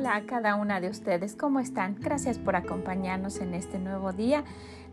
Hola 0.00 0.16
a 0.16 0.24
cada 0.24 0.54
una 0.54 0.80
de 0.80 0.88
ustedes, 0.88 1.36
¿cómo 1.36 1.60
están? 1.60 1.94
Gracias 2.00 2.38
por 2.38 2.56
acompañarnos 2.56 3.38
en 3.42 3.52
este 3.52 3.78
nuevo 3.78 4.14
día. 4.14 4.44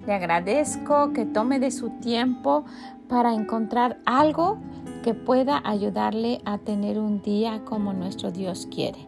Le 0.06 0.12
agradezco 0.14 1.14
que 1.14 1.24
tome 1.24 1.62
de 1.62 1.72
su 1.72 1.92
tiempo 2.02 2.66
para 3.08 3.34
encontrar 3.34 4.02
algo 4.06 4.58
que 5.06 5.14
pueda 5.14 5.62
ayudarle 5.64 6.42
a 6.44 6.58
tener 6.58 7.00
un 7.00 7.22
día 7.22 7.64
como 7.64 7.94
nuestro 7.94 8.32
Dios 8.32 8.68
quiere, 8.70 9.00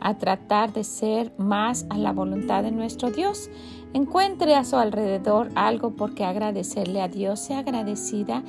a 0.00 0.18
tratar 0.18 0.74
de 0.74 0.84
ser 0.84 1.32
más 1.38 1.86
a 1.88 1.96
la 1.96 2.12
voluntad 2.12 2.62
de 2.62 2.70
nuestro 2.70 3.10
Dios. 3.10 3.48
Encuentre 3.94 4.54
a 4.54 4.64
su 4.64 4.76
alrededor 4.76 5.48
algo 5.54 5.92
por 5.92 6.14
qué 6.14 6.26
agradecerle 6.26 7.00
a 7.00 7.08
Dios, 7.08 7.40
sea 7.40 7.60
agradecida 7.60 8.42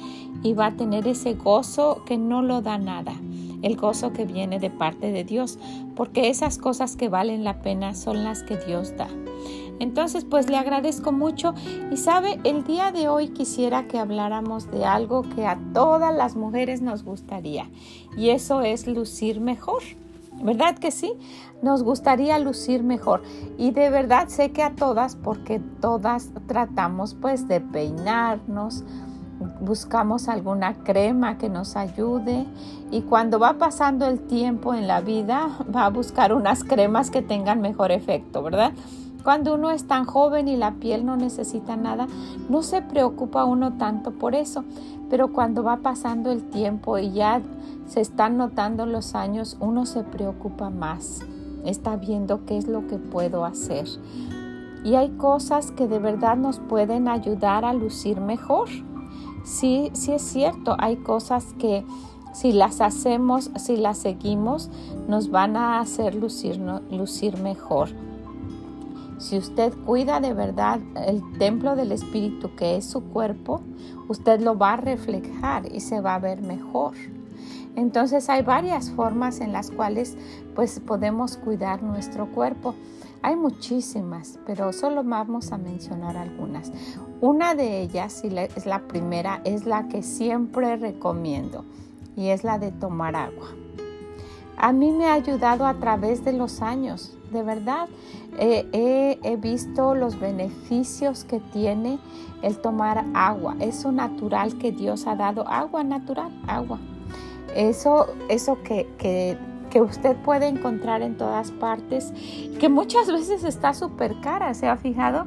y 0.43 0.53
va 0.53 0.65
a 0.65 0.75
tener 0.75 1.07
ese 1.07 1.35
gozo 1.35 2.03
que 2.05 2.17
no 2.17 2.41
lo 2.41 2.61
da 2.61 2.77
nada 2.77 3.13
el 3.61 3.75
gozo 3.75 4.13
que 4.13 4.25
viene 4.25 4.59
de 4.59 4.69
parte 4.69 5.11
de 5.11 5.23
Dios, 5.23 5.59
porque 5.95 6.29
esas 6.29 6.57
cosas 6.57 6.95
que 6.95 7.09
valen 7.09 7.43
la 7.43 7.61
pena 7.61 7.93
son 7.95 8.23
las 8.23 8.43
que 8.43 8.57
Dios 8.57 8.95
da. 8.97 9.07
Entonces, 9.79 10.25
pues 10.25 10.49
le 10.49 10.57
agradezco 10.57 11.11
mucho 11.11 11.53
y 11.91 11.97
sabe, 11.97 12.39
el 12.43 12.65
día 12.65 12.91
de 12.91 13.07
hoy 13.07 13.29
quisiera 13.29 13.87
que 13.87 13.97
habláramos 13.97 14.69
de 14.69 14.85
algo 14.85 15.23
que 15.23 15.45
a 15.45 15.57
todas 15.73 16.13
las 16.13 16.35
mujeres 16.35 16.81
nos 16.81 17.03
gustaría 17.03 17.69
y 18.17 18.29
eso 18.29 18.61
es 18.61 18.87
lucir 18.87 19.39
mejor. 19.39 19.81
¿Verdad 20.41 20.77
que 20.77 20.91
sí? 20.91 21.13
Nos 21.61 21.83
gustaría 21.83 22.39
lucir 22.39 22.83
mejor 22.83 23.23
y 23.57 23.71
de 23.71 23.89
verdad 23.89 24.29
sé 24.29 24.51
que 24.51 24.63
a 24.63 24.75
todas 24.75 25.15
porque 25.15 25.59
todas 25.81 26.29
tratamos 26.47 27.13
pues 27.13 27.47
de 27.47 27.59
peinarnos, 27.59 28.83
buscamos 29.61 30.27
alguna 30.27 30.75
crema 30.83 31.37
que 31.37 31.49
nos 31.49 31.75
ayude 31.75 32.45
y 32.91 33.01
cuando 33.01 33.39
va 33.39 33.53
pasando 33.53 34.05
el 34.07 34.19
tiempo 34.19 34.73
en 34.73 34.87
la 34.87 35.01
vida 35.01 35.49
va 35.75 35.85
a 35.85 35.89
buscar 35.89 36.33
unas 36.33 36.63
cremas 36.63 37.11
que 37.11 37.21
tengan 37.21 37.61
mejor 37.61 37.91
efecto, 37.91 38.43
¿verdad? 38.43 38.73
Cuando 39.23 39.55
uno 39.55 39.71
es 39.71 39.85
tan 39.85 40.05
joven 40.05 40.47
y 40.47 40.55
la 40.55 40.75
piel 40.75 41.05
no 41.05 41.17
necesita 41.17 41.75
nada, 41.75 42.07
no 42.47 42.63
se 42.63 42.81
preocupa 42.81 43.43
uno 43.43 43.73
tanto 43.73 44.11
por 44.11 44.33
eso, 44.33 44.63
pero 45.09 45.33
cuando 45.33 45.61
va 45.61 45.77
pasando 45.77 46.31
el 46.31 46.43
tiempo 46.43 46.97
y 46.97 47.11
ya 47.11 47.41
se 47.85 47.99
están 47.99 48.37
notando 48.37 48.85
los 48.85 49.15
años, 49.15 49.57
uno 49.59 49.85
se 49.85 50.03
preocupa 50.03 50.69
más, 50.69 51.21
está 51.65 51.97
viendo 51.97 52.45
qué 52.45 52.57
es 52.57 52.67
lo 52.67 52.87
que 52.87 52.97
puedo 52.97 53.43
hacer. 53.43 53.87
Y 54.85 54.95
hay 54.95 55.09
cosas 55.09 55.71
que 55.71 55.87
de 55.87 55.99
verdad 55.99 56.37
nos 56.37 56.59
pueden 56.59 57.09
ayudar 57.09 57.65
a 57.65 57.73
lucir 57.73 58.21
mejor 58.21 58.69
sí, 59.49 59.89
sí 59.93 60.13
es 60.13 60.21
cierto, 60.21 60.75
hay 60.77 60.97
cosas 60.97 61.53
que 61.57 61.83
si 62.33 62.51
las 62.51 62.79
hacemos, 62.79 63.49
si 63.57 63.75
las 63.75 63.97
seguimos, 63.97 64.69
nos 65.07 65.31
van 65.31 65.57
a 65.57 65.79
hacer 65.79 66.15
lucir, 66.15 66.59
lucir 66.91 67.37
mejor. 67.39 67.89
Si 69.17 69.37
usted 69.37 69.73
cuida 69.85 70.21
de 70.21 70.33
verdad 70.33 70.79
el 71.05 71.21
templo 71.37 71.75
del 71.75 71.91
Espíritu 71.91 72.55
que 72.55 72.77
es 72.77 72.85
su 72.85 73.03
cuerpo, 73.03 73.61
usted 74.07 74.39
lo 74.39 74.57
va 74.57 74.73
a 74.73 74.77
reflejar 74.77 75.69
y 75.73 75.81
se 75.81 75.99
va 75.99 76.15
a 76.15 76.19
ver 76.19 76.41
mejor. 76.41 76.93
Entonces 77.75 78.29
hay 78.29 78.43
varias 78.43 78.91
formas 78.91 79.41
en 79.41 79.51
las 79.51 79.71
cuales 79.71 80.17
pues 80.55 80.79
podemos 80.79 81.37
cuidar 81.37 81.83
nuestro 81.83 82.27
cuerpo. 82.31 82.75
Hay 83.21 83.35
muchísimas, 83.35 84.39
pero 84.45 84.71
solo 84.71 85.03
vamos 85.03 85.51
a 85.51 85.57
mencionar 85.57 86.15
algunas. 86.15 86.71
Una 87.21 87.53
de 87.53 87.81
ellas, 87.81 88.23
y 88.23 88.37
es 88.37 88.65
la 88.65 88.79
primera, 88.87 89.41
es 89.43 89.65
la 89.65 89.89
que 89.89 90.03
siempre 90.03 90.77
recomiendo 90.77 91.65
y 92.15 92.29
es 92.29 92.45
la 92.45 92.57
de 92.59 92.71
tomar 92.71 93.15
agua. 93.15 93.49
A 94.55 94.71
mí 94.71 94.91
me 94.91 95.05
ha 95.05 95.13
ayudado 95.13 95.65
a 95.65 95.73
través 95.75 96.23
de 96.23 96.33
los 96.33 96.61
años, 96.61 97.17
de 97.31 97.43
verdad. 97.43 97.87
he 98.39 99.37
visto 99.41 99.95
los 99.95 100.19
beneficios 100.19 101.25
que 101.25 101.39
tiene 101.39 101.99
el 102.41 102.57
tomar 102.57 103.05
agua. 103.13 103.55
Eso 103.59 103.91
natural 103.91 104.57
que 104.57 104.71
Dios 104.71 105.05
ha 105.05 105.15
dado, 105.15 105.45
agua 105.47 105.83
natural, 105.83 106.31
agua. 106.47 106.79
Eso, 107.53 108.07
eso 108.29 108.61
que, 108.63 108.87
que 108.97 109.37
que 109.69 109.81
usted 109.81 110.15
puede 110.17 110.47
encontrar 110.47 111.01
en 111.01 111.15
todas 111.15 111.51
partes, 111.51 112.11
que 112.59 112.69
muchas 112.69 113.11
veces 113.11 113.43
está 113.43 113.73
súper 113.73 114.19
cara, 114.21 114.53
¿se 114.53 114.67
ha 114.67 114.77
fijado? 114.77 115.25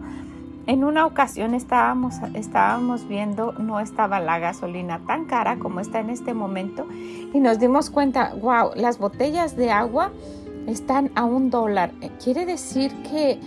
En 0.66 0.84
una 0.84 1.06
ocasión 1.06 1.54
estábamos, 1.54 2.14
estábamos 2.34 3.08
viendo, 3.08 3.52
no 3.52 3.80
estaba 3.80 4.20
la 4.20 4.38
gasolina 4.38 5.00
tan 5.06 5.24
cara 5.24 5.58
como 5.58 5.80
está 5.80 5.98
en 5.98 6.10
este 6.10 6.34
momento 6.34 6.86
y 7.32 7.40
nos 7.40 7.58
dimos 7.58 7.90
cuenta, 7.90 8.32
wow, 8.40 8.70
las 8.76 8.98
botellas 8.98 9.56
de 9.56 9.72
agua 9.72 10.12
están 10.68 11.10
a 11.16 11.24
un 11.24 11.50
dólar. 11.50 11.90
Quiere 12.22 12.46
decir 12.46 12.92
que 13.02 13.40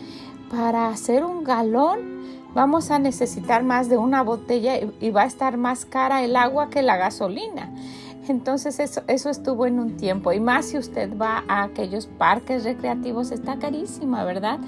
para 0.51 0.89
hacer 0.89 1.23
un 1.23 1.45
galón 1.45 1.99
vamos 2.53 2.91
a 2.91 2.99
necesitar 2.99 3.63
más 3.63 3.87
de 3.87 3.97
una 3.97 4.21
botella 4.21 4.73
y 4.99 5.09
va 5.11 5.23
a 5.23 5.25
estar 5.25 5.55
más 5.57 5.85
cara 5.85 6.23
el 6.23 6.35
agua 6.35 6.69
que 6.69 6.81
la 6.81 6.97
gasolina. 6.97 7.71
Entonces 8.27 8.79
eso, 8.79 9.03
eso 9.07 9.29
estuvo 9.29 9.65
en 9.65 9.79
un 9.79 9.97
tiempo. 9.97 10.33
Y 10.33 10.39
más 10.39 10.65
si 10.65 10.77
usted 10.77 11.15
va 11.17 11.43
a 11.47 11.63
aquellos 11.63 12.07
parques 12.07 12.63
recreativos, 12.63 13.31
está 13.31 13.57
carísima, 13.57 14.23
¿verdad? 14.23 14.59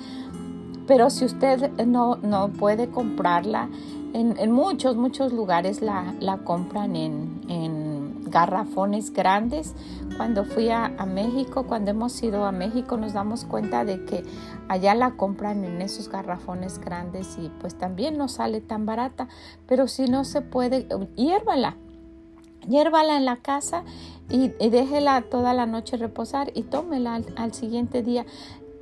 Pero 0.88 1.10
si 1.10 1.26
usted 1.26 1.72
no, 1.86 2.16
no 2.16 2.50
puede 2.50 2.90
comprarla, 2.90 3.70
en, 4.14 4.52
muchos, 4.52 4.96
muchos 4.96 5.34
lugares 5.34 5.82
la, 5.82 6.16
la 6.20 6.38
compran 6.40 6.96
en, 6.96 7.42
en, 7.50 7.98
garrafones 8.30 9.14
grandes. 9.14 9.74
Cuando 10.18 10.44
fui 10.44 10.70
a, 10.70 10.86
a, 10.98 11.06
México, 11.06 11.64
cuando 11.64 11.92
hemos 11.92 12.22
ido 12.22 12.46
a 12.46 12.52
México, 12.52 12.98
nos 12.98 13.14
damos 13.14 13.46
cuenta 13.46 13.86
de 13.86 14.04
que 14.04 14.24
allá 14.68 14.96
la 14.96 15.12
compran 15.12 15.64
en 15.64 15.82
esos 15.82 16.10
garrafones 16.10 16.80
grandes 16.80 17.38
y 17.38 17.50
pues 17.62 17.78
también 17.78 18.18
no 18.18 18.28
sale 18.28 18.60
tan 18.60 18.86
barata. 18.86 19.30
Pero 19.66 19.88
si 19.88 20.06
no 20.08 20.26
se 20.26 20.42
puede, 20.42 20.88
hiérvala 21.16 21.78
Hiérvala 22.68 23.16
en 23.16 23.26
la 23.26 23.38
casa 23.38 23.84
y, 24.30 24.50
déjela 24.50 25.22
toda 25.22 25.54
la 25.54 25.66
noche 25.66 25.96
reposar 25.96 26.52
y 26.54 26.64
tómela 26.64 27.22
al, 27.38 27.54
siguiente 27.54 28.04
día. 28.04 28.26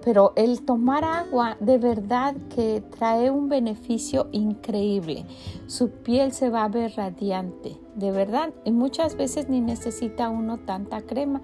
Pero 0.05 0.33
el 0.35 0.61
tomar 0.61 1.03
agua 1.03 1.57
de 1.59 1.79
verdad 1.79 2.35
que 2.55 2.83
trae 2.95 3.31
un 3.31 3.49
beneficio 3.49 4.29
increíble. 4.31 5.25
Su 5.65 5.89
piel 5.89 6.31
se 6.31 6.51
va 6.51 6.63
a 6.63 6.69
ver 6.69 6.93
radiante, 6.95 7.75
de 7.95 8.11
verdad. 8.11 8.53
Y 8.65 8.71
muchas 8.71 9.15
veces 9.17 9.49
ni 9.49 9.61
necesita 9.61 10.29
uno 10.29 10.59
tanta 10.59 11.01
crema. 11.01 11.41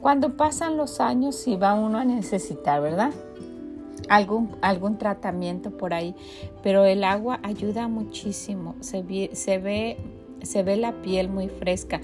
Cuando 0.00 0.38
pasan 0.38 0.78
los 0.78 1.00
años 1.00 1.36
sí 1.36 1.56
va 1.56 1.74
uno 1.74 1.98
a 1.98 2.06
necesitar, 2.06 2.80
¿verdad? 2.80 3.12
Algún, 4.08 4.56
algún 4.62 4.96
tratamiento 4.96 5.70
por 5.70 5.92
ahí. 5.92 6.14
Pero 6.62 6.86
el 6.86 7.04
agua 7.04 7.40
ayuda 7.42 7.88
muchísimo. 7.88 8.74
Se, 8.80 9.04
se 9.34 9.58
ve 9.58 9.98
se 10.46 10.62
ve 10.62 10.76
la 10.76 11.02
piel 11.02 11.28
muy 11.28 11.48
fresca. 11.48 12.00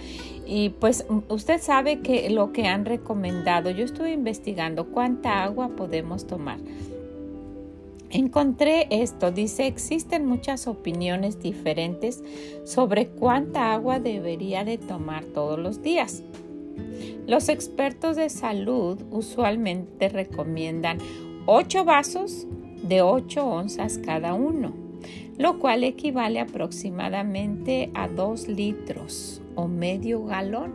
Y 0.47 0.71
pues 0.71 1.05
usted 1.29 1.61
sabe 1.61 2.01
que 2.01 2.31
lo 2.31 2.53
que 2.53 2.67
han 2.67 2.85
recomendado, 2.85 3.71
yo 3.71 3.85
estuve 3.85 4.13
investigando 4.13 4.87
cuánta 4.87 5.45
agua 5.45 5.69
podemos 5.77 6.27
tomar. 6.27 6.59
Encontré 8.11 8.87
esto, 8.91 9.31
dice, 9.31 9.67
existen 9.67 10.25
muchas 10.25 10.67
opiniones 10.67 11.41
diferentes 11.41 12.23
sobre 12.65 13.09
cuánta 13.09 13.75
agua 13.75 14.01
debería 14.01 14.65
de 14.65 14.79
tomar 14.79 15.25
todos 15.25 15.59
los 15.59 15.83
días. 15.83 16.23
Los 17.27 17.51
expertos 17.51 18.17
de 18.17 18.31
salud 18.31 18.99
usualmente 19.11 20.09
recomiendan 20.09 20.99
8 21.45 21.85
vasos 21.85 22.47
de 22.83 23.03
8 23.03 23.47
onzas 23.47 23.99
cada 23.99 24.33
uno 24.33 24.88
lo 25.37 25.59
cual 25.59 25.85
equivale 25.85 26.41
aproximadamente 26.41 27.91
a 27.95 28.09
2 28.09 28.49
litros 28.49 29.43
o 29.55 29.69
medio 29.69 30.25
galón. 30.25 30.73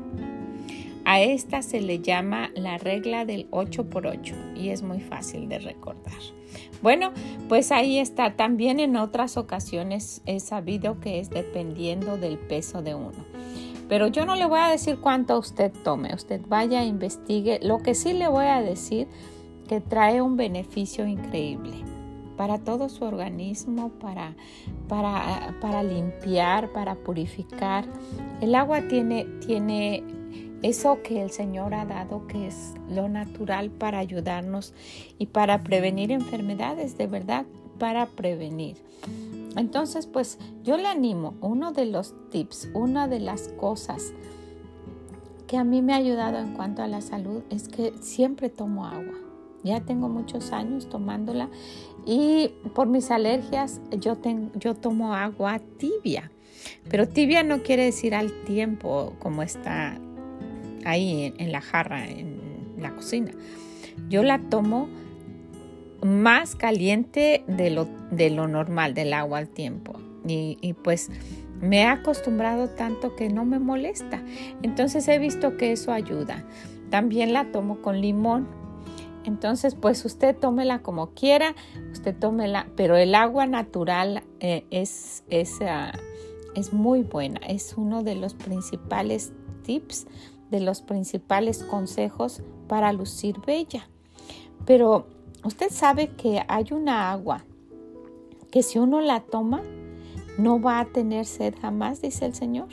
A 1.05 1.21
esta 1.21 1.61
se 1.61 1.81
le 1.81 1.99
llama 1.99 2.51
la 2.55 2.77
regla 2.77 3.25
del 3.25 3.47
8 3.51 3.89
por 3.89 4.07
8 4.07 4.35
y 4.55 4.69
es 4.69 4.83
muy 4.83 5.01
fácil 5.01 5.49
de 5.49 5.59
recordar. 5.59 6.13
Bueno, 6.81 7.11
pues 7.49 7.71
ahí 7.71 7.97
está. 7.97 8.35
También 8.35 8.79
en 8.79 8.95
otras 8.95 9.37
ocasiones 9.37 10.21
he 10.25 10.39
sabido 10.39 10.99
que 10.99 11.19
es 11.19 11.29
dependiendo 11.29 12.17
del 12.17 12.37
peso 12.37 12.81
de 12.81 12.95
uno. 12.95 13.25
Pero 13.89 14.07
yo 14.07 14.25
no 14.25 14.35
le 14.35 14.45
voy 14.45 14.59
a 14.59 14.69
decir 14.69 14.97
cuánto 14.99 15.37
usted 15.37 15.71
tome. 15.83 16.13
Usted 16.13 16.41
vaya, 16.47 16.83
investigue. 16.83 17.59
Lo 17.61 17.79
que 17.79 17.95
sí 17.95 18.13
le 18.13 18.27
voy 18.27 18.45
a 18.45 18.61
decir 18.61 19.07
que 19.67 19.81
trae 19.81 20.21
un 20.21 20.37
beneficio 20.37 21.05
increíble. 21.05 21.92
Para 22.37 22.57
todo 22.57 22.89
su 22.89 23.03
organismo, 23.03 23.89
para, 23.89 24.35
para, 24.87 25.55
para 25.61 25.83
limpiar, 25.83 26.71
para 26.71 26.95
purificar. 26.95 27.85
El 28.41 28.55
agua 28.55 28.87
tiene, 28.87 29.25
tiene 29.45 30.03
eso 30.61 31.01
que 31.03 31.21
el 31.21 31.31
Señor 31.31 31.73
ha 31.73 31.85
dado, 31.85 32.25
que 32.27 32.47
es 32.47 32.73
lo 32.89 33.09
natural 33.09 33.69
para 33.69 33.99
ayudarnos 33.99 34.73
y 35.19 35.27
para 35.27 35.63
prevenir 35.63 36.11
enfermedades, 36.11 36.97
de 36.97 37.07
verdad, 37.07 37.45
para 37.77 38.07
prevenir. 38.07 38.77
Entonces, 39.55 40.07
pues 40.07 40.39
yo 40.63 40.77
le 40.77 40.87
animo, 40.87 41.35
uno 41.41 41.73
de 41.73 41.85
los 41.85 42.15
tips, 42.31 42.69
una 42.73 43.07
de 43.07 43.19
las 43.19 43.49
cosas 43.49 44.13
que 45.47 45.57
a 45.57 45.63
mí 45.63 45.81
me 45.81 45.93
ha 45.93 45.97
ayudado 45.97 46.39
en 46.39 46.53
cuanto 46.53 46.81
a 46.81 46.87
la 46.87 47.01
salud 47.01 47.43
es 47.49 47.67
que 47.67 47.93
siempre 48.01 48.49
tomo 48.49 48.87
agua. 48.87 49.13
Ya 49.63 49.81
tengo 49.81 50.09
muchos 50.09 50.51
años 50.51 50.89
tomándola 50.89 51.49
y 52.05 52.51
por 52.73 52.87
mis 52.87 53.11
alergias 53.11 53.81
yo, 53.91 54.17
yo 54.55 54.75
tomo 54.75 55.13
agua 55.13 55.59
tibia. 55.77 56.31
Pero 56.89 57.07
tibia 57.07 57.43
no 57.43 57.63
quiere 57.63 57.83
decir 57.85 58.15
al 58.15 58.31
tiempo 58.43 59.13
como 59.19 59.43
está 59.43 59.97
ahí 60.85 61.33
en, 61.37 61.51
la 61.51 61.61
jarra, 61.61 62.07
en 62.07 62.39
la 62.79 62.95
cocina. 62.95 63.31
Yo 64.09 64.23
la 64.23 64.39
tomo 64.39 64.89
más 66.03 66.55
caliente 66.55 67.43
de 67.47 67.69
lo, 67.69 67.87
de 68.11 68.29
lo 68.29 68.47
normal, 68.47 68.93
del 68.93 69.13
agua 69.13 69.39
al 69.39 69.47
tiempo. 69.47 69.93
Y, 70.27 70.57
y, 70.61 70.73
pues 70.73 71.09
me 71.61 71.81
he 71.81 71.85
acostumbrado 71.85 72.69
tanto 72.69 73.15
que 73.15 73.29
no 73.29 73.45
me 73.45 73.59
molesta. 73.59 74.21
Entonces 74.61 75.07
he 75.07 75.19
visto 75.19 75.57
que 75.57 75.71
eso 75.71 75.91
ayuda. 75.91 76.43
También 76.89 77.33
la 77.33 77.51
tomo 77.51 77.81
con 77.81 78.01
limón 78.01 78.47
entonces, 79.25 79.75
pues 79.75 80.03
usted 80.05 80.37
tómela 80.37 80.81
como 80.81 81.11
quiera, 81.13 81.55
usted 81.91 82.15
tómela, 82.17 82.67
pero 82.75 82.97
el 82.97 83.15
agua 83.15 83.45
natural 83.47 84.23
eh, 84.39 84.65
es, 84.69 85.23
ah, 85.61 85.93
es 86.55 86.73
muy 86.73 87.03
buena, 87.03 87.39
es 87.47 87.75
uno 87.77 88.03
de 88.03 88.15
los 88.15 88.33
principales 88.33 89.33
tips, 89.63 90.07
de 90.51 90.59
los 90.59 90.81
principales 90.81 91.63
consejos 91.63 92.41
para 92.67 92.93
lucir 92.93 93.39
bella. 93.45 93.89
Pero 94.65 95.07
usted 95.43 95.69
sabe 95.69 96.09
que 96.09 96.43
hay 96.47 96.65
una 96.71 97.11
agua 97.11 97.43
que 98.51 98.61
si 98.61 98.77
uno 98.77 99.01
la 99.01 99.21
toma, 99.21 99.63
no 100.37 100.61
va 100.61 100.79
a 100.79 100.85
tener 100.85 101.25
sed 101.25 101.55
jamás, 101.59 102.01
dice 102.01 102.25
el 102.25 102.35
Señor. 102.35 102.67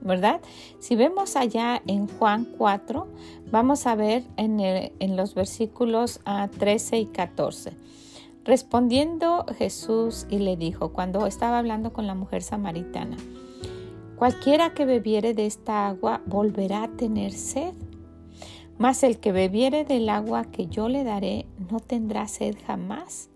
¿Verdad? 0.00 0.40
Si 0.78 0.96
vemos 0.96 1.36
allá 1.36 1.82
en 1.86 2.08
Juan 2.08 2.46
4, 2.56 3.06
vamos 3.50 3.86
a 3.86 3.94
ver 3.94 4.24
en, 4.36 5.16
los 5.16 5.34
versículos 5.34 6.20
13 6.58 6.96
ah, 6.96 6.98
y 6.98 7.06
14. 7.06 7.72
Respondiendo 8.44 9.44
Jesús 9.58 10.26
y 10.30 10.38
le 10.38 10.56
dijo, 10.56 10.92
cuando 10.92 11.26
estaba 11.26 11.58
hablando 11.58 11.92
con 11.92 12.06
la 12.06 12.14
mujer 12.14 12.42
samaritana, 12.42 13.16
cualquiera 14.16 14.72
que 14.72 14.86
bebiere 14.86 15.34
de 15.34 15.46
esta 15.46 15.88
agua 15.88 16.22
volverá 16.26 16.84
a 16.84 16.88
tener 16.88 17.32
sed, 17.32 17.74
mas 18.78 19.02
el 19.02 19.18
que 19.18 19.32
bebiere 19.32 19.84
del 19.84 20.08
agua 20.08 20.44
que 20.44 20.66
yo 20.66 20.88
le 20.88 21.04
daré 21.04 21.44
no 21.70 21.80
tendrá 21.80 22.26
sed 22.28 22.56
jamás, 22.66 23.28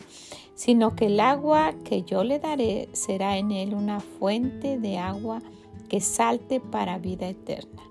sino 0.54 0.96
que 0.96 1.06
el 1.06 1.20
agua 1.20 1.74
que 1.84 2.02
yo 2.02 2.24
le 2.24 2.38
daré 2.38 2.88
será 2.92 3.36
en 3.36 3.52
él 3.52 3.74
una 3.74 4.00
fuente 4.00 4.78
de 4.78 4.96
agua 4.96 5.42
que 5.88 6.00
salte 6.00 6.60
para 6.60 6.98
vida 6.98 7.28
eterna. 7.28 7.82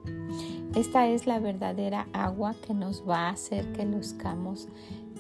Esta 0.75 1.07
es 1.07 1.27
la 1.27 1.39
verdadera 1.39 2.07
agua 2.13 2.55
que 2.65 2.73
nos 2.73 3.07
va 3.07 3.27
a 3.27 3.29
hacer 3.29 3.71
que 3.73 3.85
luzcamos 3.85 4.67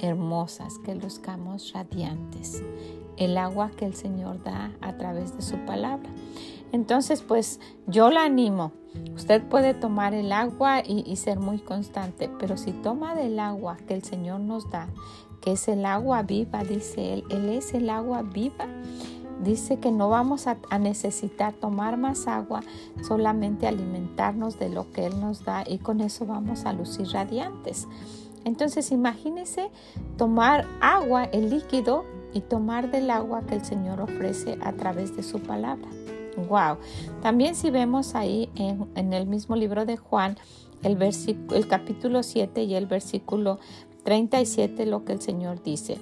hermosas, 0.01 0.79
que 0.79 0.95
luzcamos 0.95 1.71
radiantes. 1.73 2.63
El 3.17 3.37
agua 3.37 3.69
que 3.69 3.85
el 3.85 3.93
Señor 3.93 4.43
da 4.43 4.71
a 4.81 4.97
través 4.97 5.35
de 5.35 5.43
su 5.43 5.57
palabra. 5.65 6.09
Entonces, 6.71 7.21
pues 7.21 7.59
yo 7.85 8.09
la 8.09 8.23
animo. 8.23 8.71
Usted 9.15 9.43
puede 9.43 9.75
tomar 9.75 10.15
el 10.15 10.31
agua 10.31 10.81
y, 10.83 11.03
y, 11.05 11.15
ser 11.17 11.39
muy 11.39 11.59
constante, 11.59 12.29
pero 12.39 12.57
si 12.57 12.71
toma 12.71 13.13
del 13.15 13.39
agua 13.39 13.77
que 13.87 13.93
el 13.93 14.03
Señor 14.03 14.39
nos 14.39 14.69
da, 14.71 14.87
que 15.41 15.51
es 15.51 15.67
el 15.67 15.85
agua 15.85 16.23
viva, 16.23 16.63
dice 16.63 17.13
Él, 17.13 17.23
Él 17.29 17.49
es 17.49 17.73
el 17.73 17.89
agua 17.89 18.23
viva 18.23 18.67
dice 19.41 19.79
que 19.79 19.91
no 19.91 20.09
vamos 20.09 20.47
a, 20.47 20.57
necesitar 20.79 21.53
tomar 21.53 21.97
más 21.97 22.27
agua, 22.27 22.61
solamente 23.01 23.67
alimentarnos 23.67 24.59
de 24.59 24.69
lo 24.69 24.91
que 24.91 25.05
Él 25.05 25.19
nos 25.19 25.45
da 25.45 25.63
y 25.65 25.77
con 25.77 26.01
eso 26.01 26.25
vamos 26.25 26.65
a 26.65 26.73
lucir 26.73 27.07
radiantes. 27.09 27.87
Entonces 28.45 28.91
imagínese 28.91 29.69
tomar 30.17 30.65
agua, 30.81 31.23
el 31.25 31.49
líquido, 31.49 32.03
y 32.33 32.41
tomar 32.41 32.91
del 32.91 33.09
agua 33.09 33.43
que 33.45 33.55
el 33.55 33.63
Señor 33.63 34.01
ofrece 34.01 34.57
a 34.61 34.73
través 34.73 35.15
de 35.15 35.23
su 35.23 35.39
palabra. 35.39 35.87
Wow. 36.49 36.77
También 37.21 37.55
si 37.55 37.69
vemos 37.69 38.15
ahí 38.15 38.49
en, 38.55 39.13
el 39.13 39.27
mismo 39.27 39.55
libro 39.55 39.85
de 39.85 39.97
Juan, 39.97 40.37
el, 40.81 40.97
el 41.01 41.67
capítulo 41.67 42.23
7 42.23 42.63
y 42.63 42.73
el 42.73 42.87
versículo 42.87 43.59
37, 44.03 44.85
lo 44.87 45.05
que 45.05 45.13
el 45.13 45.21
Señor 45.21 45.61
dice. 45.61 45.99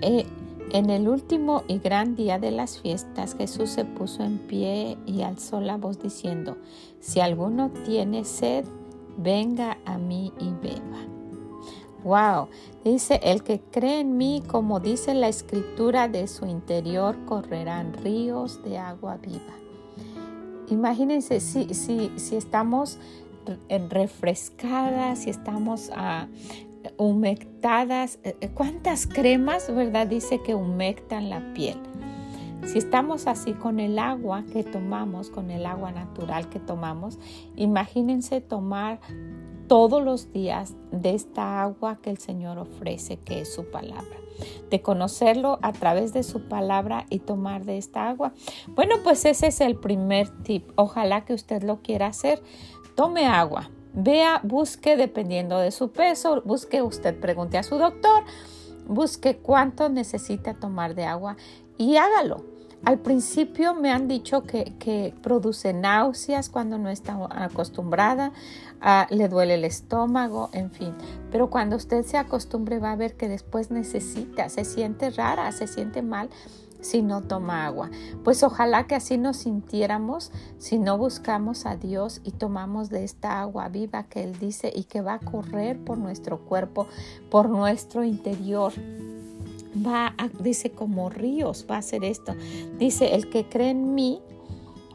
Eh, 0.00 0.26
en 0.72 0.90
el 0.90 1.08
último 1.08 1.62
y 1.68 1.78
gran 1.78 2.14
día 2.14 2.38
de 2.38 2.50
las 2.50 2.80
fiestas, 2.80 3.34
Jesús 3.36 3.70
se 3.70 3.84
puso 3.84 4.22
en 4.22 4.38
pie 4.38 4.98
y 5.06 5.22
alzó 5.22 5.60
la 5.60 5.76
voz 5.76 6.00
diciendo, 6.00 6.56
si 7.00 7.20
alguno 7.20 7.70
tiene 7.84 8.24
sed, 8.24 8.64
venga 9.16 9.78
a 9.84 9.98
mí 9.98 10.32
y 10.38 10.50
beba. 10.50 11.06
Wow, 12.04 12.48
dice, 12.84 13.20
el 13.22 13.42
que 13.42 13.60
cree 13.60 14.00
en 14.00 14.16
mí, 14.16 14.42
como 14.46 14.78
dice 14.78 15.14
la 15.14 15.28
escritura, 15.28 16.08
de 16.08 16.28
su 16.28 16.46
interior 16.46 17.16
correrán 17.24 17.92
ríos 17.92 18.62
de 18.62 18.78
agua 18.78 19.16
viva. 19.16 19.54
Imagínense 20.68 21.40
si, 21.40 21.74
si, 21.74 22.12
si 22.16 22.36
estamos 22.36 22.98
refrescadas, 23.90 25.20
si 25.20 25.30
estamos 25.30 25.90
a 25.94 26.28
humectadas. 26.96 28.18
Eh, 28.24 28.36
eh, 28.40 28.48
¿Cuántas 28.48 29.06
cremas, 29.06 29.72
verdad? 29.74 30.06
Dice 30.06 30.42
que 30.42 30.54
humectan 30.54 31.30
la 31.30 31.52
piel. 31.54 31.78
Si 32.66 32.78
estamos 32.78 33.26
así 33.26 33.54
con 33.54 33.80
el 33.80 33.98
agua 33.98 34.44
que 34.52 34.62
tomamos, 34.62 35.30
con 35.30 35.50
el 35.50 35.64
agua 35.64 35.90
natural 35.90 36.48
que 36.50 36.58
tomamos, 36.58 37.18
imagínense 37.56 38.40
tomar 38.40 39.00
todos 39.68 40.02
los 40.02 40.32
días 40.32 40.74
de 40.90 41.14
esta 41.14 41.62
agua 41.62 41.98
que 42.02 42.10
el 42.10 42.18
Señor 42.18 42.58
ofrece, 42.58 43.18
que 43.18 43.40
es 43.40 43.54
su 43.54 43.70
palabra. 43.70 44.16
De 44.70 44.82
conocerlo 44.82 45.58
a 45.62 45.72
través 45.72 46.12
de 46.12 46.22
su 46.22 46.48
palabra 46.48 47.06
y 47.10 47.20
tomar 47.20 47.64
de 47.64 47.78
esta 47.78 48.08
agua. 48.08 48.32
Bueno, 48.68 48.96
pues 49.02 49.24
ese 49.24 49.48
es 49.48 49.60
el 49.60 49.76
primer 49.76 50.28
tip. 50.42 50.70
Ojalá 50.76 51.24
que 51.24 51.34
usted 51.34 51.62
lo 51.62 51.80
quiera 51.82 52.08
hacer. 52.08 52.42
Tome 52.94 53.26
agua, 53.26 53.70
Vea, 54.00 54.40
busque 54.44 54.96
dependiendo 54.96 55.58
de 55.58 55.72
su 55.72 55.90
peso, 55.90 56.40
busque 56.44 56.82
usted, 56.82 57.18
pregunte 57.18 57.58
a 57.58 57.64
su 57.64 57.78
doctor, 57.78 58.22
busque 58.86 59.38
cuánto 59.38 59.88
necesita 59.88 60.54
tomar 60.54 60.94
de 60.94 61.04
agua 61.04 61.36
y 61.78 61.96
hágalo. 61.96 62.44
Al 62.84 63.00
principio 63.00 63.74
me 63.74 63.90
han 63.90 64.06
dicho 64.06 64.44
que, 64.44 65.12
produce 65.20 65.72
náuseas 65.72 66.48
cuando 66.48 66.78
no 66.78 66.90
está 66.90 67.18
acostumbrada, 67.32 68.30
ah, 68.80 69.08
le 69.10 69.26
duele 69.26 69.54
el 69.54 69.64
estómago, 69.64 70.48
en 70.52 70.70
fin. 70.70 70.94
Pero 71.32 71.50
cuando 71.50 71.74
usted 71.74 72.04
se 72.04 72.18
acostumbre 72.18 72.78
va 72.78 72.92
a 72.92 72.96
ver 72.96 73.16
que 73.16 73.28
después 73.28 73.72
necesita, 73.72 74.48
se 74.48 74.64
siente 74.64 75.10
rara, 75.10 75.50
se 75.50 75.66
siente 75.66 76.02
mal 76.02 76.30
si 76.80 77.02
no 77.02 77.22
toma 77.22 77.66
agua. 77.66 77.90
Pues 78.24 78.42
ojalá 78.42 78.86
que 78.86 78.94
así 78.94 79.18
nos 79.18 79.38
sintiéramos 79.38 80.32
si 80.58 80.78
no 80.78 80.98
buscamos 80.98 81.66
a 81.66 81.76
Dios 81.76 82.20
y 82.24 82.32
tomamos 82.32 82.90
de 82.90 83.04
esta 83.04 83.40
agua 83.40 83.68
viva 83.68 84.04
que 84.04 84.22
Él 84.24 84.38
dice 84.38 84.72
y 84.74 84.84
que 84.84 85.00
va 85.00 85.14
a 85.14 85.18
correr 85.18 85.78
por 85.78 85.98
nuestro 85.98 86.38
cuerpo, 86.40 86.86
por 87.30 87.48
nuestro 87.48 88.04
interior. 88.04 88.72
Va, 89.86 90.14
a, 90.18 90.28
dice 90.40 90.70
como 90.70 91.10
ríos, 91.10 91.66
va 91.70 91.78
a 91.78 91.82
ser 91.82 92.04
esto. 92.04 92.34
Dice, 92.78 93.14
el 93.14 93.28
que 93.28 93.48
cree 93.48 93.70
en 93.70 93.94
mí, 93.94 94.20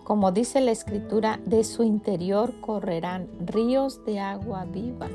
como 0.03 0.31
dice 0.31 0.59
la 0.61 0.71
escritura, 0.71 1.39
de 1.45 1.63
su 1.63 1.83
interior 1.83 2.59
correrán 2.59 3.27
ríos 3.45 4.03
de 4.05 4.19
agua 4.19 4.65
viva 4.65 5.07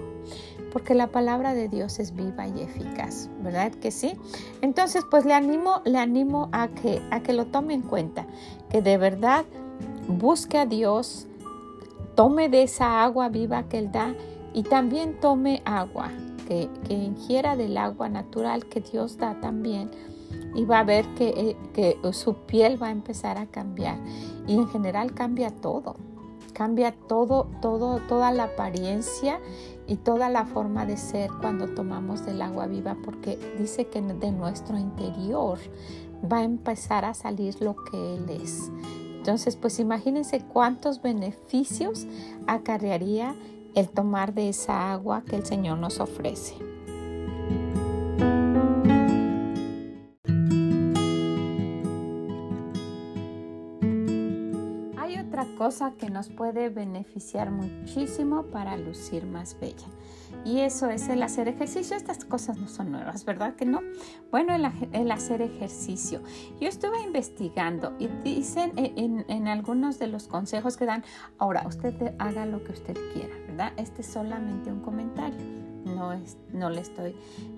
porque 0.73 0.95
la 0.95 1.09
palabra 1.09 1.55
de 1.55 1.69
Dios 1.69 1.99
es 1.99 2.15
viva 2.15 2.47
y 2.47 2.61
eficaz, 2.61 3.29
¿verdad 3.41 3.73
que 3.73 3.91
sí? 3.91 4.15
Entonces, 4.61 5.05
pues 5.11 5.25
le 5.25 5.35
animo, 5.35 5.83
le 5.85 5.99
animo 5.99 6.49
a 6.53 6.69
que, 6.69 7.03
a 7.11 7.21
que 7.21 7.33
lo 7.33 7.47
tome 7.47 7.75
en 7.75 7.83
cuenta, 7.83 8.27
que 8.71 8.83
de 8.83 8.99
verdad 8.99 9.45
busque 10.09 10.59
a 10.59 10.67
Dios, 10.67 11.27
tome 12.15 12.49
de 12.49 12.63
esa 12.65 13.03
agua 13.03 13.29
viva 13.29 13.65
que 13.65 13.79
Él 13.79 13.93
da 13.93 14.15
y 14.55 14.63
también 14.63 15.21
tome 15.21 15.63
agua, 15.65 16.11
que, 16.47 16.69
que 16.87 16.95
ingiera 16.95 17.57
del 17.57 17.77
agua 17.77 18.09
natural 18.09 18.67
que 18.67 18.81
Dios 18.81 19.19
da 19.19 19.39
también 19.41 19.91
y 20.55 20.65
va 20.65 20.81
a 20.81 20.85
ver 20.85 21.07
que, 21.15 21.29
eh, 21.29 21.57
que 21.75 22.13
su 22.13 22.35
piel 22.35 22.83
va 22.83 22.89
a 22.89 22.91
empezar 22.91 23.39
a 23.39 23.47
cambiar 23.47 23.99
y 24.47 24.55
en 24.55 24.69
general 24.69 25.15
cambia 25.15 25.51
todo, 25.51 25.97
cambia 26.53 26.93
todo, 26.93 27.49
todo, 27.61 28.01
toda 28.09 28.33
la 28.33 28.45
apariencia 28.45 29.41
y 29.89 29.97
toda 29.97 30.29
la 30.29 30.45
forma 30.45 30.87
de 30.87 30.97
ser 30.97 31.31
cuando 31.41 31.67
tomamos 31.69 32.25
del 32.25 32.43
agua 32.43 32.67
viva, 32.67 32.97
porque 33.03 33.39
dice 33.59 33.87
que 33.87 34.03
de 34.03 34.31
nuestro 34.31 34.79
interior 34.79 35.59
va 36.31 36.39
a 36.39 36.45
empezar 36.45 37.05
a 37.05 37.15
salir 37.15 37.61
lo 37.61 37.75
que 37.75 38.17
Él 38.17 38.29
es. 38.29 38.71
Entonces, 39.17 39.57
pues 39.57 39.81
imagínense 39.81 40.41
cuántos 40.41 41.03
beneficios 41.03 42.07
acarrearía 42.47 43.35
el 43.75 43.89
tomar 43.89 44.35
de 44.35 44.51
esa 44.51 44.93
agua 44.93 45.23
que 45.23 45.37
el 45.37 45.47
Señor 45.47 45.79
nos 45.79 46.01
ofrece. 46.01 46.55
Cosa 55.59 55.95
que 55.99 56.09
nos 56.09 56.29
puede 56.29 56.69
beneficiar 56.69 57.51
muchísimo 57.51 58.45
para 58.45 58.77
lucir 58.77 59.27
más 59.27 59.59
bella. 59.59 59.89
Y 60.45 60.61
eso 60.61 60.89
es 60.89 61.09
el 61.09 61.21
hacer 61.23 61.49
ejercicio. 61.49 61.97
Estas 61.97 62.25
cosas 62.25 62.59
no 62.59 62.69
son 62.69 62.93
nuevas, 62.93 63.25
¿verdad 63.25 63.57
que 63.57 63.67
no? 63.67 63.81
Bueno, 64.31 64.55
el, 64.55 65.11
hacer 65.11 65.43
ejercicio. 65.43 66.23
Yo 66.61 66.69
estuve 66.69 67.03
investigando 67.03 67.97
y 67.99 68.07
dicen 68.23 68.73
en, 68.77 69.25
en, 69.29 69.49
algunos 69.49 69.99
de 69.99 70.07
los 70.07 70.29
consejos 70.29 70.77
que 70.77 70.87
dan, 70.87 71.03
ahora 71.39 71.67
usted 71.67 72.15
haga 72.19 72.47
lo 72.47 72.63
que 72.63 72.73
usted 72.73 72.97
quiera, 73.13 73.35
¿verdad? 73.49 73.73
Este 73.77 74.03
es 74.03 74.07
solamente 74.07 74.71
un 74.71 74.81
comentario 74.81 75.68
no, 75.85 76.13
es, 76.13 76.37
no 76.53 76.71
le 76.71 76.81
estoy 76.81 77.15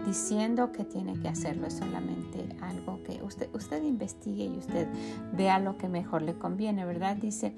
diciendo 0.06 0.72
que 0.72 0.84
tiene 0.84 1.18
que 1.20 1.28
hacerlo, 1.28 1.66
es 1.66 1.74
solamente 1.74 2.48
algo 2.60 3.02
que 3.04 3.22
usted, 3.22 3.48
usted 3.54 3.82
investigue 3.82 4.44
y 4.44 4.58
usted 4.58 4.88
vea 5.32 5.58
lo 5.58 5.76
que 5.76 5.88
mejor 5.88 6.22
le 6.22 6.34
conviene, 6.34 6.84
¿verdad? 6.84 7.16
Dice, 7.16 7.54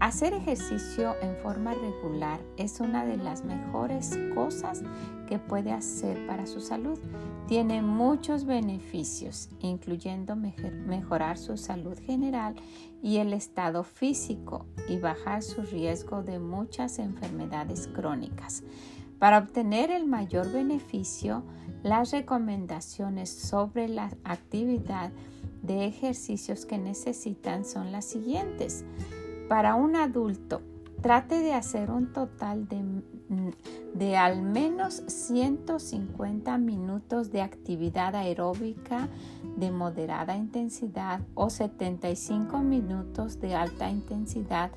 hacer 0.00 0.32
ejercicio 0.32 1.14
en 1.22 1.36
forma 1.36 1.74
regular 1.74 2.40
es 2.56 2.80
una 2.80 3.04
de 3.04 3.16
las 3.16 3.44
mejores 3.44 4.18
cosas 4.34 4.82
que 5.26 5.38
puede 5.38 5.72
hacer 5.72 6.26
para 6.26 6.46
su 6.46 6.60
salud. 6.60 6.98
Tiene 7.48 7.82
muchos 7.82 8.44
beneficios, 8.44 9.48
incluyendo 9.60 10.36
mejorar 10.36 11.38
su 11.38 11.56
salud 11.56 11.98
general 11.98 12.54
y 13.02 13.18
el 13.18 13.32
estado 13.32 13.84
físico 13.84 14.66
y 14.88 14.98
bajar 14.98 15.42
su 15.42 15.62
riesgo 15.62 16.22
de 16.22 16.38
muchas 16.38 16.98
enfermedades 16.98 17.88
crónicas. 17.88 18.62
Para 19.18 19.38
obtener 19.38 19.90
el 19.90 20.06
mayor 20.06 20.52
beneficio, 20.52 21.42
las 21.82 22.10
recomendaciones 22.10 23.30
sobre 23.30 23.88
la 23.88 24.10
actividad 24.24 25.10
de 25.62 25.86
ejercicios 25.86 26.66
que 26.66 26.78
necesitan 26.78 27.64
son 27.64 27.92
las 27.92 28.04
siguientes. 28.04 28.84
Para 29.48 29.74
un 29.74 29.96
adulto, 29.96 30.60
trate 31.00 31.38
de 31.38 31.54
hacer 31.54 31.90
un 31.90 32.12
total 32.12 32.68
de, 32.68 32.82
de, 33.94 34.16
al 34.16 34.42
menos 34.42 35.02
150 35.06 36.58
minutos 36.58 37.30
de 37.30 37.42
actividad 37.42 38.14
aeróbica 38.14 39.08
de 39.56 39.70
moderada 39.70 40.36
intensidad 40.36 41.20
o 41.34 41.48
75 41.48 42.58
minutos 42.58 43.40
de 43.40 43.54
alta 43.54 43.88
intensidad 43.88 44.70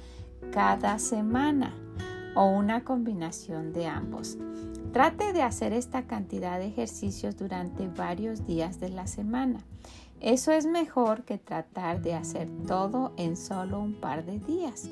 cada 0.52 0.98
semana 1.00 1.74
o 2.36 2.48
una 2.48 2.84
combinación 2.84 3.74
de 3.74 3.88
ambos. 3.88 4.38
Trate 4.92 5.34
de 5.34 5.44
hacer 5.44 5.74
esta 5.74 6.04
cantidad 6.04 6.60
de 6.60 6.68
ejercicios 6.68 7.38
durante 7.38 7.88
varios 7.88 8.46
días 8.46 8.80
de 8.80 8.90
la 8.90 9.08
semana. 9.08 9.60
Eso 10.20 10.52
es 10.52 10.66
mejor 10.66 11.24
que 11.24 11.38
tratar 11.38 12.02
de 12.02 12.14
hacer 12.14 12.50
todo 12.68 13.14
en 13.18 13.38
solo 13.38 13.80
un 13.80 13.94
par 13.94 14.26
de 14.26 14.40
días. 14.40 14.90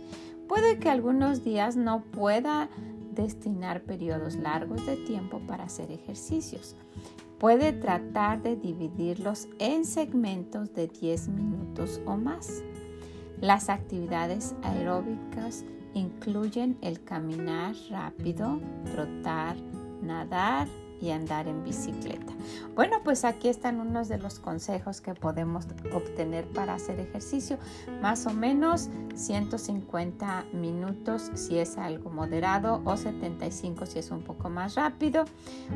Puede 0.48 0.80
que 0.80 0.90
algunos 0.90 1.44
días 1.44 1.76
no 1.76 2.02
pueda 2.02 2.70
destinar 3.14 3.82
periodos 3.82 4.36
largos 4.36 4.86
de 4.86 4.96
tiempo 4.96 5.42
para 5.46 5.66
hacer 5.66 5.92
ejercicios. 5.92 6.76
Puede 7.40 7.74
tratar 7.74 8.42
de 8.42 8.56
dividirlos 8.56 9.48
en 9.60 9.84
segmentos 9.84 10.74
de 10.74 10.88
10 10.88 11.28
minutos 11.30 12.02
o 12.06 12.16
más. 12.16 12.64
Las 13.42 13.70
actividades 13.70 14.56
aeróbicas 14.64 15.66
incluyen 15.94 16.78
el 16.82 17.04
caminar 17.04 17.76
rápido, 17.90 18.60
trotar, 18.92 19.56
nadar, 20.02 20.68
y 21.02 21.12
andar 21.12 21.48
en 21.48 21.64
bicicleta. 21.64 22.34
Bueno, 22.76 22.98
pues 23.04 23.26
aquí 23.26 23.48
están 23.48 23.80
unos 23.80 24.08
de 24.08 24.18
los 24.18 24.40
consejos 24.40 25.02
que 25.02 25.14
podemos 25.14 25.66
obtener 25.94 26.46
para 26.48 26.76
hacer 26.76 27.00
ejercicio. 27.00 27.58
Más 28.02 28.26
o 28.26 28.34
menos 28.34 28.90
150 29.16 30.46
minutos 30.54 31.32
si 31.34 31.58
es 31.58 31.78
algo 31.78 32.10
moderado 32.10 32.82
o 32.86 32.98
75 32.98 33.86
si 33.86 34.00
es 34.00 34.12
un 34.12 34.22
poco 34.22 34.50
más 34.50 34.76
rápido. 34.76 35.26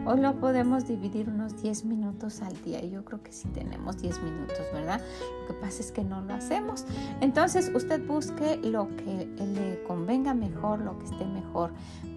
O 0.05 0.15
lo 0.15 0.39
podemos 0.39 0.87
dividir 0.87 1.29
unos 1.29 1.61
10 1.61 1.85
minutos 1.85 2.41
al 2.41 2.59
día. 2.63 2.81
Yo 2.81 3.03
creo 3.03 3.21
que 3.21 3.31
sí 3.31 3.47
tenemos 3.49 3.97
10 4.01 4.21
minutos, 4.23 4.61
¿verdad? 4.73 5.01
Lo 5.41 5.47
que 5.47 5.53
pasa 5.53 5.81
es 5.81 5.91
que 5.91 6.03
no 6.03 6.21
lo 6.21 6.33
hacemos. 6.33 6.85
Entonces 7.19 7.71
usted 7.73 8.05
busque 8.05 8.57
lo 8.57 8.95
que 8.95 9.27
le 9.37 9.83
convenga 9.83 10.33
mejor, 10.33 10.79
lo 10.79 10.97
que 10.99 11.05
esté 11.05 11.25
mejor 11.25 11.71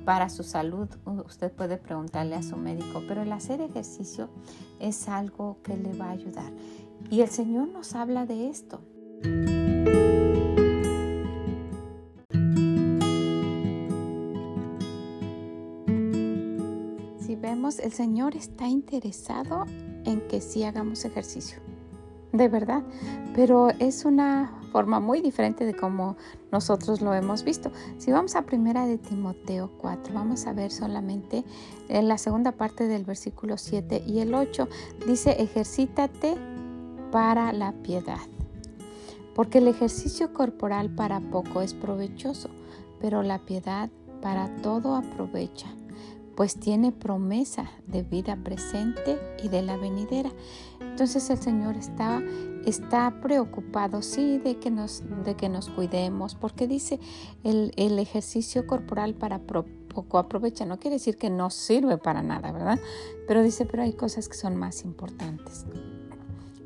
para 0.04 0.28
su 0.28 0.42
salud. 0.42 0.88
Usted 1.26 1.52
puede 1.52 1.76
preguntarle 1.76 2.36
a 2.36 2.42
su 2.42 2.56
médico, 2.56 3.02
pero 3.06 3.22
el 3.22 3.32
hacer 3.32 3.60
ejercicio 3.60 4.28
es 4.80 5.08
algo 5.08 5.58
que 5.62 5.76
le 5.76 5.92
va 5.96 6.06
a 6.06 6.10
ayudar. 6.10 6.52
Y 7.10 7.20
el 7.20 7.28
Señor 7.28 7.68
nos 7.68 7.94
habla 7.94 8.26
de 8.26 8.48
esto. 8.48 8.80
Si 17.18 17.36
vemos, 17.36 17.78
el 17.78 17.92
Señor 17.92 18.36
está 18.36 18.68
interesado 18.68 19.64
en 20.04 20.20
que 20.28 20.40
sí 20.40 20.64
hagamos 20.64 21.04
ejercicio 21.04 21.73
de 22.34 22.48
verdad, 22.48 22.82
pero 23.34 23.70
es 23.78 24.04
una 24.04 24.52
forma 24.72 24.98
muy 24.98 25.20
diferente 25.20 25.64
de 25.64 25.72
como 25.72 26.16
nosotros 26.50 27.00
lo 27.00 27.14
hemos 27.14 27.44
visto. 27.44 27.70
Si 27.96 28.10
vamos 28.10 28.34
a 28.34 28.42
primera 28.42 28.86
de 28.86 28.98
Timoteo 28.98 29.70
4, 29.78 30.12
vamos 30.12 30.46
a 30.46 30.52
ver 30.52 30.72
solamente 30.72 31.44
en 31.88 32.08
la 32.08 32.18
segunda 32.18 32.50
parte 32.50 32.88
del 32.88 33.04
versículo 33.04 33.56
7 33.56 34.02
y 34.04 34.18
el 34.18 34.34
8 34.34 34.68
dice 35.06 35.36
ejercítate 35.40 36.34
para 37.12 37.52
la 37.52 37.72
piedad. 37.72 38.18
Porque 39.36 39.58
el 39.58 39.68
ejercicio 39.68 40.34
corporal 40.34 40.90
para 40.90 41.20
poco 41.20 41.62
es 41.62 41.72
provechoso, 41.72 42.50
pero 43.00 43.22
la 43.22 43.38
piedad 43.38 43.90
para 44.20 44.48
todo 44.56 44.96
aprovecha 44.96 45.68
pues 46.36 46.56
tiene 46.56 46.92
promesa 46.92 47.70
de 47.86 48.02
vida 48.02 48.36
presente 48.42 49.18
y 49.42 49.48
de 49.48 49.62
la 49.62 49.76
venidera. 49.76 50.32
Entonces 50.80 51.28
el 51.30 51.38
Señor 51.38 51.76
está, 51.76 53.20
preocupado, 53.20 54.02
sí, 54.02 54.38
de 54.38 54.58
que, 54.58 54.70
nos, 54.70 55.02
de 55.24 55.34
que 55.34 55.48
nos 55.48 55.68
cuidemos, 55.68 56.34
porque 56.34 56.66
dice 56.66 57.00
el, 57.42 57.72
el 57.76 57.98
ejercicio 57.98 58.66
corporal 58.66 59.14
para 59.14 59.40
poco 59.94 60.18
aprovecha, 60.18 60.66
no 60.66 60.78
quiere 60.78 60.96
decir 60.96 61.16
que 61.16 61.30
no 61.30 61.50
sirve 61.50 61.98
para 61.98 62.22
nada, 62.22 62.52
¿verdad? 62.52 62.78
Pero 63.26 63.42
dice, 63.42 63.64
pero 63.66 63.82
hay 63.82 63.92
cosas 63.92 64.28
que 64.28 64.36
son 64.36 64.56
más 64.56 64.84
importantes. 64.84 65.66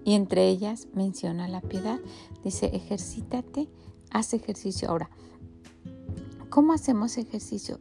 Y 0.04 0.14
entre 0.14 0.48
ellas 0.48 0.88
menciona 0.94 1.48
la 1.48 1.60
piedad. 1.60 2.00
Dice, 2.42 2.70
ejercítate, 2.74 3.68
haz 4.10 4.32
ejercicio. 4.32 4.88
Ahora, 4.88 5.10
¿cómo 6.48 6.72
hacemos 6.72 7.18
ejercicio? 7.18 7.78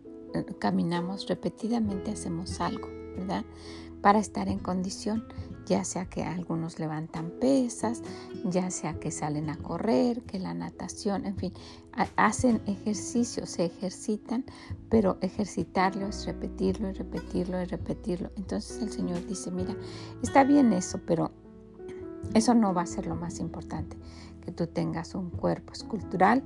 Caminamos 0.60 1.28
repetidamente, 1.28 2.12
hacemos 2.12 2.60
algo, 2.62 2.88
¿verdad? 3.18 3.46
Para 4.02 4.20
estar 4.20 4.48
en 4.48 4.60
condición, 4.60 5.26
ya 5.66 5.84
sea 5.84 6.06
que 6.06 6.24
algunos 6.24 6.80
levantan 6.80 7.32
pesas, 7.42 8.02
ya 8.46 8.72
sea 8.72 9.00
que 9.00 9.12
salen 9.12 9.50
a 9.50 9.58
correr, 9.58 10.22
que 10.24 10.40
la 10.40 10.54
natación, 10.54 11.26
en 11.26 11.36
fin, 11.36 11.54
hacen 12.16 12.62
ejercicio, 12.68 13.46
se 13.46 13.66
ejercitan, 13.66 14.46
pero 14.90 15.18
ejercitarlo 15.22 16.08
es 16.08 16.26
repetirlo 16.26 16.90
y 16.90 16.94
repetirlo 16.94 17.62
y 17.62 17.66
repetirlo. 17.66 18.32
Entonces 18.38 18.82
el 18.82 18.92
Señor 18.92 19.26
dice, 19.26 19.52
mira, 19.52 19.76
está 20.24 20.44
bien 20.44 20.72
eso, 20.72 21.02
pero 21.06 21.32
eso 22.34 22.54
no 22.54 22.74
va 22.74 22.84
a 22.84 22.88
ser 22.88 23.06
lo 23.06 23.16
más 23.16 23.40
importante, 23.40 23.98
que 24.46 24.52
tú 24.52 24.68
tengas 24.68 25.16
un 25.16 25.30
cuerpo 25.30 25.74
escultural, 25.74 26.44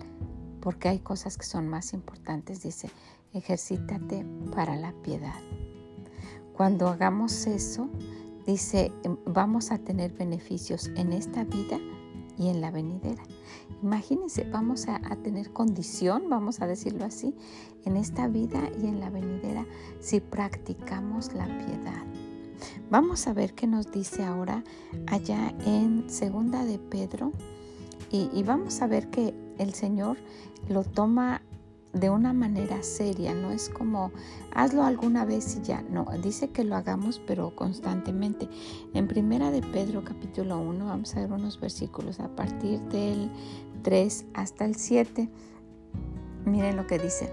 porque 0.61 0.89
hay 0.89 0.99
cosas 0.99 1.37
que 1.37 1.45
son 1.45 1.67
más 1.67 1.93
importantes, 1.93 2.63
dice, 2.63 2.89
ejercítate 3.33 4.25
para 4.53 4.75
la 4.75 4.93
piedad. 5.03 5.39
Cuando 6.53 6.87
hagamos 6.87 7.47
eso, 7.47 7.89
dice, 8.45 8.91
em, 9.03 9.17
vamos 9.25 9.71
a 9.71 9.77
tener 9.77 10.11
beneficios 10.13 10.91
en 10.95 11.13
esta 11.13 11.43
vida 11.43 11.79
y 12.37 12.49
en 12.49 12.61
la 12.61 12.71
venidera. 12.71 13.23
Imagínense, 13.81 14.43
vamos 14.43 14.87
a, 14.87 14.99
tener 15.23 15.51
condición, 15.51 16.29
vamos 16.29 16.61
a 16.61 16.67
decirlo 16.67 17.05
así, 17.05 17.35
en 17.85 17.97
esta 17.97 18.27
vida 18.27 18.69
y 18.81 18.85
en 18.85 18.99
la 18.99 19.09
venidera 19.09 19.65
si 19.99 20.19
practicamos 20.19 21.33
la 21.33 21.45
piedad. 21.45 22.03
Vamos 22.91 23.27
a 23.27 23.33
ver 23.33 23.53
qué 23.53 23.65
nos 23.65 23.91
dice 23.91 24.23
ahora 24.23 24.63
allá 25.07 25.53
en 25.65 26.09
segunda 26.09 26.63
de 26.63 26.77
Pedro 26.77 27.31
y, 28.11 28.29
y 28.33 28.43
vamos 28.43 28.81
a 28.81 28.87
ver 28.87 29.09
que 29.09 29.33
el 29.57 29.73
Señor 29.73 30.17
lo 30.69 30.83
toma 30.83 31.41
de 31.93 32.09
una 32.09 32.33
manera 32.33 32.83
seria, 32.83 33.33
no 33.33 33.51
es 33.51 33.69
como 33.69 34.11
hazlo 34.53 34.83
alguna 34.83 35.25
vez 35.25 35.57
y 35.57 35.61
ya, 35.61 35.81
no, 35.81 36.05
dice 36.21 36.49
que 36.49 36.63
lo 36.63 36.75
hagamos 36.75 37.21
pero 37.25 37.55
constantemente. 37.55 38.47
En 38.93 39.07
primera 39.07 39.51
de 39.51 39.61
Pedro 39.61 40.03
capítulo 40.03 40.59
1 40.59 40.85
vamos 40.85 41.15
a 41.15 41.19
ver 41.19 41.31
unos 41.31 41.59
versículos 41.59 42.19
a 42.19 42.29
partir 42.35 42.79
del 42.83 43.29
3 43.83 44.25
hasta 44.33 44.65
el 44.65 44.75
7. 44.75 45.29
Miren 46.45 46.77
lo 46.77 46.87
que 46.87 46.99
dice. 46.99 47.31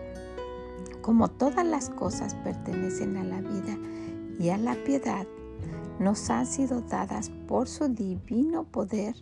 Como 1.03 1.29
todas 1.29 1.65
las 1.65 1.89
cosas 1.91 2.35
pertenecen 2.35 3.17
a 3.17 3.25
la 3.25 3.41
vida 3.41 3.79
y 4.39 4.51
a 4.51 4.59
la 4.59 4.75
piedad, 4.85 5.27
nos 5.99 6.31
han 6.31 6.47
sido 6.47 6.81
dadas 6.83 7.31
por 7.47 7.69
su 7.69 7.89
divino 7.89 8.65
poder 8.65 9.15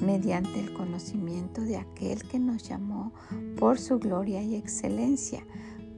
mediante 0.00 0.60
el 0.60 0.72
conocimiento 0.72 1.62
de 1.62 1.76
aquel 1.76 2.22
que 2.24 2.38
nos 2.38 2.62
llamó 2.62 3.12
por 3.58 3.78
su 3.78 3.98
gloria 3.98 4.42
y 4.42 4.56
excelencia, 4.56 5.44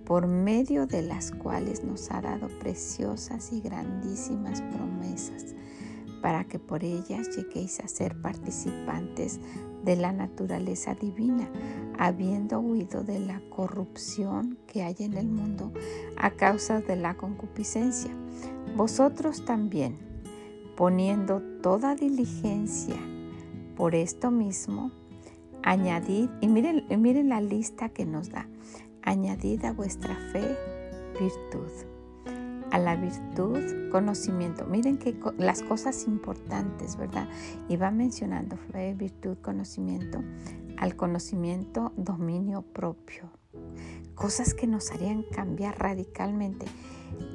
por 0.05 0.27
medio 0.27 0.87
de 0.87 1.03
las 1.03 1.31
cuales 1.31 1.85
nos 1.85 2.11
ha 2.11 2.21
dado 2.21 2.49
preciosas 2.59 3.53
y 3.53 3.61
grandísimas 3.61 4.63
promesas, 4.63 5.55
para 6.21 6.45
que 6.45 6.59
por 6.59 6.85
ellas 6.85 7.35
lleguéis 7.37 7.81
a 7.81 7.89
ser 7.89 8.21
participantes 8.21 9.41
de 9.85 9.97
la 9.97 10.13
naturaleza 10.13 10.95
divina, 10.95 11.49
habiendo 11.99 12.61
huido 12.61 13.03
de 13.03 13.21
la 13.21 13.41
corrupción 13.51 14.59
que 14.67 14.83
hay 14.83 14.97
en 14.99 15.15
el 15.17 15.29
mundo 15.29 15.73
a 16.17 16.31
causa 16.31 16.81
de 16.81 16.97
la 16.97 17.17
concupiscencia. 17.17 18.11
Vosotros 18.77 19.45
también, 19.45 20.10
poniendo 20.81 21.43
toda 21.63 21.95
diligencia 21.95 22.97
por 23.77 23.95
esto 23.95 24.31
mismo, 24.31 24.91
añadid, 25.63 26.31
y 26.41 26.49
miren, 26.49 26.87
miren 27.03 27.29
la 27.29 27.43
lista 27.43 27.91
que 27.91 28.07
nos 28.07 28.31
da, 28.31 28.49
añadid 29.03 29.63
a 29.67 29.75
vuestra 29.75 30.17
fe 30.33 30.57
virtud 31.21 31.69
a 32.71 32.79
la 32.79 32.95
virtud, 32.95 33.91
conocimiento. 33.91 34.65
Miren 34.65 34.97
que 34.97 35.19
las 35.39 35.61
cosas 35.63 36.07
importantes, 36.07 36.97
¿verdad? 36.97 37.29
Y 37.69 37.77
va 37.77 37.91
mencionando 37.91 38.57
fe, 38.57 38.95
virtud, 38.95 39.37
conocimiento. 39.43 40.23
Al 40.79 40.95
conocimiento, 40.95 41.93
dominio 41.97 42.63
propio. 42.63 43.29
Cosas 44.15 44.55
que 44.55 44.69
nos 44.69 44.93
harían 44.93 45.25
cambiar 45.25 45.81
radicalmente. 45.81 46.65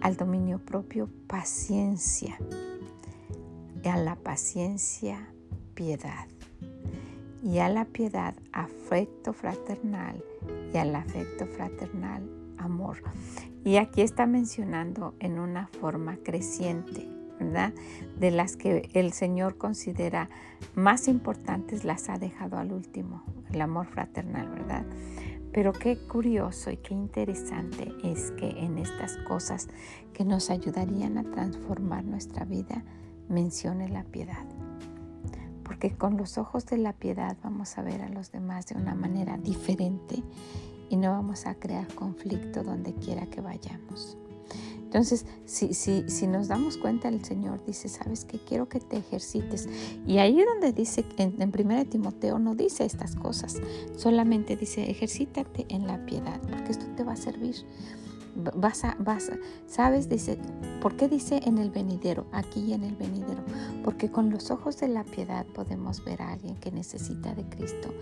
Al 0.02 0.16
dominio 0.16 0.60
propio, 0.60 1.10
paciencia. 1.28 2.40
A 3.86 3.98
la 3.98 4.16
paciencia, 4.16 5.30
piedad. 5.76 6.28
Y 7.44 7.60
a 7.60 7.70
la 7.70 7.86
piedad, 7.86 8.34
afecto 8.52 9.32
fraternal. 9.32 10.24
Y 10.74 10.78
al 10.78 10.96
afecto 10.96 11.46
fraternal, 11.46 12.28
amor. 12.58 13.04
Y 13.64 13.78
aquí 13.78 14.02
está 14.02 14.26
mencionando 14.26 15.14
en 15.20 15.38
una 15.38 15.68
forma 15.68 16.18
creciente, 16.18 17.08
¿verdad? 17.40 17.74
De 18.20 18.32
las 18.32 18.58
que 18.58 18.90
el 18.94 19.14
Señor 19.14 19.58
considera 19.58 20.30
más 20.74 21.08
importantes 21.08 21.84
las 21.86 22.10
ha 22.10 22.18
dejado 22.18 22.58
al 22.58 22.74
último, 22.74 23.24
el 23.52 23.62
amor 23.62 23.86
fraternal, 23.86 24.50
¿verdad? 24.50 24.84
Pero 25.54 25.74
qué 25.74 26.00
curioso 26.00 26.72
y 26.72 26.78
qué 26.78 26.96
interesante 26.96 27.94
es 28.04 28.32
que 28.32 28.50
en 28.50 28.80
estas 28.80 29.16
cosas 29.28 29.68
que 30.12 30.26
nos 30.26 30.50
ayudarían 30.50 31.20
a 31.20 31.24
transformar 31.24 32.04
nuestra 32.04 32.46
vida, 32.46 32.84
mencione 33.30 33.90
la 33.90 34.04
piedad. 34.04 34.46
Porque 35.64 35.96
con 35.96 36.18
los 36.18 36.38
ojos 36.38 36.66
de 36.68 36.78
la 36.78 36.94
piedad 36.94 37.38
vamos 37.44 37.78
a 37.78 37.82
ver 37.82 38.02
a 38.02 38.10
los 38.10 38.32
demás 38.32 38.68
de 38.68 38.76
una 38.76 38.96
manera 38.96 39.38
diferente 39.38 40.24
y 40.90 40.98
no 40.98 41.12
vamos 41.12 41.46
a 41.48 41.56
crear 41.56 41.88
conflicto 41.96 42.64
donde 42.64 42.94
quiera 42.94 43.26
que 43.28 43.42
vayamos. 43.42 44.18
Entonces, 44.96 45.26
si, 45.46 45.74
si, 45.74 46.06
si 46.08 46.26
nos 46.26 46.48
damos 46.48 46.78
cuenta, 46.78 47.10
el 47.10 47.26
Señor 47.26 47.66
dice, 47.66 47.90
sabes 47.90 48.24
que 48.24 48.40
quiero 48.40 48.70
que 48.70 48.80
te 48.80 48.96
ejercites. 48.96 49.68
Y 50.08 50.20
ahí 50.20 50.42
donde 50.42 50.72
dice, 50.72 51.04
en, 51.18 51.42
en 51.42 51.52
1 51.54 51.86
Timoteo 51.88 52.40
no 52.40 52.56
dice 52.56 52.86
estas 52.86 53.18
cosas, 53.18 53.58
solamente 53.98 54.56
dice, 54.56 54.90
ejercítate 54.90 55.66
en 55.68 55.86
la 55.86 56.06
piedad, 56.06 56.40
porque 56.50 56.72
esto 56.72 56.86
te 56.96 57.04
va 57.04 57.12
a 57.12 57.18
servir. 57.18 57.56
Vas 58.36 58.84
a, 58.84 58.96
vas 59.00 59.30
a, 59.30 59.38
¿sabes? 59.66 60.10
Dice, 60.10 60.38
¿por 60.82 60.98
qué 60.98 61.08
dice 61.08 61.40
en 61.46 61.58
el 61.58 61.70
venidero, 61.70 62.26
aquí 62.32 62.62
y 62.62 62.74
en 62.74 62.84
el 62.84 62.96
venidero? 62.96 63.42
Porque 63.84 64.12
con 64.12 64.30
los 64.30 64.52
ojos 64.52 64.78
de 64.80 64.90
la 64.90 65.04
piedad 65.06 65.46
podemos 65.46 66.04
ver 66.04 66.22
a 66.22 66.34
alguien 66.34 66.58
que 66.58 66.72
necesita 66.72 67.34
de 67.34 67.46
Cristo 67.46 67.94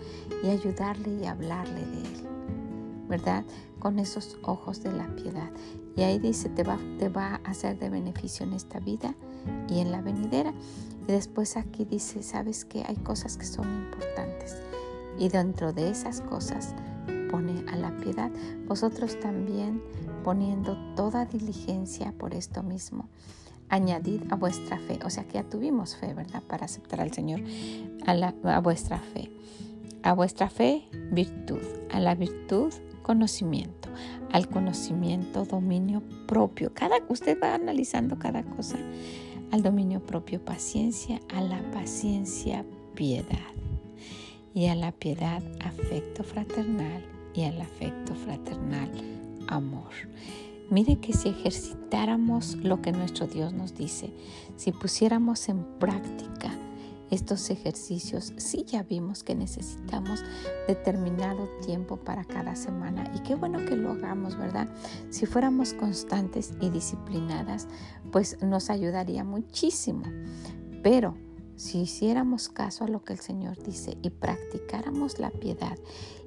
y 0.42 0.48
ayudarle 0.48 1.22
y 1.22 1.26
hablarle 1.26 1.86
de 1.86 1.98
Él. 1.98 2.34
¿verdad? 3.08 3.44
Con 3.78 3.98
esos 3.98 4.38
ojos 4.42 4.82
de 4.82 4.92
la 4.92 5.06
piedad. 5.14 5.50
Y 5.96 6.02
ahí 6.02 6.18
dice, 6.18 6.48
te 6.48 6.64
va, 6.64 6.78
te 6.98 7.08
va 7.08 7.40
a 7.44 7.50
hacer 7.50 7.78
de 7.78 7.90
beneficio 7.90 8.44
en 8.46 8.54
esta 8.54 8.80
vida 8.80 9.14
y 9.68 9.80
en 9.80 9.92
la 9.92 10.00
venidera. 10.00 10.52
Y 11.06 11.12
después 11.12 11.56
aquí 11.56 11.84
dice, 11.84 12.22
sabes 12.22 12.64
que 12.64 12.82
hay 12.86 12.96
cosas 12.96 13.36
que 13.36 13.46
son 13.46 13.66
importantes. 13.66 14.56
Y 15.18 15.28
dentro 15.28 15.72
de 15.72 15.90
esas 15.90 16.20
cosas 16.22 16.74
pone 17.30 17.64
a 17.70 17.76
la 17.76 17.96
piedad. 17.98 18.30
Vosotros 18.66 19.18
también 19.20 19.82
poniendo 20.24 20.76
toda 20.96 21.26
diligencia 21.26 22.12
por 22.18 22.34
esto 22.34 22.62
mismo. 22.62 23.08
Añadid 23.68 24.22
a 24.30 24.36
vuestra 24.36 24.78
fe, 24.78 24.98
o 25.04 25.10
sea 25.10 25.24
que 25.24 25.34
ya 25.34 25.44
tuvimos 25.44 25.96
fe, 25.96 26.14
¿verdad? 26.14 26.42
Para 26.42 26.64
aceptar 26.64 27.00
al 27.00 27.12
Señor, 27.12 27.40
a, 28.06 28.14
la, 28.14 28.34
a 28.44 28.60
vuestra 28.60 28.98
fe. 28.98 29.30
A 30.02 30.12
vuestra 30.12 30.50
fe, 30.50 30.88
virtud. 31.12 31.60
A 31.92 32.00
la 32.00 32.14
virtud, 32.14 32.72
conocimiento, 33.02 33.88
al 34.32 34.48
conocimiento 34.48 35.44
dominio 35.44 36.02
propio. 36.26 36.72
Cada 36.74 36.96
usted 37.08 37.38
va 37.40 37.54
analizando 37.54 38.18
cada 38.18 38.42
cosa. 38.42 38.76
Al 39.52 39.62
dominio 39.62 40.04
propio 40.04 40.44
paciencia, 40.44 41.20
a 41.32 41.40
la 41.40 41.62
paciencia 41.70 42.64
piedad 42.94 43.54
y 44.54 44.66
a 44.66 44.74
la 44.74 44.92
piedad 44.92 45.42
afecto 45.64 46.22
fraternal 46.22 47.04
y 47.34 47.44
al 47.44 47.60
afecto 47.60 48.14
fraternal 48.14 48.90
amor. 49.48 49.90
Mire 50.70 50.98
que 50.98 51.12
si 51.12 51.28
ejercitáramos 51.28 52.56
lo 52.56 52.80
que 52.80 52.92
nuestro 52.92 53.26
Dios 53.26 53.52
nos 53.52 53.74
dice, 53.74 54.12
si 54.56 54.72
pusiéramos 54.72 55.48
en 55.48 55.64
práctica 55.78 56.50
estos 57.10 57.50
ejercicios, 57.50 58.32
sí 58.38 58.64
ya 58.66 58.82
vimos 58.82 59.22
que 59.22 59.34
necesitamos 59.34 60.24
determinado 60.66 61.48
tiempo 61.64 61.96
para 61.96 62.24
cada 62.24 62.56
semana 62.56 63.10
y 63.14 63.20
qué 63.20 63.34
bueno 63.34 63.64
que 63.66 63.76
lo 63.76 63.92
hagamos, 63.92 64.36
¿verdad? 64.36 64.68
Si 65.10 65.26
fuéramos 65.26 65.74
constantes 65.74 66.54
y 66.60 66.70
disciplinadas, 66.70 67.68
pues 68.10 68.42
nos 68.42 68.70
ayudaría 68.70 69.22
muchísimo. 69.22 70.04
Pero 70.82 71.14
si 71.56 71.82
hiciéramos 71.82 72.48
caso 72.48 72.84
a 72.84 72.88
lo 72.88 73.04
que 73.04 73.12
el 73.12 73.20
Señor 73.20 73.62
dice 73.62 73.96
y 74.02 74.10
practicáramos 74.10 75.18
la 75.18 75.30
piedad 75.30 75.78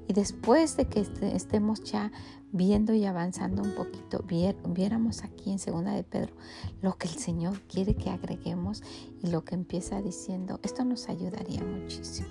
y 0.08 0.14
después 0.14 0.78
de 0.78 0.86
que 0.86 1.06
estemos 1.34 1.84
ya 1.84 2.10
viendo 2.50 2.94
y 2.94 3.04
avanzando 3.04 3.62
un 3.62 3.74
poquito, 3.74 4.24
viéramos 4.26 5.22
aquí 5.22 5.52
en 5.52 5.58
Segunda 5.58 5.92
de 5.92 6.02
Pedro 6.02 6.32
lo 6.80 6.96
que 6.96 7.08
el 7.08 7.14
Señor 7.14 7.60
quiere 7.68 7.94
que 7.94 8.08
agreguemos 8.08 8.82
y 9.22 9.28
lo 9.28 9.44
que 9.44 9.54
empieza 9.54 10.00
diciendo, 10.00 10.60
esto 10.62 10.82
nos 10.82 11.10
ayudaría 11.10 11.62
muchísimo. 11.62 12.28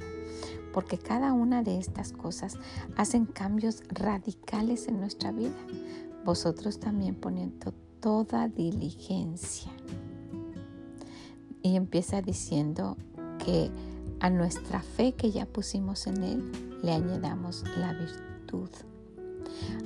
Porque 0.73 0.97
cada 0.97 1.33
una 1.33 1.61
de 1.61 1.77
estas 1.77 2.13
cosas 2.13 2.57
hacen 2.95 3.25
cambios 3.25 3.83
radicales 3.89 4.87
en 4.87 4.99
nuestra 4.99 5.31
vida. 5.31 5.55
Vosotros 6.25 6.79
también 6.79 7.13
poniendo 7.13 7.73
toda 7.99 8.47
diligencia. 8.47 9.71
Y 11.61 11.75
empieza 11.75 12.21
diciendo 12.23 12.97
que 13.43 13.69
a 14.19 14.31
nuestra 14.31 14.81
fe 14.81 15.13
que 15.13 15.31
ya 15.31 15.45
pusimos 15.45 16.07
en 16.07 16.23
Él 16.23 16.66
le 16.83 16.91
añadamos 16.93 17.63
la 17.77 17.93
virtud. 17.93 18.69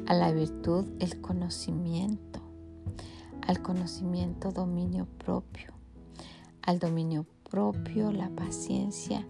A 0.07 0.13
la 0.13 0.31
virtud 0.31 0.85
el 0.99 1.21
conocimiento, 1.21 2.41
al 3.47 3.61
conocimiento 3.61 4.51
dominio 4.51 5.07
propio, 5.17 5.73
al 6.61 6.79
dominio 6.79 7.25
propio 7.49 8.11
la 8.11 8.29
paciencia, 8.29 9.25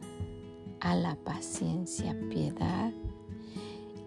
a 0.80 0.96
la 0.96 1.16
paciencia 1.16 2.16
piedad, 2.30 2.92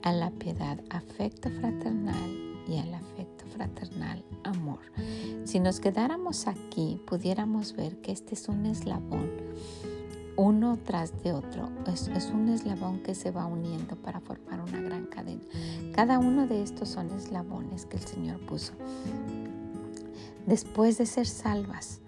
a 0.03 0.13
la 0.13 0.31
piedad 0.31 0.81
afecto 0.91 1.51
fraternal. 1.61 2.41
Y 2.67 2.79
al 2.79 2.95
afecto 2.95 3.45
fraternal 3.55 4.25
amor. 4.43 4.79
Si 5.45 5.61
nos 5.61 5.81
quedáramos 5.81 6.47
aquí, 6.47 6.99
pudiéramos 7.07 7.77
ver 7.77 8.01
que 8.01 8.11
este 8.11 8.35
es 8.35 8.49
un 8.49 8.65
eslabón 8.65 9.31
uno 10.37 10.79
tras 10.85 11.23
de 11.23 11.33
otro. 11.33 11.69
Es, 11.87 12.31
un 12.33 12.49
eslabón 12.49 13.01
que 13.01 13.15
se 13.15 13.31
va 13.31 13.47
uniendo 13.47 13.97
para 13.97 14.21
formar 14.21 14.61
una 14.61 14.81
gran 14.81 15.07
cadena. 15.07 15.43
Cada 15.95 16.19
uno 16.19 16.47
de 16.47 16.63
estos 16.63 16.89
son 16.89 17.11
eslabones 17.13 17.87
que 17.87 17.97
el 17.97 18.03
Señor 18.05 18.41
puso. 18.47 18.73
Después 20.47 20.99
de 20.99 21.07
ser 21.07 21.27
salvas, 21.27 22.01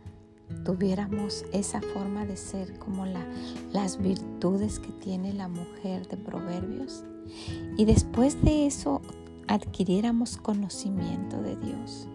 tuviéramos 0.64 1.44
esa 1.52 1.80
forma 1.80 2.26
de 2.26 2.36
ser 2.36 2.78
como 2.78 3.06
la, 3.06 3.24
las 3.72 3.98
virtudes 3.98 4.78
que 4.78 4.92
tiene 4.92 5.32
la 5.32 5.48
mujer 5.48 6.06
de 6.08 6.16
Proverbios. 6.16 7.04
Y 7.76 7.84
después 7.84 8.42
de 8.42 8.66
eso, 8.66 9.00
adquiriéramos 9.48 10.36
conocimiento 10.36 11.40
de 11.40 11.56
Dios 11.56 12.08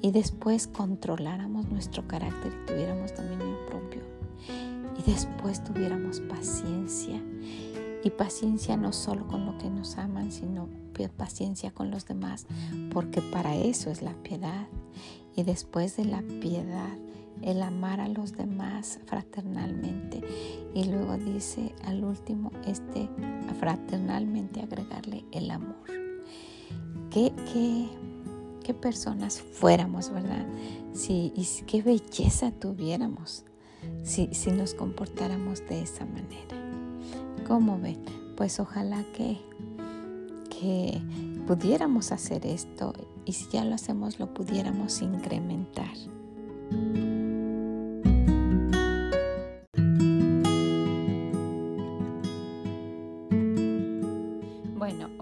y 0.00 0.10
después 0.10 0.66
controláramos 0.66 1.68
nuestro 1.68 2.06
carácter 2.08 2.52
y 2.52 2.66
tuviéramos 2.66 3.14
dominio 3.14 3.66
propio 3.66 4.02
y 4.98 5.10
después 5.10 5.62
tuviéramos 5.64 6.20
paciencia 6.20 7.20
y 8.04 8.10
paciencia 8.10 8.76
no 8.76 8.92
solo 8.92 9.26
con 9.28 9.46
lo 9.46 9.58
que 9.58 9.70
nos 9.70 9.96
aman, 9.96 10.32
sino 10.32 10.68
paciencia 11.08 11.70
con 11.70 11.90
los 11.90 12.06
demás, 12.06 12.46
porque 12.92 13.20
para 13.20 13.54
eso 13.56 13.90
es 13.90 14.02
la 14.02 14.14
piedad. 14.22 14.66
Y 15.34 15.42
después 15.44 15.96
de 15.96 16.04
la 16.04 16.22
piedad, 16.40 16.96
el 17.40 17.62
amar 17.62 18.00
a 18.00 18.08
los 18.08 18.36
demás 18.36 19.00
fraternalmente. 19.06 20.20
Y 20.74 20.84
luego 20.84 21.16
dice 21.16 21.74
al 21.84 22.04
último, 22.04 22.50
este 22.66 23.08
fraternalmente 23.58 24.60
agregarle 24.60 25.24
el 25.32 25.50
amor. 25.50 25.86
Qué, 27.10 27.32
qué, 27.52 27.88
qué 28.62 28.74
personas 28.74 29.40
fuéramos, 29.40 30.10
¿verdad? 30.10 30.46
Si, 30.92 31.32
y 31.34 31.46
qué 31.66 31.82
belleza 31.82 32.50
tuviéramos 32.50 33.44
si, 34.02 34.28
si 34.32 34.50
nos 34.50 34.74
comportáramos 34.74 35.66
de 35.68 35.82
esa 35.82 36.04
manera. 36.04 36.56
¿Cómo 37.46 37.78
ven? 37.78 38.02
Pues 38.36 38.60
ojalá 38.60 39.04
que, 39.12 39.38
que 40.50 41.00
pudiéramos 41.46 42.12
hacer 42.12 42.46
esto 42.46 42.92
y 43.24 43.32
si 43.32 43.48
ya 43.50 43.64
lo 43.64 43.74
hacemos 43.74 44.18
lo 44.18 44.32
pudiéramos 44.32 45.02
incrementar. 45.02 45.92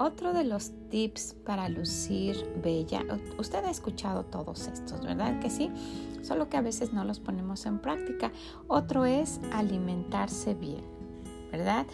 Otro 0.00 0.32
de 0.32 0.44
los 0.44 0.72
tips 0.88 1.34
para 1.44 1.68
lucir 1.68 2.36
bella, 2.62 3.04
usted 3.38 3.64
ha 3.64 3.70
escuchado 3.70 4.24
todos 4.24 4.66
estos, 4.66 5.04
¿verdad 5.04 5.40
que 5.40 5.50
sí? 5.50 5.70
Solo 6.22 6.48
que 6.48 6.56
a 6.56 6.62
veces 6.62 6.92
no 6.92 7.04
los 7.04 7.20
ponemos 7.20 7.66
en 7.66 7.78
práctica. 7.78 8.32
Otro 8.68 9.04
es 9.04 9.40
alimentarse 9.52 10.54
bien. 10.54 11.00
¿verdad? 11.50 11.84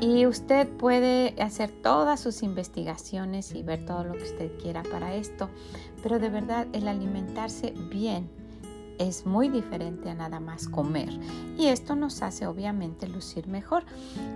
Y 0.00 0.24
usted 0.24 0.66
puede 0.66 1.34
hacer 1.42 1.70
todas 1.70 2.18
sus 2.18 2.42
investigaciones 2.42 3.54
y 3.54 3.62
ver 3.62 3.84
todo 3.84 4.04
lo 4.04 4.14
que 4.14 4.22
usted 4.22 4.58
quiera 4.58 4.82
para 4.84 5.14
esto, 5.14 5.50
pero 6.02 6.18
de 6.18 6.30
verdad 6.30 6.66
el 6.72 6.88
alimentarse 6.88 7.74
bien 7.90 8.30
es 8.98 9.26
muy 9.26 9.48
diferente 9.48 10.10
a 10.10 10.14
nada 10.14 10.40
más 10.40 10.68
comer 10.68 11.08
y 11.58 11.66
esto 11.66 11.96
nos 11.96 12.22
hace 12.22 12.46
obviamente 12.46 13.08
lucir 13.08 13.48
mejor. 13.48 13.84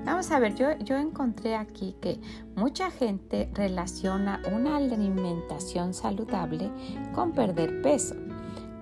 Vamos 0.05 0.31
a 0.31 0.39
ver, 0.39 0.55
yo, 0.55 0.77
yo 0.79 0.97
encontré 0.97 1.57
aquí 1.57 1.95
que 2.01 2.21
mucha 2.55 2.91
gente 2.91 3.51
relaciona 3.55 4.43
una 4.55 4.77
alimentación 4.77 5.95
saludable 5.95 6.71
con 7.15 7.33
perder 7.33 7.83
peso, 7.83 8.17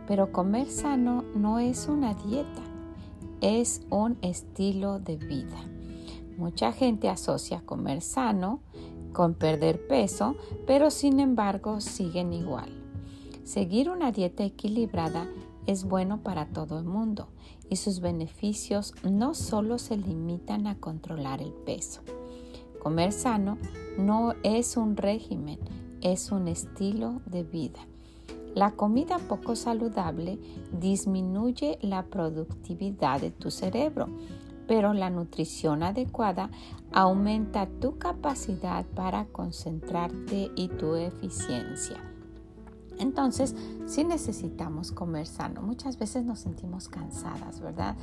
pero 0.06 0.32
comer 0.32 0.70
sano 0.70 1.24
no 1.34 1.58
es 1.58 1.88
una 1.88 2.14
dieta, 2.14 2.62
es 3.40 3.82
un 3.90 4.18
estilo 4.22 4.98
de 4.98 5.16
vida. 5.16 5.58
Mucha 6.36 6.72
gente 6.72 7.08
asocia 7.08 7.62
comer 7.64 8.00
sano 8.00 8.60
con 9.12 9.34
perder 9.34 9.86
peso, 9.86 10.36
pero 10.66 10.90
sin 10.90 11.20
embargo 11.20 11.80
siguen 11.80 12.32
igual. 12.32 12.70
Seguir 13.44 13.88
una 13.88 14.10
dieta 14.10 14.42
equilibrada 14.44 15.28
es 15.66 15.84
bueno 15.84 16.22
para 16.22 16.46
todo 16.46 16.78
el 16.78 16.84
mundo 16.84 17.28
y 17.70 17.76
sus 17.76 18.00
beneficios 18.00 18.94
no 19.02 19.34
solo 19.34 19.78
se 19.78 19.96
limitan 19.96 20.66
a 20.66 20.78
controlar 20.78 21.40
el 21.40 21.52
peso. 21.52 22.02
Comer 22.82 23.12
sano 23.12 23.56
no 23.98 24.34
es 24.42 24.76
un 24.76 24.96
régimen, 24.96 25.58
es 26.02 26.30
un 26.30 26.48
estilo 26.48 27.22
de 27.26 27.42
vida. 27.42 27.80
La 28.54 28.72
comida 28.72 29.18
poco 29.18 29.56
saludable 29.56 30.38
disminuye 30.78 31.78
la 31.80 32.04
productividad 32.04 33.20
de 33.20 33.30
tu 33.30 33.50
cerebro, 33.50 34.08
pero 34.68 34.92
la 34.92 35.10
nutrición 35.10 35.82
adecuada 35.82 36.50
aumenta 36.92 37.66
tu 37.66 37.98
capacidad 37.98 38.84
para 38.86 39.24
concentrarte 39.26 40.52
y 40.54 40.68
tu 40.68 40.94
eficiencia. 40.94 42.13
Entonces, 42.98 43.54
sí 43.86 44.04
necesitamos 44.04 44.92
comer 44.92 45.26
sano. 45.26 45.62
Muchas 45.62 45.98
veces 45.98 46.24
nos 46.24 46.40
sentimos 46.40 46.88
cansadas, 46.88 47.60
¿verdad? 47.60 47.96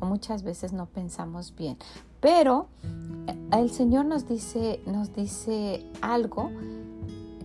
O 0.00 0.06
muchas 0.06 0.42
veces 0.42 0.72
no 0.72 0.86
pensamos 0.86 1.54
bien. 1.56 1.76
Pero 2.20 2.68
eh, 3.26 3.36
el 3.52 3.70
Señor 3.70 4.06
nos 4.06 4.26
dice, 4.28 4.80
nos 4.86 5.14
dice 5.14 5.84
algo 6.00 6.50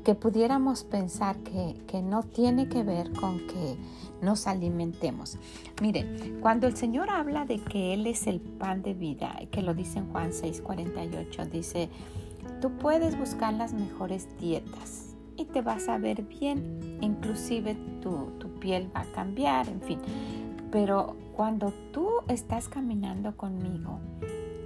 que 0.03 0.15
pudiéramos 0.15 0.83
pensar 0.83 1.37
que, 1.37 2.01
no 2.01 2.23
tiene 2.23 2.69
que 2.69 2.83
ver 2.83 3.11
con 3.13 3.39
que 3.47 3.77
nos 4.21 4.47
alimentemos. 4.47 5.37
Miren, 5.81 6.39
cuando 6.41 6.67
el 6.67 6.75
Señor 6.75 7.09
habla 7.09 7.45
de 7.45 7.59
que 7.59 7.93
Él 7.93 8.07
es 8.07 8.25
el 8.25 8.39
pan 8.39 8.81
de 8.81 8.93
vida, 8.93 9.37
que 9.51 9.61
lo 9.61 9.73
dice 9.73 9.99
en 9.99 10.09
Juan 10.11 10.31
6:48, 10.31 11.49
dice, 11.49 11.89
tú 12.61 12.71
puedes 12.71 13.19
buscar 13.19 13.53
las 13.53 13.73
mejores 13.73 14.27
dietas 14.39 15.08
y 15.39 15.45
te 15.45 15.61
vas 15.61 15.87
a 15.87 15.97
ver 15.97 16.23
bien, 16.23 16.97
inclusive 16.99 17.75
tu, 18.01 18.31
tu 18.39 18.49
piel 18.59 18.91
va 18.93 19.01
a 19.01 19.11
cambiar, 19.13 19.69
en 19.69 19.81
fin. 19.81 19.99
Pero 20.69 21.15
cuando 21.33 21.71
tú 21.93 22.09
estás 22.27 22.67
caminando 22.67 23.37
conmigo 23.37 23.99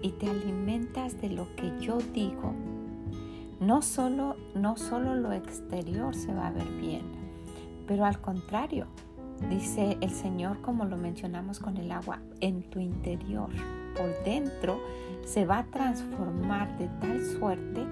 y 0.02 0.10
te 0.14 0.28
alimentas 0.28 1.22
de 1.22 1.30
lo 1.30 1.56
que 1.56 1.72
yo 1.80 2.00
digo, 2.14 2.54
no 3.60 3.84
solo, 3.84 4.36
no 4.56 4.76
solo 4.76 5.14
lo 5.14 5.32
exterior 5.32 6.16
se 6.16 6.34
va 6.34 6.48
a 6.48 6.52
ver 6.52 6.68
bien, 6.82 7.04
pero 7.88 8.06
al 8.06 8.20
contrario, 8.20 8.88
dice 9.52 9.98
el 10.02 10.10
Señor, 10.10 10.60
como 10.62 10.86
lo 10.86 10.98
mencionamos 10.98 11.60
con 11.60 11.78
el 11.78 11.92
agua, 11.92 12.20
en 12.42 12.64
tu 12.64 12.80
interior, 12.80 13.50
por 13.96 14.24
dentro, 14.26 14.80
se 15.24 15.46
va 15.46 15.60
a 15.60 15.66
transformar 15.66 16.76
de 16.80 16.88
tal 17.00 17.24
suerte 17.24 17.86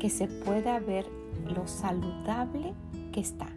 que 0.00 0.08
se 0.08 0.26
pueda 0.28 0.80
ver 0.80 1.06
lo 1.44 1.66
saludable 1.66 2.74
que 3.12 3.20
está. 3.20 3.48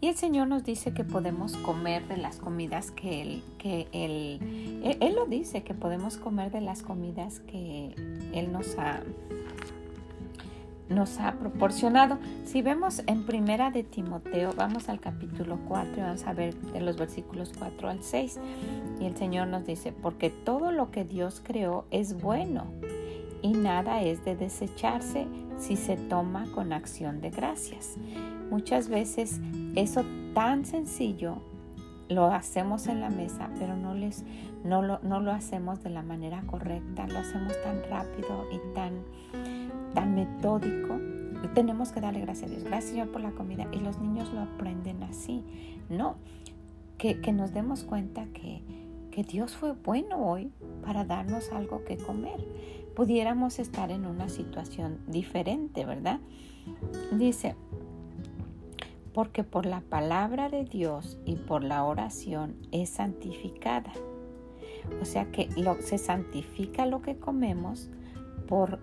Y 0.00 0.08
el 0.08 0.16
Señor 0.16 0.48
nos 0.48 0.64
dice 0.64 0.92
que 0.92 1.04
podemos 1.04 1.56
comer 1.58 2.08
de 2.08 2.16
las 2.16 2.38
comidas 2.38 2.90
que 2.90 3.22
Él, 3.22 3.44
que 3.58 3.86
él, 3.92 4.90
él, 5.00 5.14
lo 5.14 5.26
dice, 5.26 5.62
que 5.62 5.74
podemos 5.74 6.16
comer 6.16 6.50
de 6.50 6.60
las 6.60 6.82
comidas 6.82 7.38
que 7.38 7.94
Él 8.34 8.50
nos 8.50 8.76
ha 8.78 9.00
nos 10.88 11.18
ha 11.18 11.32
proporcionado. 11.32 12.18
Si 12.44 12.62
vemos 12.62 13.02
en 13.06 13.24
primera 13.24 13.70
de 13.70 13.82
Timoteo, 13.82 14.52
vamos 14.56 14.88
al 14.88 15.00
capítulo 15.00 15.58
4 15.68 15.92
y 15.96 16.00
vamos 16.00 16.24
a 16.24 16.32
ver 16.32 16.54
de 16.54 16.80
los 16.80 16.96
versículos 16.96 17.52
4 17.58 17.88
al 17.88 18.02
6. 18.02 18.38
Y 19.00 19.06
el 19.06 19.16
Señor 19.16 19.48
nos 19.48 19.64
dice, 19.64 19.92
porque 19.92 20.30
todo 20.30 20.70
lo 20.70 20.90
que 20.90 21.04
Dios 21.04 21.40
creó 21.44 21.86
es 21.90 22.20
bueno 22.20 22.66
y 23.40 23.52
nada 23.52 24.02
es 24.02 24.24
de 24.24 24.36
desecharse 24.36 25.26
si 25.58 25.76
se 25.76 25.96
toma 25.96 26.46
con 26.54 26.72
acción 26.72 27.20
de 27.20 27.30
gracias. 27.30 27.96
Muchas 28.50 28.88
veces 28.88 29.40
eso 29.74 30.04
tan 30.34 30.64
sencillo 30.64 31.36
lo 32.08 32.26
hacemos 32.26 32.88
en 32.88 33.00
la 33.00 33.10
mesa, 33.10 33.48
pero 33.58 33.76
no, 33.76 33.94
les, 33.94 34.24
no, 34.64 34.82
lo, 34.82 34.98
no 35.02 35.20
lo 35.20 35.32
hacemos 35.32 35.82
de 35.82 35.90
la 35.90 36.02
manera 36.02 36.42
correcta, 36.46 37.06
lo 37.06 37.18
hacemos 37.18 37.54
tan 37.62 37.82
rápido 37.90 38.46
y 38.52 38.74
tan 38.74 38.92
tan 39.94 40.14
metódico. 40.14 40.98
tenemos 41.54 41.92
que 41.92 42.00
darle 42.00 42.20
gracias 42.20 42.50
a 42.50 42.54
Dios. 42.54 42.64
Gracias 42.64 42.92
Señor 42.92 43.10
por 43.10 43.20
la 43.20 43.32
comida. 43.32 43.66
Y 43.72 43.80
los 43.80 43.98
niños 43.98 44.32
lo 44.32 44.40
aprenden 44.40 45.02
así. 45.02 45.44
No, 45.88 46.16
que, 46.98 47.14
nos 47.32 47.52
demos 47.52 47.84
cuenta 47.84 48.26
que, 48.32 48.62
que 49.10 49.24
Dios 49.24 49.56
fue 49.56 49.72
bueno 49.72 50.24
hoy 50.24 50.52
para 50.84 51.04
darnos 51.04 51.50
algo 51.52 51.84
que 51.84 51.96
comer. 51.96 52.40
Pudiéramos 52.94 53.58
estar 53.58 53.90
en 53.90 54.06
una 54.06 54.28
situación 54.28 54.98
diferente, 55.06 55.84
¿verdad? 55.84 56.20
Dice, 57.12 57.56
porque 59.14 59.44
por 59.44 59.66
la 59.66 59.80
palabra 59.80 60.48
de 60.48 60.64
Dios 60.64 61.18
y 61.24 61.36
por 61.36 61.64
la 61.64 61.84
oración 61.84 62.56
es 62.70 62.90
santificada. 62.90 63.92
O 65.00 65.04
sea 65.04 65.30
que 65.30 65.48
lo, 65.56 65.80
se 65.80 65.98
santifica 65.98 66.86
lo 66.86 67.02
que 67.02 67.16
comemos 67.16 67.88
por 68.48 68.80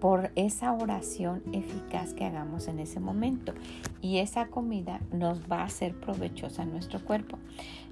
por 0.00 0.30
esa 0.36 0.72
oración 0.72 1.42
eficaz 1.52 2.12
que 2.14 2.24
hagamos 2.24 2.68
en 2.68 2.78
ese 2.78 3.00
momento. 3.00 3.54
Y 4.00 4.18
esa 4.18 4.48
comida 4.48 5.00
nos 5.12 5.50
va 5.50 5.62
a 5.62 5.68
ser 5.68 5.98
provechosa 5.98 6.62
en 6.62 6.72
nuestro 6.72 7.04
cuerpo. 7.04 7.38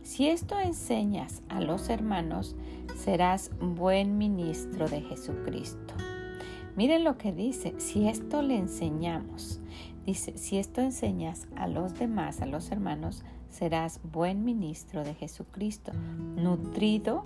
Si 0.03 0.29
esto 0.29 0.59
enseñas 0.61 1.42
a 1.48 1.61
los 1.61 1.88
hermanos, 1.88 2.57
serás 3.04 3.50
buen 3.60 4.16
ministro 4.16 4.88
de 4.88 5.02
Jesucristo. 5.02 5.92
Miren 6.74 7.04
lo 7.04 7.18
que 7.18 7.34
dice, 7.34 7.74
si 7.76 8.08
esto 8.08 8.40
le 8.40 8.56
enseñamos, 8.56 9.60
dice, 10.06 10.38
si 10.38 10.56
esto 10.56 10.80
enseñas 10.80 11.46
a 11.54 11.68
los 11.68 11.98
demás, 11.98 12.40
a 12.40 12.46
los 12.46 12.70
hermanos, 12.70 13.22
serás 13.50 14.00
buen 14.10 14.42
ministro 14.42 15.04
de 15.04 15.12
Jesucristo, 15.14 15.92
nutrido 16.36 17.24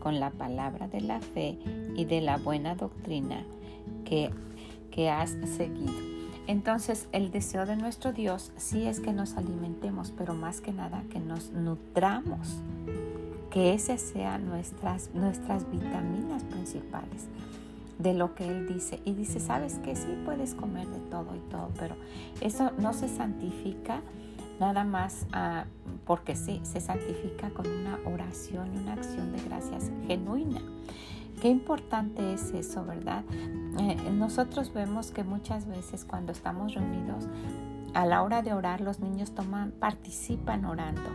con 0.00 0.18
la 0.18 0.30
palabra 0.30 0.88
de 0.88 1.00
la 1.00 1.20
fe 1.20 1.56
y 1.94 2.04
de 2.04 2.20
la 2.20 2.38
buena 2.38 2.74
doctrina 2.74 3.44
que, 4.04 4.28
has 5.08 5.30
seguido. 5.56 5.92
Entonces 6.48 7.08
el 7.12 7.30
deseo 7.30 7.64
de 7.64 7.76
nuestro 7.76 8.12
Dios 8.12 8.50
sí 8.56 8.88
es 8.88 8.98
que 8.98 9.12
nos 9.12 9.36
alimentemos, 9.36 10.12
pero 10.18 10.34
más 10.34 10.60
que 10.60 10.72
nada 10.72 11.04
que 11.10 11.20
nos 11.20 11.52
nutramos, 11.52 12.60
que 13.52 13.74
esas 13.74 14.00
sean 14.00 14.46
nuestras, 14.46 15.10
nuestras 15.12 15.70
vitaminas 15.70 16.42
principales 16.44 17.28
de 17.98 18.14
lo 18.14 18.34
que 18.34 18.48
Él 18.48 18.66
dice. 18.66 19.00
Y 19.04 19.12
dice, 19.12 19.40
sabes 19.40 19.78
que 19.80 19.94
sí 19.94 20.18
puedes 20.24 20.54
comer 20.54 20.88
de 20.88 21.00
todo 21.10 21.36
y 21.36 21.50
todo, 21.50 21.68
pero 21.78 21.94
eso 22.40 22.72
no 22.78 22.94
se 22.94 23.08
santifica 23.08 24.00
nada 24.58 24.84
más 24.84 25.26
ah, 25.32 25.66
porque 26.06 26.34
sí, 26.34 26.60
se 26.62 26.80
santifica 26.80 27.50
con 27.50 27.66
una 27.66 27.98
oración 28.06 28.74
y 28.74 28.78
una 28.78 28.94
acción 28.94 29.32
de 29.32 29.42
gracias 29.42 29.90
genuina. 30.06 30.62
Qué 31.40 31.48
importante 31.48 32.32
es 32.32 32.52
eso, 32.52 32.84
¿verdad? 32.84 33.24
Eh, 33.80 33.96
nosotros 34.12 34.72
vemos 34.72 35.10
que 35.10 35.24
muchas 35.24 35.66
veces 35.66 36.04
cuando 36.04 36.32
estamos 36.32 36.74
reunidos, 36.74 37.24
a 37.94 38.06
la 38.06 38.22
hora 38.22 38.40
de 38.40 38.54
orar, 38.54 38.80
los 38.80 39.00
niños 39.00 39.34
toman, 39.34 39.72
participan 39.72 40.64
orando 40.64 41.10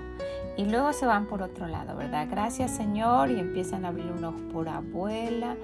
y 0.58 0.66
luego 0.66 0.92
se 0.94 1.06
van 1.06 1.28
por 1.28 1.42
otro 1.42 1.68
lado, 1.68 1.96
¿verdad? 1.96 2.28
Gracias 2.30 2.72
Señor 2.72 3.32
y 3.32 3.40
empiezan 3.40 3.86
a 3.86 3.90
abrir 3.90 4.12
un 4.12 4.24
ojo 4.24 4.40
por 4.52 4.68
abuela, 4.70 5.56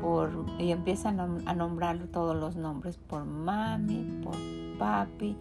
por, 0.00 0.30
y 0.58 0.70
empiezan 0.70 1.42
a 1.46 1.54
nombrar 1.54 1.98
todos 2.12 2.36
los 2.36 2.56
nombres 2.56 2.96
por 2.96 3.24
mami, 3.24 4.20
por 4.22 4.36
papi 4.78 5.36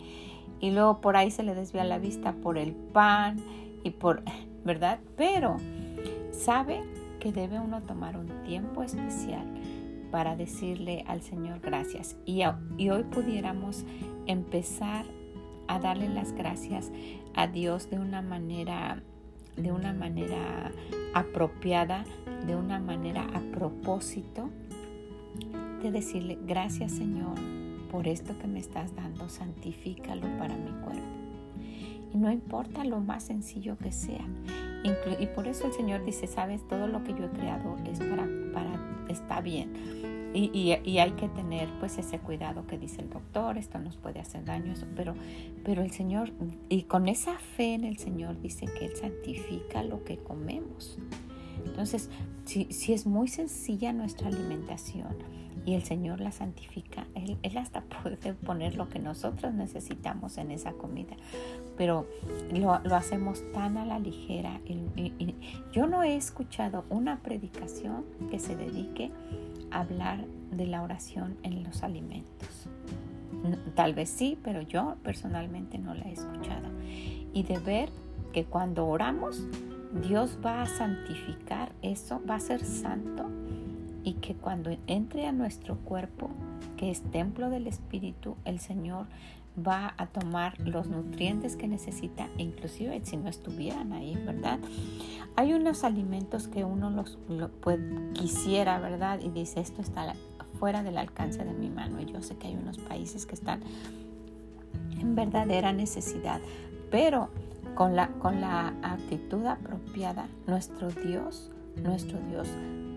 y 0.60 0.72
luego 0.72 1.02
por 1.02 1.16
ahí 1.16 1.32
se 1.32 1.44
le 1.44 1.56
desvía 1.56 1.84
la 1.84 2.00
vista 2.00 2.34
por 2.34 2.58
el 2.58 2.74
pan 2.74 3.38
y 3.84 3.92
por, 3.92 4.24
¿verdad? 4.64 5.00
Pero, 5.16 5.58
¿sabe? 6.32 6.84
que 7.22 7.32
debe 7.32 7.60
uno 7.60 7.84
tomar 7.84 8.18
un 8.18 8.28
tiempo 8.44 8.84
especial 8.84 9.46
para 10.12 10.36
decirle 10.36 11.06
al 11.08 11.22
Señor 11.22 11.62
gracias. 11.62 12.18
Y 12.26 12.44
hoy 12.44 13.04
pudiéramos 13.04 13.86
empezar 14.26 15.06
a 15.68 15.80
darle 15.80 16.10
las 16.10 16.34
gracias 16.34 16.92
a 17.36 17.48
Dios 17.48 17.90
de 17.90 18.00
una 18.00 18.22
manera 18.22 19.02
de 19.58 19.72
una 19.72 19.94
manera 19.94 20.72
apropiada, 21.14 22.06
de 22.48 22.56
una 22.56 22.80
manera 22.80 23.28
a 23.34 23.42
propósito, 23.52 24.50
de 25.82 25.92
decirle, 25.92 26.38
gracias 26.48 26.94
Señor 26.94 27.38
por 27.92 28.08
esto 28.08 28.38
que 28.40 28.48
me 28.48 28.60
estás 28.60 28.96
dando, 28.96 29.28
santifícalo 29.28 30.26
para 30.38 30.56
mi 30.56 30.72
cuerpo. 30.84 31.02
Y 32.14 32.18
no 32.18 32.32
importa 32.32 32.84
lo 32.86 33.02
más 33.02 33.24
sencillo 33.24 33.78
que 33.78 33.92
sea, 33.92 34.26
y 35.20 35.26
por 35.28 35.48
eso 35.48 35.68
el 35.68 35.74
Señor 35.74 36.04
dice, 36.04 36.28
sabes, 36.28 36.68
todo 36.68 36.88
lo 36.88 37.04
que 37.04 37.14
yo 37.14 37.26
he 37.26 37.30
creado 37.30 37.78
es 37.86 38.00
para, 38.00 38.28
para 38.54 38.80
está 39.10 39.42
bien. 39.42 39.74
Y, 40.34 40.72
hay 40.72 41.12
que 41.12 41.28
tener 41.30 41.70
pues 41.80 41.98
ese 41.98 42.20
cuidado 42.20 42.66
que 42.66 42.78
dice 42.78 43.02
el 43.02 43.10
doctor, 43.10 43.58
esto 43.58 43.80
nos 43.80 43.98
puede 43.98 44.20
hacer 44.20 44.46
daño, 44.46 44.74
pero, 44.96 45.82
el 45.82 45.92
Señor, 45.92 46.32
y 46.70 46.84
con 46.84 47.08
esa 47.08 47.38
fe 47.38 47.74
en 47.74 47.84
el 47.84 47.98
Señor 47.98 48.40
dice 48.42 48.66
que 48.66 48.86
Él 48.86 48.96
santifica 48.96 49.84
lo 49.84 50.04
que 50.04 50.18
comemos. 50.18 50.98
Entonces, 51.66 52.10
si, 52.46 52.66
si 52.72 52.94
es 52.94 53.06
muy 53.06 53.28
sencilla 53.28 53.94
nuestra 53.94 54.30
alimentación, 54.30 55.16
y 55.66 55.76
el 55.76 55.84
Señor 55.84 56.20
la 56.20 56.32
santifica. 56.32 57.06
Él, 57.16 57.38
hasta 57.58 57.82
puede 58.04 58.34
poner 58.34 58.76
lo 58.76 58.90
que 58.90 59.00
nosotros 59.00 59.54
necesitamos 59.54 60.38
en 60.38 60.52
esa 60.52 60.74
comida, 60.74 61.16
pero 61.78 62.08
lo, 62.54 62.74
hacemos 62.96 63.44
tan 63.54 63.78
a 63.78 63.86
la 63.86 64.00
ligera. 64.00 64.60
Yo 65.72 65.88
no 65.88 66.04
he 66.04 66.16
escuchado 66.16 66.86
una 66.90 67.22
predicación 67.22 68.06
que 68.30 68.40
se 68.40 68.56
dedique 68.56 69.12
hablar 69.72 70.26
de 70.52 70.68
la 70.68 70.82
oración 70.82 71.38
en 71.44 71.64
los 71.64 71.84
alimentos. 71.84 72.68
Tal 73.76 73.94
vez 73.94 74.10
sí, 74.10 74.38
pero 74.44 74.62
yo 74.62 74.98
personalmente 75.04 75.78
no 75.78 75.94
la 75.94 76.04
he 76.04 76.14
escuchado. 76.14 76.70
Y 77.34 77.44
de 77.44 77.60
ver 77.60 77.90
que 78.34 78.46
cuando 78.46 78.88
oramos, 78.88 79.48
Dios 80.08 80.38
va 80.46 80.62
a 80.62 80.68
santificar 80.68 81.72
eso, 81.82 82.22
va 82.30 82.36
a 82.36 82.40
ser 82.40 82.64
santo 82.64 83.30
y 84.04 84.14
que 84.14 84.36
cuando 84.36 84.76
entre 84.88 85.28
a 85.28 85.32
nuestro 85.32 85.78
cuerpo, 85.78 86.30
que 86.78 86.92
es 86.92 87.02
templo 87.12 87.50
del 87.50 87.68
Espíritu, 87.68 88.36
el 88.46 88.60
Señor 88.60 89.08
va 89.58 89.94
a 89.98 90.08
tomar 90.08 90.60
los 90.60 90.88
nutrientes 90.88 91.56
que 91.56 91.68
necesita, 91.68 92.30
inclusive 92.38 93.02
si 93.04 93.18
no 93.18 93.30
estuvieran 93.30 93.94
ahí, 93.94 94.16
¿verdad? 94.26 94.60
Hay 95.36 95.54
unos 95.54 95.84
alimentos 95.84 96.48
que 96.48 96.64
uno 96.64 96.90
los 96.90 97.18
quisiera, 98.14 98.80
¿verdad? 98.80 99.20
Y 99.22 99.30
dice, 99.30 99.60
esto 99.60 99.82
está 99.82 100.14
fuera 100.60 100.84
del 100.84 100.98
alcance 100.98 101.44
de 101.44 101.54
mi 101.54 101.70
mano. 101.70 102.00
Y 102.02 102.06
yo 102.06 102.22
sé 102.22 102.38
que 102.38 102.48
hay 102.48 102.56
unos 102.56 102.78
países 102.78 103.26
que 103.26 103.36
están 103.36 103.62
en 105.00 105.16
verdadera 105.16 105.74
necesidad, 105.74 106.40
pero 106.90 107.30
con 107.76 107.96
la, 107.96 108.10
con 108.20 108.42
la 108.42 108.74
actitud 108.84 109.46
apropiada, 109.46 110.28
nuestro 110.48 110.90
Dios, 110.92 111.52
nuestro 111.82 112.20
Dios 112.30 112.48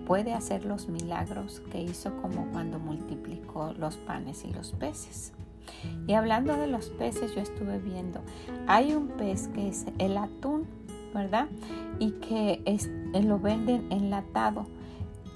puede 0.06 0.34
hacer 0.34 0.64
los 0.64 0.88
milagros 0.88 1.62
que 1.72 1.80
hizo 1.80 2.14
como 2.20 2.46
cuando 2.52 2.78
multiplicó 2.78 3.72
los 3.72 3.96
panes 3.96 4.44
y 4.44 4.52
los 4.52 4.72
peces. 4.72 5.32
Y 6.06 6.14
hablando 6.14 6.56
de 6.56 6.66
los 6.66 6.90
peces, 6.90 7.34
yo 7.34 7.40
estuve 7.40 7.78
viendo, 7.78 8.20
hay 8.66 8.94
un 8.94 9.08
pez 9.08 9.48
que 9.48 9.68
es 9.68 9.86
el 9.98 10.16
atún, 10.16 10.66
¿verdad? 11.14 11.48
Y 11.98 12.12
que 12.12 12.62
es, 12.64 12.90
lo 13.12 13.38
venden 13.38 13.90
enlatado 13.90 14.66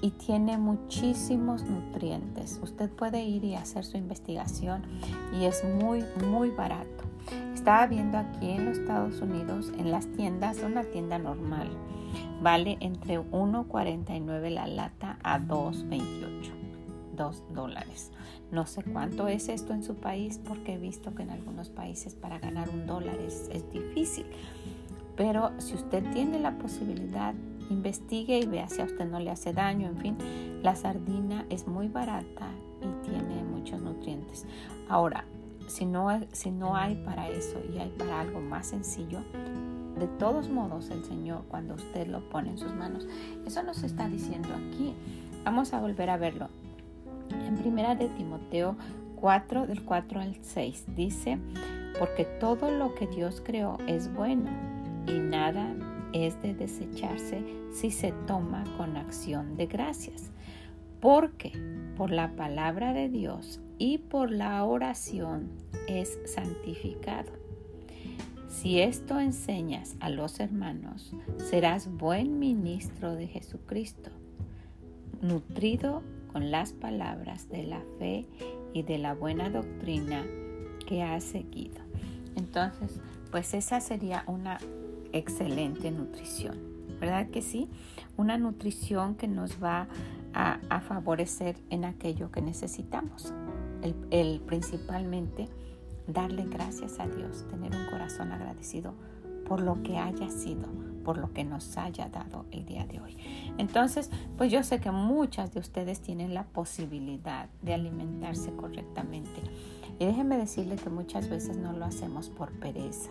y 0.01 0.11
tiene 0.11 0.57
muchísimos 0.57 1.63
nutrientes. 1.63 2.59
Usted 2.63 2.89
puede 2.89 3.23
ir 3.23 3.43
y 3.43 3.55
hacer 3.55 3.83
su 3.85 3.97
investigación 3.97 4.83
y 5.39 5.45
es 5.45 5.63
muy, 5.63 6.03
muy 6.27 6.49
barato. 6.51 7.03
Estaba 7.53 7.85
viendo 7.87 8.17
aquí 8.17 8.51
en 8.51 8.65
los 8.65 8.77
Estados 8.77 9.21
Unidos, 9.21 9.71
en 9.77 9.91
las 9.91 10.07
tiendas, 10.07 10.59
una 10.63 10.83
tienda 10.83 11.19
normal, 11.19 11.69
Vale 12.41 12.77
entre 12.79 13.19
1.49 13.19 14.49
la 14.49 14.67
lata 14.67 15.17
a 15.23 15.39
2.28. 15.39 16.51
2 17.15 17.43
dólares. 17.49 18.11
No 18.51 18.65
sé 18.65 18.83
cuánto 18.83 19.27
es 19.27 19.47
esto 19.49 19.73
en 19.73 19.83
su 19.83 19.95
país 19.95 20.39
porque 20.43 20.73
he 20.73 20.77
visto 20.77 21.13
que 21.13 21.23
en 21.23 21.29
algunos 21.29 21.69
países 21.69 22.15
para 22.15 22.39
ganar 22.39 22.69
un 22.69 22.87
dólar 22.87 23.19
es, 23.19 23.49
es 23.51 23.69
difícil. 23.71 24.25
Pero 25.15 25.51
si 25.59 25.75
usted 25.75 26.03
tiene 26.13 26.39
la 26.39 26.57
posibilidad, 26.57 27.33
investigue 27.69 28.39
y 28.39 28.45
vea 28.45 28.67
si 28.67 28.81
a 28.81 28.85
usted 28.85 29.05
no 29.05 29.19
le 29.19 29.29
hace 29.29 29.53
daño. 29.53 29.87
En 29.87 29.97
fin, 29.97 30.17
la 30.63 30.75
sardina 30.75 31.45
es 31.49 31.67
muy 31.67 31.87
barata 31.87 32.47
y 32.81 33.07
tiene 33.07 33.43
muchos 33.43 33.81
nutrientes. 33.81 34.45
Ahora, 34.87 35.25
si 35.67 35.85
no, 35.85 36.07
si 36.31 36.51
no 36.51 36.75
hay 36.75 36.95
para 36.95 37.29
eso 37.29 37.61
y 37.71 37.77
hay 37.77 37.89
para 37.89 38.21
algo 38.21 38.39
más 38.41 38.67
sencillo, 38.67 39.19
de 39.99 40.07
todos 40.17 40.49
modos 40.49 40.89
el 40.89 41.03
Señor 41.03 41.43
cuando 41.49 41.75
usted 41.75 42.07
lo 42.07 42.27
pone 42.29 42.51
en 42.51 42.57
sus 42.57 42.73
manos. 42.73 43.07
Eso 43.45 43.61
nos 43.63 43.83
está 43.83 44.07
diciendo 44.07 44.49
aquí. 44.49 44.95
Vamos 45.43 45.73
a 45.73 45.79
volver 45.79 46.09
a 46.09 46.17
verlo. 46.17 46.49
En 47.31 47.55
primera 47.57 47.95
de 47.95 48.07
Timoteo 48.09 48.75
4 49.15 49.67
del 49.67 49.83
4 49.83 50.19
al 50.19 50.35
6 50.41 50.85
dice, 50.95 51.37
porque 51.97 52.25
todo 52.25 52.71
lo 52.71 52.95
que 52.95 53.07
Dios 53.07 53.41
creó 53.43 53.77
es 53.87 54.13
bueno 54.13 54.49
y 55.07 55.19
nada 55.19 55.75
es 56.13 56.41
de 56.41 56.53
desecharse 56.53 57.43
si 57.71 57.91
se 57.91 58.11
toma 58.27 58.63
con 58.77 58.97
acción 58.97 59.57
de 59.57 59.65
gracias. 59.67 60.31
Porque 60.99 61.51
por 61.95 62.11
la 62.11 62.35
palabra 62.35 62.93
de 62.93 63.09
Dios 63.09 63.61
y 63.77 63.99
por 63.99 64.31
la 64.31 64.63
oración 64.65 65.49
es 65.87 66.19
santificado 66.25 67.39
si 68.49 68.81
esto 68.81 69.19
enseñas 69.19 69.95
a 70.01 70.09
los 70.09 70.39
hermanos, 70.41 71.13
serás 71.37 71.87
buen 71.89 72.39
ministro 72.39 73.15
de 73.15 73.27
Jesucristo, 73.27 74.09
nutrido 75.21 76.03
las 76.39 76.73
palabras 76.73 77.49
de 77.49 77.63
la 77.63 77.81
fe 77.97 78.25
y 78.73 78.83
de 78.83 78.97
la 78.97 79.13
buena 79.13 79.49
doctrina 79.49 80.25
que 80.87 81.03
has 81.03 81.23
seguido. 81.23 81.81
Entonces, 82.35 82.99
pues 83.31 83.53
esa 83.53 83.79
sería 83.81 84.23
una 84.27 84.57
excelente 85.11 85.91
nutrición, 85.91 86.57
¿verdad 86.99 87.29
que 87.29 87.41
sí? 87.41 87.69
Una 88.17 88.37
nutrición 88.37 89.15
que 89.15 89.27
nos 89.27 89.61
va 89.61 89.87
a, 90.33 90.81
favorecer 90.81 91.57
en 91.69 91.85
aquello 91.85 92.31
que 92.31 92.41
necesitamos. 92.41 93.33
el 94.11 94.41
principalmente 94.41 95.47
darle 96.07 96.45
gracias 96.45 96.99
a 96.99 97.07
Dios, 97.07 97.45
tener 97.49 97.75
un 97.75 97.85
corazón 97.89 98.31
agradecido 98.31 98.93
por 99.47 99.61
lo 99.61 99.81
que 99.83 99.97
haya 99.97 100.29
sido, 100.29 100.67
por 101.09 101.17
lo 101.17 101.33
que 101.33 101.43
nos 101.43 101.75
haya 101.75 102.07
dado 102.07 102.45
el 102.51 102.67
día 102.67 102.85
de 102.85 103.01
hoy. 103.01 103.17
Entonces, 103.57 104.11
pues 104.37 104.51
yo 104.51 104.61
sé 104.61 104.79
que 104.79 104.91
muchas 104.91 105.51
de 105.51 105.59
ustedes 105.59 106.01
tienen 106.01 106.35
la 106.35 106.43
posibilidad 106.43 107.49
de 107.63 107.73
alimentarse 107.73 108.51
correctamente. 108.51 109.41
Y 109.97 110.05
déjenme 110.05 110.37
decirle 110.37 110.75
que 110.75 110.91
muchas 110.91 111.27
veces 111.27 111.57
no 111.57 111.73
lo 111.73 111.85
hacemos 111.85 112.29
por 112.29 112.51
pereza, 112.59 113.09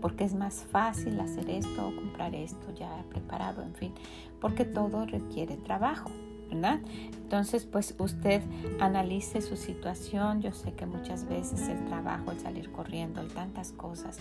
porque 0.00 0.24
es 0.24 0.34
más 0.34 0.64
fácil 0.72 1.20
hacer 1.20 1.48
esto 1.50 1.86
o 1.86 1.94
comprar 1.94 2.34
esto 2.34 2.74
ya 2.74 3.04
preparado, 3.08 3.62
en 3.62 3.76
fin, 3.76 3.92
porque 4.40 4.64
todo 4.64 5.06
requiere 5.06 5.56
trabajo, 5.56 6.10
¿verdad? 6.50 6.80
Entonces, 7.12 7.64
pues 7.64 7.94
usted 7.98 8.42
analice 8.80 9.40
su 9.40 9.56
situación. 9.56 10.42
Yo 10.42 10.50
sé 10.50 10.72
que 10.72 10.84
muchas 10.84 11.28
veces 11.28 11.68
el 11.68 11.84
trabajo, 11.84 12.32
el 12.32 12.40
salir 12.40 12.72
corriendo, 12.72 13.20
el 13.20 13.28
tantas 13.28 13.70
cosas, 13.70 14.18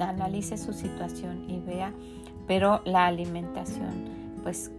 analice 0.00 0.58
su 0.58 0.72
situación 0.72 1.48
y 1.48 1.60
vea, 1.60 1.92
pero 2.46 2.82
la 2.84 3.06
alimentación, 3.06 3.90
pues 4.42 4.70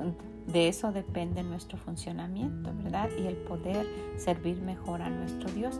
de 0.47 0.67
eso 0.67 0.91
depende 0.91 1.43
nuestro 1.43 1.77
funcionamiento, 1.77 2.71
¿verdad? 2.83 3.09
Y 3.17 3.27
el 3.27 3.35
poder 3.35 3.87
servir 4.17 4.61
mejor 4.61 5.01
a 5.01 5.09
nuestro 5.09 5.49
Dios. 5.51 5.79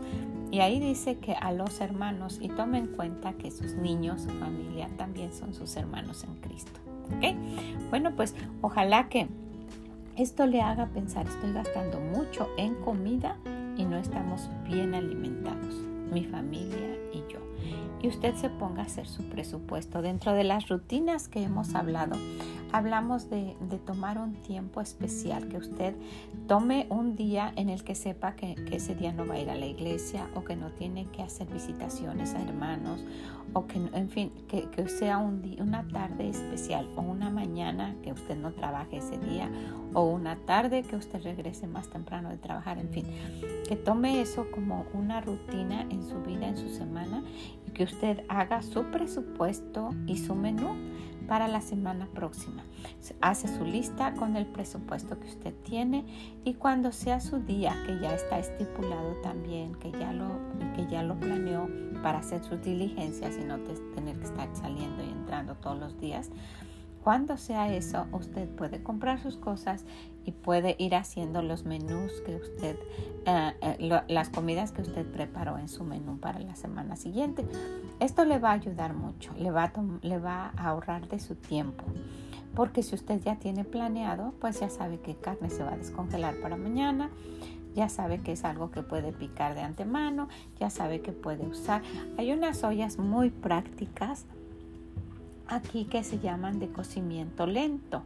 Y 0.50 0.60
ahí 0.60 0.80
dice 0.80 1.18
que 1.18 1.34
a 1.34 1.52
los 1.52 1.80
hermanos, 1.80 2.38
y 2.40 2.48
tome 2.48 2.78
en 2.78 2.86
cuenta 2.88 3.34
que 3.34 3.50
sus 3.50 3.74
niños, 3.74 4.22
su 4.22 4.30
familia, 4.30 4.88
también 4.96 5.32
son 5.32 5.52
sus 5.52 5.76
hermanos 5.76 6.24
en 6.24 6.34
Cristo. 6.36 6.80
¿Ok? 7.16 7.36
Bueno, 7.90 8.12
pues 8.16 8.34
ojalá 8.62 9.08
que 9.08 9.28
esto 10.16 10.46
le 10.46 10.62
haga 10.62 10.86
pensar, 10.86 11.26
estoy 11.26 11.52
gastando 11.52 12.00
mucho 12.00 12.48
en 12.56 12.74
comida 12.76 13.36
y 13.76 13.84
no 13.84 13.98
estamos 13.98 14.48
bien 14.64 14.94
alimentados, 14.94 15.74
mi 16.12 16.24
familia 16.24 17.03
y 18.04 18.08
usted 18.08 18.34
se 18.34 18.50
ponga 18.50 18.82
a 18.82 18.84
hacer 18.84 19.08
su 19.08 19.22
presupuesto. 19.30 20.02
Dentro 20.02 20.34
de 20.34 20.44
las 20.44 20.68
rutinas 20.68 21.26
que 21.26 21.42
hemos 21.42 21.74
hablado, 21.74 22.18
hablamos 22.72 23.30
de, 23.30 23.56
tomar 23.84 24.18
un 24.18 24.34
tiempo 24.34 24.80
especial, 24.80 25.48
que 25.48 25.58
usted 25.58 25.94
tome 26.46 26.86
un 26.90 27.16
día 27.16 27.52
en 27.56 27.68
el 27.68 27.84
que 27.84 27.94
sepa 27.94 28.34
que, 28.34 28.54
ese 28.72 28.94
día 28.94 29.12
no 29.12 29.26
va 29.26 29.34
a 29.34 29.40
ir 29.40 29.50
a 29.50 29.54
la 29.54 29.66
iglesia 29.66 30.28
o 30.34 30.44
que 30.44 30.56
no 30.56 30.70
tiene 30.70 31.06
que 31.06 31.22
hacer 31.22 31.46
visitaciones 31.48 32.34
a 32.34 32.42
hermanos 32.42 33.04
o 33.52 33.66
que, 33.66 33.78
en 33.78 34.08
fin, 34.08 34.32
que, 34.48 34.88
sea 34.88 35.18
un 35.18 35.42
día, 35.42 35.62
una 35.62 35.86
tarde 35.88 36.28
especial 36.28 36.88
o 36.96 37.02
una 37.02 37.30
mañana 37.30 37.94
que 38.02 38.12
usted 38.12 38.36
no 38.36 38.52
trabaje 38.52 38.98
ese 38.98 39.18
día 39.18 39.50
o 39.92 40.04
una 40.04 40.36
tarde 40.36 40.82
que 40.82 40.96
usted 40.96 41.22
regrese 41.22 41.66
más 41.66 41.88
temprano 41.88 42.30
de 42.30 42.38
trabajar, 42.38 42.78
en 42.78 42.88
fin, 42.90 43.06
que 43.68 43.76
tome 43.76 44.20
eso 44.20 44.46
como 44.50 44.86
una 44.92 45.20
rutina 45.20 45.82
en 45.82 46.02
su 46.02 46.20
vida, 46.22 46.48
en 46.48 46.56
su 46.56 46.68
semana 46.68 47.22
y 47.66 47.70
que 47.70 47.84
usted 47.84 48.24
haga 48.28 48.62
su 48.62 48.84
presupuesto 48.84 49.90
y 50.06 50.18
su 50.18 50.34
menú 50.34 50.74
para 51.26 51.48
la 51.48 51.60
semana 51.60 52.06
próxima. 52.14 52.62
Hace 53.20 53.48
su 53.48 53.64
lista 53.64 54.14
con 54.14 54.36
el 54.36 54.46
presupuesto 54.46 55.18
que 55.18 55.28
usted 55.28 55.54
tiene 55.64 56.04
y 56.44 56.54
cuando 56.54 56.92
sea 56.92 57.20
su 57.20 57.40
día, 57.40 57.74
que 57.86 57.98
ya 58.00 58.14
está 58.14 58.38
estipulado 58.38 59.14
también, 59.22 59.74
que 59.76 59.90
ya 59.92 60.12
lo, 60.12 60.28
que 60.76 60.86
ya 60.86 61.02
lo 61.02 61.18
planeó 61.18 61.68
para 62.02 62.18
hacer 62.18 62.42
sus 62.44 62.62
diligencias 62.62 63.36
y 63.36 63.44
no 63.44 63.58
tener 63.94 64.18
que 64.18 64.24
estar 64.26 64.48
saliendo 64.54 65.02
y 65.02 65.08
entrando 65.08 65.54
todos 65.56 65.78
los 65.78 65.98
días, 66.00 66.30
cuando 67.04 67.36
sea 67.36 67.70
eso, 67.70 68.06
usted 68.12 68.48
puede 68.48 68.82
comprar 68.82 69.20
sus 69.20 69.36
cosas 69.36 69.84
y 70.24 70.32
puede 70.32 70.74
ir 70.78 70.94
haciendo 70.94 71.42
los 71.42 71.66
menús 71.66 72.22
que 72.24 72.34
usted, 72.36 72.78
eh, 73.26 73.52
eh, 73.60 74.02
las 74.08 74.30
comidas 74.30 74.72
que 74.72 74.80
usted 74.80 75.04
preparó 75.12 75.58
en 75.58 75.68
su 75.68 75.84
menú 75.84 76.16
para 76.16 76.40
la 76.40 76.56
semana 76.56 76.96
siguiente. 76.96 77.46
Esto 78.00 78.24
le 78.24 78.38
va 78.38 78.52
a 78.52 78.54
ayudar 78.54 78.94
mucho, 78.94 79.34
le 79.36 79.50
va 79.50 79.64
a, 79.64 79.72
le 80.00 80.18
va 80.18 80.50
a 80.56 80.68
ahorrar 80.70 81.06
de 81.08 81.20
su 81.20 81.34
tiempo. 81.34 81.84
Porque 82.54 82.82
si 82.82 82.94
usted 82.94 83.20
ya 83.20 83.36
tiene 83.36 83.64
planeado, 83.64 84.32
pues 84.40 84.60
ya 84.60 84.70
sabe 84.70 84.98
que 84.98 85.14
carne 85.14 85.50
se 85.50 85.62
va 85.62 85.74
a 85.74 85.76
descongelar 85.76 86.40
para 86.40 86.56
mañana, 86.56 87.10
ya 87.74 87.90
sabe 87.90 88.22
que 88.22 88.32
es 88.32 88.44
algo 88.44 88.70
que 88.70 88.82
puede 88.82 89.12
picar 89.12 89.54
de 89.54 89.60
antemano, 89.60 90.28
ya 90.58 90.70
sabe 90.70 91.02
que 91.02 91.12
puede 91.12 91.46
usar. 91.46 91.82
Hay 92.16 92.32
unas 92.32 92.64
ollas 92.64 92.96
muy 92.96 93.28
prácticas 93.28 94.24
aquí 95.48 95.84
que 95.84 96.02
se 96.04 96.18
llaman 96.18 96.58
de 96.58 96.68
cocimiento 96.68 97.46
lento, 97.46 98.02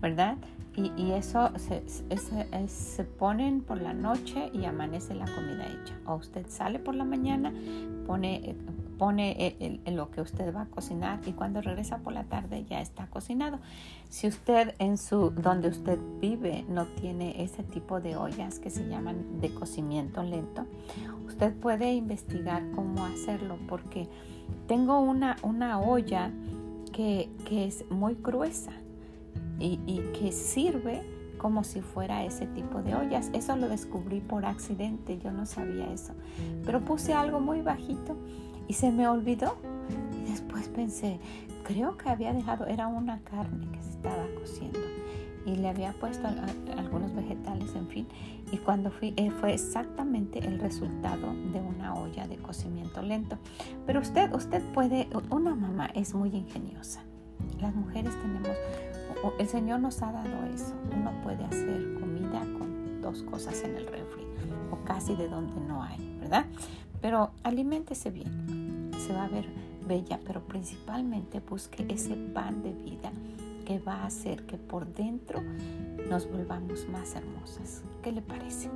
¿verdad? 0.00 0.36
Y, 0.76 1.12
eso 1.12 1.52
se, 1.56 1.84
se, 2.66 3.04
ponen 3.04 3.60
por 3.60 3.80
la 3.80 3.94
noche 3.94 4.50
y 4.52 4.64
amanece 4.64 5.14
la 5.14 5.24
comida 5.26 5.68
hecha. 5.68 5.94
O 6.04 6.16
usted 6.16 6.46
sale 6.48 6.80
por 6.80 6.96
la 6.96 7.04
mañana, 7.04 7.52
pone, 8.08 8.56
pone 8.98 9.80
lo 9.86 10.10
que 10.10 10.20
usted 10.20 10.52
va 10.52 10.62
a 10.62 10.66
cocinar 10.66 11.20
y 11.26 11.32
cuando 11.32 11.60
regresa 11.60 11.98
por 11.98 12.12
la 12.12 12.24
tarde 12.24 12.64
ya 12.64 12.80
está 12.80 13.06
cocinado. 13.06 13.60
Si 14.08 14.26
usted 14.26 14.74
en 14.80 14.98
su 14.98 15.30
donde 15.30 15.68
usted 15.68 15.98
vive 16.20 16.64
no 16.68 16.86
tiene 16.86 17.44
ese 17.44 17.62
tipo 17.62 18.00
de 18.00 18.16
ollas 18.16 18.58
que 18.58 18.70
se 18.70 18.88
llaman 18.88 19.40
de 19.40 19.54
cocimiento 19.54 20.24
lento, 20.24 20.66
usted 21.24 21.54
puede 21.54 21.94
investigar 21.94 22.68
cómo 22.74 23.04
hacerlo 23.04 23.58
porque 23.68 24.08
tengo 24.66 24.98
una, 24.98 25.36
una 25.42 25.78
olla 25.78 26.32
que, 26.94 27.28
es 27.50 27.84
muy 27.90 28.14
gruesa 28.14 28.72
y, 29.58 29.76
que 30.18 30.32
sirve 30.32 31.02
como 31.38 31.64
si 31.64 31.80
fuera 31.80 32.24
ese 32.24 32.46
tipo 32.46 32.82
de 32.82 32.94
ollas. 32.94 33.30
Eso 33.34 33.56
lo 33.56 33.68
descubrí 33.68 34.20
por 34.20 34.46
accidente, 34.46 35.18
yo 35.18 35.30
no 35.32 35.44
sabía 35.44 35.92
eso. 35.92 36.14
Pero 36.64 36.80
puse 36.80 37.12
algo 37.12 37.40
muy 37.40 37.60
bajito 37.60 38.16
y 38.68 38.74
se 38.74 38.90
me 38.90 39.06
olvidó. 39.08 39.56
Y 40.12 40.30
después 40.30 40.68
pensé, 40.68 41.18
creo 41.64 41.98
que 41.98 42.08
había 42.08 42.32
dejado, 42.32 42.66
era 42.66 42.86
una 42.86 43.20
carne 43.20 43.66
que 43.72 43.82
se 43.82 43.90
estaba 43.90 44.26
cociendo 44.38 44.78
y 45.44 45.56
le 45.56 45.68
había 45.68 45.92
puesto 45.92 46.26
algunos 46.78 47.14
vegetales, 47.14 47.74
en 47.74 47.88
fin. 47.88 48.06
Y 48.54 48.58
cuando 48.58 48.92
fui, 48.92 49.12
eh, 49.16 49.32
fue 49.32 49.52
exactamente 49.52 50.38
el 50.38 50.60
resultado 50.60 51.34
de 51.52 51.60
una 51.60 51.92
olla 51.92 52.28
de 52.28 52.36
cocimiento 52.36 53.02
lento. 53.02 53.36
Pero 53.84 53.98
usted, 54.00 54.32
usted 54.32 54.62
puede, 54.72 55.08
una 55.28 55.56
mamá 55.56 55.86
es 55.86 56.14
muy 56.14 56.28
ingeniosa. 56.28 57.02
Las 57.60 57.74
mujeres 57.74 58.14
tenemos, 58.22 58.56
el 59.40 59.48
Señor 59.48 59.80
nos 59.80 60.00
ha 60.02 60.12
dado 60.12 60.44
eso. 60.54 60.72
Uno 60.96 61.10
puede 61.24 61.44
hacer 61.44 61.94
comida 61.94 62.42
con 62.56 63.00
dos 63.00 63.24
cosas 63.24 63.60
en 63.64 63.74
el 63.74 63.88
refri 63.88 64.22
o 64.70 64.76
casi 64.84 65.16
de 65.16 65.26
donde 65.26 65.60
no 65.66 65.82
hay, 65.82 66.16
¿verdad? 66.20 66.46
Pero 67.00 67.32
aliméntese 67.42 68.12
bien, 68.12 68.92
se 69.04 69.12
va 69.14 69.24
a 69.24 69.28
ver 69.28 69.48
bella, 69.84 70.20
pero 70.24 70.42
principalmente 70.46 71.40
busque 71.40 71.84
ese 71.88 72.14
pan 72.14 72.62
de 72.62 72.72
vida 72.72 73.10
que 73.64 73.78
va 73.78 74.02
a 74.02 74.06
hacer 74.06 74.46
que 74.46 74.58
por 74.58 74.86
dentro 74.94 75.42
nos 76.08 76.30
volvamos 76.30 76.88
más 76.88 77.14
hermosas. 77.14 77.82
¿Qué 78.02 78.12
le 78.12 78.22
parece? 78.22 78.70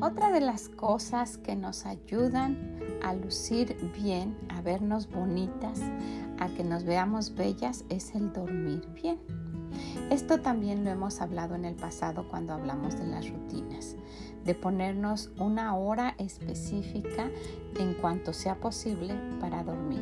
Otra 0.00 0.30
de 0.30 0.40
las 0.40 0.68
cosas 0.68 1.36
que 1.36 1.56
nos 1.56 1.84
ayudan 1.84 2.78
a 3.02 3.12
lucir 3.14 3.76
bien, 3.94 4.36
a 4.48 4.62
vernos 4.62 5.10
bonitas, 5.10 5.80
a 6.38 6.48
que 6.48 6.64
nos 6.64 6.84
veamos 6.84 7.34
bellas, 7.34 7.84
es 7.88 8.14
el 8.14 8.32
dormir 8.32 8.86
bien. 8.94 9.18
Esto 10.10 10.38
también 10.40 10.84
lo 10.84 10.90
hemos 10.90 11.20
hablado 11.20 11.54
en 11.54 11.64
el 11.64 11.74
pasado 11.74 12.28
cuando 12.28 12.54
hablamos 12.54 12.96
de 12.96 13.06
las 13.06 13.28
rutinas 13.28 13.96
de 14.46 14.54
ponernos 14.54 15.30
una 15.38 15.76
hora 15.76 16.14
específica 16.18 17.28
en 17.78 17.94
cuanto 17.94 18.32
sea 18.32 18.54
posible 18.54 19.14
para 19.40 19.64
dormir. 19.64 20.00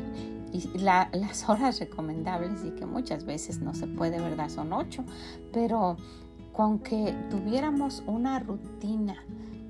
Y 0.53 0.69
las 0.77 1.49
horas 1.49 1.79
recomendables 1.79 2.63
y 2.63 2.71
que 2.71 2.85
muchas 2.85 3.25
veces 3.25 3.59
no 3.59 3.73
se 3.73 3.87
puede, 3.87 4.21
¿verdad? 4.21 4.49
Son 4.49 4.71
ocho, 4.71 5.03
pero 5.51 5.97
con 6.53 6.79
que 6.79 7.13
tuviéramos 7.29 8.03
una 8.07 8.39
rutina, 8.39 9.17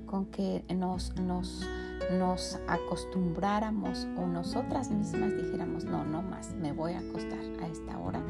con 0.06 0.26
que 0.26 0.62
nos, 0.72 1.16
nos, 1.16 1.66
nos 2.12 2.58
acostumbráramos 2.68 4.06
o 4.16 4.26
nosotras 4.26 4.90
mismas 4.90 5.36
dijéramos, 5.36 5.84
no, 5.84 6.04
no 6.04 6.22
más, 6.22 6.54
me 6.54 6.72
voy 6.72 6.92
a 6.92 7.00
acostar 7.00 7.40
a 7.62 7.68
esta 7.68 7.98
hora 7.98 8.22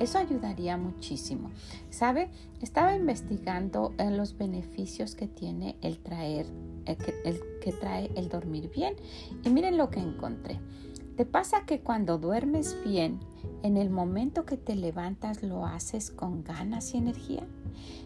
eso 0.00 0.18
ayudaría 0.18 0.76
muchísimo. 0.76 1.50
¿Sabe? 1.90 2.28
Estaba 2.60 2.94
investigando 2.94 3.94
eh, 3.98 4.10
los 4.10 4.36
beneficios 4.36 5.14
que 5.14 5.26
tiene 5.26 5.76
el 5.82 5.98
traer, 5.98 6.46
el 6.84 6.96
que, 6.96 7.14
el 7.24 7.40
que 7.60 7.72
trae 7.72 8.10
el 8.14 8.28
dormir 8.28 8.70
bien. 8.70 8.94
Y 9.42 9.50
miren 9.50 9.76
lo 9.76 9.90
que 9.90 10.00
encontré. 10.00 10.60
¿Te 11.16 11.24
pasa 11.24 11.64
que 11.64 11.80
cuando 11.80 12.18
duermes 12.18 12.76
bien, 12.84 13.20
en 13.62 13.78
el 13.78 13.88
momento 13.88 14.44
que 14.44 14.58
te 14.58 14.76
levantas 14.76 15.42
lo 15.42 15.64
haces 15.64 16.10
con 16.10 16.44
ganas 16.44 16.92
y 16.92 16.98
energía? 16.98 17.46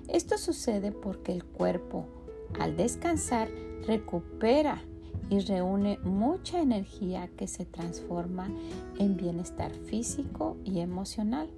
Esto 0.08 0.38
sucede 0.38 0.92
porque 0.92 1.32
el 1.32 1.44
cuerpo, 1.44 2.06
al 2.60 2.76
descansar, 2.76 3.48
recupera 3.84 4.84
y 5.30 5.38
reúne 5.38 5.98
mucha 6.02 6.60
energía 6.60 7.28
que 7.28 7.46
se 7.46 7.64
transforma 7.64 8.50
en 8.98 9.16
bienestar 9.16 9.72
físico 9.72 10.56
y 10.64 10.80
emocional. 10.80 11.48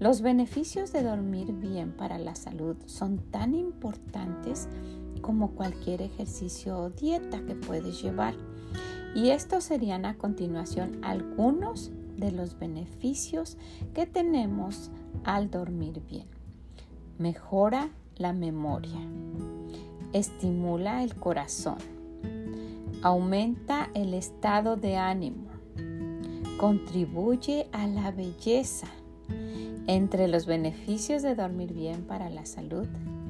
Los 0.00 0.22
beneficios 0.22 0.92
de 0.92 1.02
dormir 1.02 1.52
bien 1.52 1.92
para 1.92 2.18
la 2.18 2.34
salud 2.34 2.76
son 2.86 3.18
tan 3.18 3.54
importantes 3.54 4.68
como 5.20 5.52
cualquier 5.52 6.02
ejercicio 6.02 6.78
o 6.78 6.90
dieta 6.90 7.44
que 7.44 7.54
puedes 7.54 8.02
llevar. 8.02 8.34
Y 9.14 9.28
estos 9.28 9.64
serían 9.64 10.06
a 10.06 10.16
continuación 10.16 10.98
algunos 11.04 11.92
de 12.16 12.32
los 12.32 12.58
beneficios 12.58 13.58
que 13.94 14.06
tenemos 14.06 14.90
al 15.24 15.50
dormir 15.50 16.02
bien. 16.08 16.26
Mejora 17.18 17.90
la 18.16 18.32
memoria, 18.32 19.00
estimula 20.12 21.02
el 21.02 21.14
corazón, 21.14 21.78
aumenta 23.02 23.90
el 23.94 24.14
estado 24.14 24.76
de 24.76 24.96
ánimo, 24.96 25.48
contribuye 26.58 27.68
a 27.72 27.86
la 27.86 28.10
belleza. 28.10 28.86
Entre 29.88 30.28
los 30.28 30.46
beneficios 30.46 31.22
de 31.22 31.34
dormir 31.34 31.72
bien 31.72 32.04
para 32.04 32.30
la 32.30 32.46
salud 32.46 32.86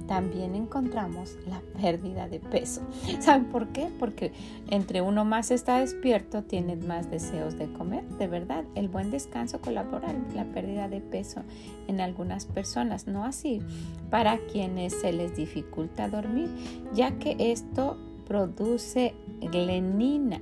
también 0.07 0.55
encontramos 0.55 1.39
la 1.49 1.63
pérdida 1.81 2.29
de 2.29 2.39
peso. 2.41 2.83
¿Saben 3.21 3.47
por 3.47 3.69
qué? 3.69 3.89
Porque 3.99 4.33
entre 4.69 5.01
uno 5.01 5.25
más 5.25 5.51
está 5.51 5.79
despierto, 5.79 6.43
tiene 6.43 6.77
más 6.77 7.11
deseos 7.11 7.57
de 7.57 7.73
comer. 7.73 8.05
De 8.19 8.27
verdad, 8.27 8.65
el 8.75 8.89
buen 8.89 9.11
descanso 9.11 9.63
colabora 9.63 10.11
en 10.11 10.37
la 10.37 10.45
pérdida 10.45 10.89
de 10.89 11.01
peso 11.01 11.43
en 11.89 12.01
algunas 12.01 12.45
personas, 12.45 13.07
no 13.07 13.25
así 13.25 13.63
para 14.11 14.37
quienes 14.39 14.93
se 15.01 15.13
les 15.13 15.35
dificulta 15.35 16.09
dormir, 16.09 16.51
ya 16.93 17.19
que 17.19 17.37
esto 17.39 17.97
produce 18.27 19.15
glenina, 19.41 20.41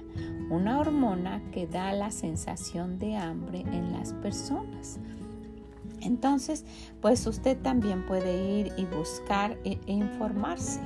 una 0.50 0.78
hormona 0.78 1.42
que 1.52 1.66
da 1.66 1.92
la 1.92 2.10
sensación 2.10 2.98
de 2.98 3.16
hambre 3.16 3.60
en 3.60 3.92
las 3.92 4.12
personas. 4.14 4.98
Entonces, 6.00 6.64
pues 7.00 7.26
usted 7.26 7.58
también 7.58 8.06
puede 8.06 8.58
ir 8.58 8.72
y 8.76 8.84
buscar 8.86 9.58
e, 9.64 9.78
e, 9.86 9.92
informarse, 9.92 10.80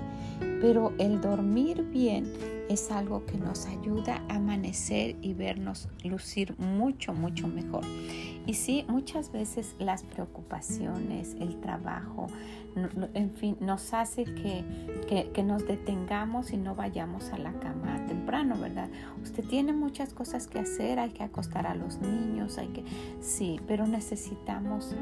pero 0.61 0.93
el 0.99 1.21
dormir 1.21 1.83
bien 1.85 2.33
es 2.69 2.91
algo 2.91 3.25
que 3.27 3.37
nos 3.37 3.67
ayuda 3.67 4.23
a 4.29 4.37
amanecer 4.37 5.17
y 5.21 5.35
vernos 5.35 5.89
lucir 6.03 6.59
mucho, 6.59 7.13
mucho 7.13 7.47
mejor. 7.47 7.85
Y 8.47 8.55
sí, 8.55 8.85
muchas 8.89 9.31
veces 9.33 9.75
las 9.79 10.03
preocupaciones, 10.03 11.37
el 11.39 11.61
trabajo, 11.61 12.27
en 12.77 13.31
fin, 13.31 13.57
nos 13.61 13.95
hace 13.95 14.25
que, 14.25 14.65
que, 15.33 15.43
nos 15.43 15.67
detengamos 15.67 16.53
y 16.53 16.57
no 16.57 16.75
vayamos 16.75 17.33
a 17.33 17.39
la 17.39 17.53
cama 17.61 18.05
temprano, 18.07 18.57
¿verdad? 18.59 18.89
Usted 19.23 19.45
tiene 19.45 19.73
muchas 19.73 20.13
cosas 20.13 20.47
que 20.47 20.59
hacer, 20.59 20.99
hay 20.99 21.11
que 21.11 21.23
acostar 21.23 21.67
a 21.67 21.75
los 21.75 21.99
niños, 22.01 22.59
hay 22.59 22.69
que, 22.69 22.85
sí, 23.21 23.61
pero 23.69 23.87
necesitamos 23.87 24.95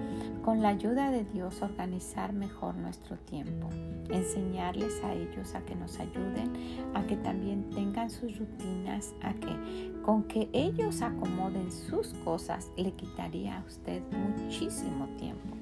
con 0.44 0.60
la 0.60 0.68
ayuda 0.68 1.10
de 1.10 1.24
Dios 1.24 1.62
organizar 1.62 2.32
mejor 2.32 2.74
nuestro 2.74 3.16
tiempo, 3.16 3.68
enseñarles 4.10 5.02
a 5.04 5.14
ellos 5.14 5.54
a 5.54 5.62
que 5.62 5.74
nos 5.74 5.98
ayuden, 5.98 6.52
a 6.94 7.02
que 7.04 7.16
también 7.16 7.70
tengan 7.70 8.10
sus 8.10 8.38
rutinas, 8.38 9.14
a 9.22 9.32
que 9.34 9.92
con 10.02 10.24
que 10.24 10.48
ellos 10.52 11.00
acomoden 11.00 11.72
sus 11.72 12.08
cosas 12.24 12.70
le 12.76 12.92
quitaría 12.92 13.58
a 13.58 13.64
usted 13.64 14.02
muchísimo 14.10 15.06
tiempo. 15.16 15.61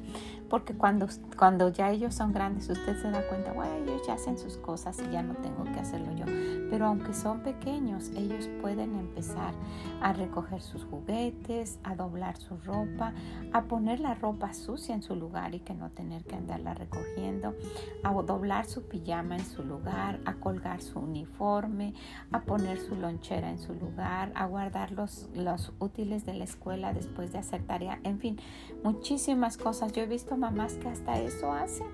Porque 0.50 0.74
cuando, 0.74 1.06
cuando 1.38 1.68
ya 1.68 1.90
ellos 1.90 2.14
son 2.14 2.32
grandes, 2.32 2.68
usted 2.68 3.00
se 3.00 3.10
da 3.10 3.26
cuenta, 3.28 3.52
bueno, 3.52 3.72
ellos 3.76 4.02
ya 4.04 4.14
hacen 4.14 4.36
sus 4.36 4.56
cosas 4.56 4.98
y 4.98 5.12
ya 5.12 5.22
no 5.22 5.34
tengo 5.34 5.62
que 5.62 5.78
hacerlo 5.78 6.12
yo. 6.12 6.24
Pero 6.68 6.86
aunque 6.86 7.14
son 7.14 7.40
pequeños, 7.40 8.10
ellos 8.16 8.48
pueden 8.60 8.96
empezar 8.98 9.54
a 10.02 10.12
recoger 10.12 10.60
sus 10.60 10.84
juguetes, 10.84 11.78
a 11.84 11.94
doblar 11.94 12.36
su 12.36 12.56
ropa, 12.58 13.14
a 13.52 13.62
poner 13.62 14.00
la 14.00 14.14
ropa 14.14 14.52
sucia 14.52 14.94
en 14.94 15.02
su 15.02 15.14
lugar 15.14 15.54
y 15.54 15.60
que 15.60 15.74
no 15.74 15.90
tener 15.90 16.24
que 16.24 16.34
andarla 16.34 16.74
recogiendo, 16.74 17.54
a 18.02 18.12
doblar 18.12 18.66
su 18.66 18.82
pijama 18.82 19.36
en 19.36 19.44
su 19.44 19.62
lugar, 19.62 20.18
a 20.24 20.34
colgar 20.34 20.82
su 20.82 20.98
uniforme, 20.98 21.94
a 22.32 22.40
poner 22.40 22.80
su 22.80 22.96
lonchera 22.96 23.50
en 23.50 23.58
su 23.58 23.74
lugar, 23.74 24.32
a 24.34 24.46
guardar 24.46 24.90
los, 24.90 25.28
los 25.34 25.72
útiles 25.78 26.26
de 26.26 26.34
la 26.34 26.44
escuela 26.44 26.92
después 26.92 27.32
de 27.32 27.38
hacer 27.38 27.62
tarea, 27.62 28.00
en 28.02 28.18
fin, 28.18 28.40
muchísimas 28.82 29.56
cosas. 29.56 29.92
Yo 29.92 30.02
he 30.02 30.06
visto 30.06 30.36
mamás 30.40 30.74
que 30.74 30.88
hasta 30.88 31.20
eso 31.20 31.52
hacen. 31.52 31.86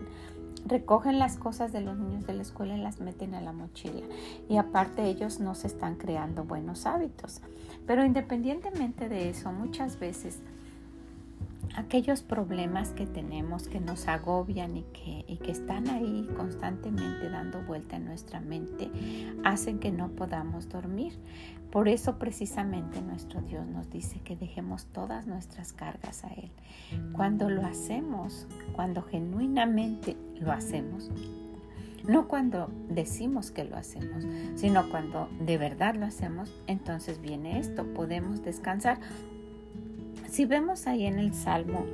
Recogen 0.64 1.18
las 1.18 1.36
cosas 1.36 1.72
de 1.72 1.80
los 1.80 1.98
niños 1.98 2.26
de 2.26 2.34
la 2.34 2.42
escuela 2.42 2.76
y 2.76 2.80
las 2.80 3.00
meten 3.00 3.34
a 3.34 3.40
la 3.40 3.52
mochila. 3.52 4.06
Y 4.48 4.56
aparte 4.56 5.04
ellos 5.04 5.38
no 5.38 5.54
se 5.54 5.66
están 5.66 5.96
creando 5.96 6.44
buenos 6.44 6.86
hábitos. 6.86 7.40
Pero 7.86 8.04
independientemente 8.04 9.08
de 9.08 9.28
eso, 9.28 9.52
muchas 9.52 10.00
veces 10.00 10.40
aquellos 11.76 12.22
problemas 12.22 12.90
que 12.90 13.06
tenemos 13.06 13.68
que 13.68 13.80
nos 13.80 14.08
agobian 14.08 14.76
y 14.76 14.82
que, 14.84 15.24
y 15.28 15.36
que 15.36 15.52
están 15.52 15.88
ahí 15.88 16.28
constantemente 16.36 17.28
dando 17.28 17.60
vuelta 17.62 17.96
en 17.96 18.06
nuestra 18.06 18.40
mente 18.40 18.90
hacen 19.44 19.78
que 19.78 19.90
no 19.90 20.08
podamos 20.08 20.68
dormir. 20.68 21.12
Por 21.70 21.88
eso 21.88 22.18
precisamente 22.18 23.02
nuestro 23.02 23.40
Dios 23.42 23.66
nos 23.66 23.90
dice 23.90 24.20
que 24.20 24.36
dejemos 24.36 24.86
todas 24.86 25.26
nuestras 25.26 25.72
cargas 25.72 26.24
a 26.24 26.28
Él. 26.28 26.50
Cuando 27.12 27.50
lo 27.50 27.66
hacemos, 27.66 28.46
cuando 28.74 29.02
genuinamente 29.02 30.16
lo 30.40 30.52
hacemos, 30.52 31.10
no 32.06 32.28
cuando 32.28 32.70
decimos 32.88 33.50
que 33.50 33.64
lo 33.64 33.76
hacemos, 33.76 34.24
sino 34.54 34.88
cuando 34.90 35.28
de 35.40 35.58
verdad 35.58 35.96
lo 35.96 36.06
hacemos, 36.06 36.54
entonces 36.66 37.20
viene 37.20 37.58
esto, 37.58 37.84
podemos 37.94 38.42
descansar 38.42 38.98
si 40.28 40.44
vemos 40.44 40.86
ahí 40.86 41.06
en 41.06 41.18
el 41.18 41.34
Salmo 41.34 41.86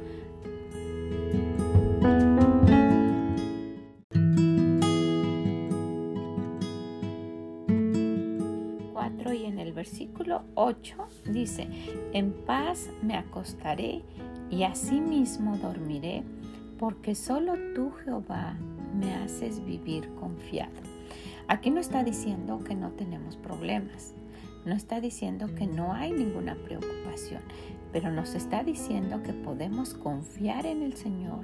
versículo 9.92 10.42
8 10.54 10.96
dice, 11.32 11.68
en 12.14 12.32
paz 12.32 12.88
me 13.02 13.14
acostaré 13.14 14.00
y 14.48 14.62
asimismo 14.62 15.58
dormiré, 15.58 16.22
porque 16.78 17.14
solo 17.14 17.52
tú 17.74 17.92
Jehová 18.02 18.56
me 18.98 19.14
haces 19.16 19.62
vivir 19.62 20.08
confiado. 20.14 20.72
Aquí 21.46 21.70
no 21.70 21.78
está 21.78 22.04
diciendo 22.04 22.60
que 22.64 22.74
no 22.74 22.92
tenemos 22.92 23.36
problemas, 23.36 24.14
no 24.64 24.72
está 24.72 24.98
diciendo 24.98 25.54
que 25.54 25.66
no 25.66 25.92
hay 25.92 26.12
ninguna 26.12 26.54
preocupación, 26.54 27.42
pero 27.92 28.10
nos 28.10 28.34
está 28.34 28.64
diciendo 28.64 29.22
que 29.22 29.34
podemos 29.34 29.92
confiar 29.92 30.64
en 30.64 30.80
el 30.80 30.94
Señor, 30.94 31.40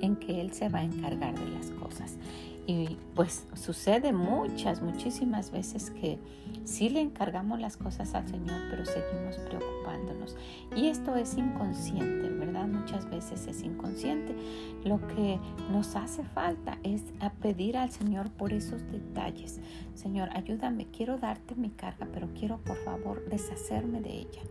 en 0.00 0.16
que 0.16 0.40
Él 0.40 0.52
se 0.52 0.68
va 0.68 0.80
a 0.80 0.84
encargar 0.84 1.38
de 1.38 1.50
las 1.50 1.70
cosas. 1.70 2.18
Y 2.66 2.96
pues 3.16 3.46
sucede 3.54 4.12
muchas, 4.12 4.82
muchísimas 4.82 5.50
veces 5.50 5.90
que 5.90 6.18
sí 6.64 6.88
le 6.88 7.00
encargamos 7.00 7.58
las 7.58 7.76
cosas 7.76 8.14
al 8.14 8.28
Señor, 8.28 8.56
pero 8.70 8.84
seguimos 8.84 9.36
preocupándonos. 9.38 10.36
Y 10.76 10.86
esto 10.86 11.16
es 11.16 11.36
inconsciente, 11.36 12.28
¿verdad? 12.28 12.68
Muchas 12.68 13.10
veces 13.10 13.48
es 13.48 13.62
inconsciente. 13.62 14.36
Lo 14.84 15.04
que 15.08 15.40
nos 15.72 15.96
hace 15.96 16.22
falta 16.22 16.78
es 16.84 17.02
pedir 17.40 17.76
al 17.76 17.90
Señor 17.90 18.30
por 18.30 18.52
esos 18.52 18.82
detalles. 18.92 19.60
Señor, 19.94 20.28
ayúdame, 20.32 20.86
quiero 20.86 21.18
darte 21.18 21.56
mi 21.56 21.70
carga, 21.70 22.06
pero 22.12 22.28
quiero 22.38 22.58
por 22.58 22.76
favor 22.84 23.28
deshacerme 23.28 24.00
de 24.00 24.20
ella, 24.20 24.42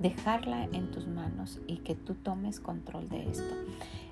dejarla 0.00 0.64
en 0.72 0.90
tus 0.90 1.06
manos 1.06 1.60
y 1.66 1.78
que 1.78 1.94
tú 1.94 2.14
tomes 2.14 2.60
control 2.60 3.08
de 3.08 3.28
esto. 3.30 3.54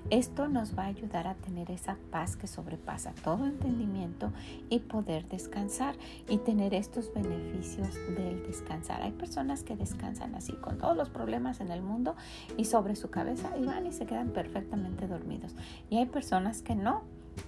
Esto 0.09 0.47
nos 0.47 0.77
va 0.77 0.83
a 0.83 0.87
ayudar 0.87 1.27
a 1.27 1.35
tener 1.35 1.69
esa 1.69 1.97
paz 2.11 2.37
que 2.37 2.47
sobrepasa 2.47 3.13
todo 3.25 3.45
entendimiento 3.45 4.31
y 4.69 4.79
poder 4.79 5.27
descansar 5.27 5.95
y 6.29 6.37
tener 6.37 6.73
estos 6.73 7.13
beneficios 7.13 7.93
del 8.15 8.41
descansar. 8.43 9.01
Hay 9.01 9.11
personas 9.11 9.63
que 9.63 9.75
descansan 9.75 10.33
así 10.35 10.53
con 10.53 10.77
todos 10.77 10.95
los 10.95 11.09
problemas 11.09 11.59
en 11.59 11.71
el 11.71 11.81
mundo 11.81 12.15
y 12.55 12.63
sobre 12.63 12.95
su 12.95 13.09
cabeza 13.09 13.57
y 13.57 13.65
van 13.65 13.85
y 13.85 13.91
se 13.91 14.05
quedan 14.05 14.29
perfectamente 14.29 15.07
dormidos. 15.07 15.57
Y 15.89 15.97
hay 15.97 16.05
personas 16.05 16.61
que 16.61 16.75
no, 16.75 17.01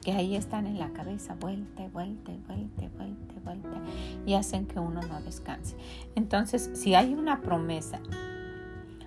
que 0.04 0.12
ahí 0.12 0.36
están 0.36 0.68
en 0.68 0.80
la 0.80 0.90
cabeza, 0.90 1.36
vuelta 1.40 1.88
vuelta 1.94 2.34
vuelta 2.46 2.90
vuelta 2.98 3.36
vuelta 3.42 3.82
y 4.26 4.34
hacen 4.34 4.68
que 4.68 4.80
uno 4.82 5.00
no 5.02 5.22
descanse. 5.22 5.78
Entonces, 6.16 6.72
si 6.74 6.94
hay 6.94 7.14
una 7.14 7.40
promesa 7.40 8.02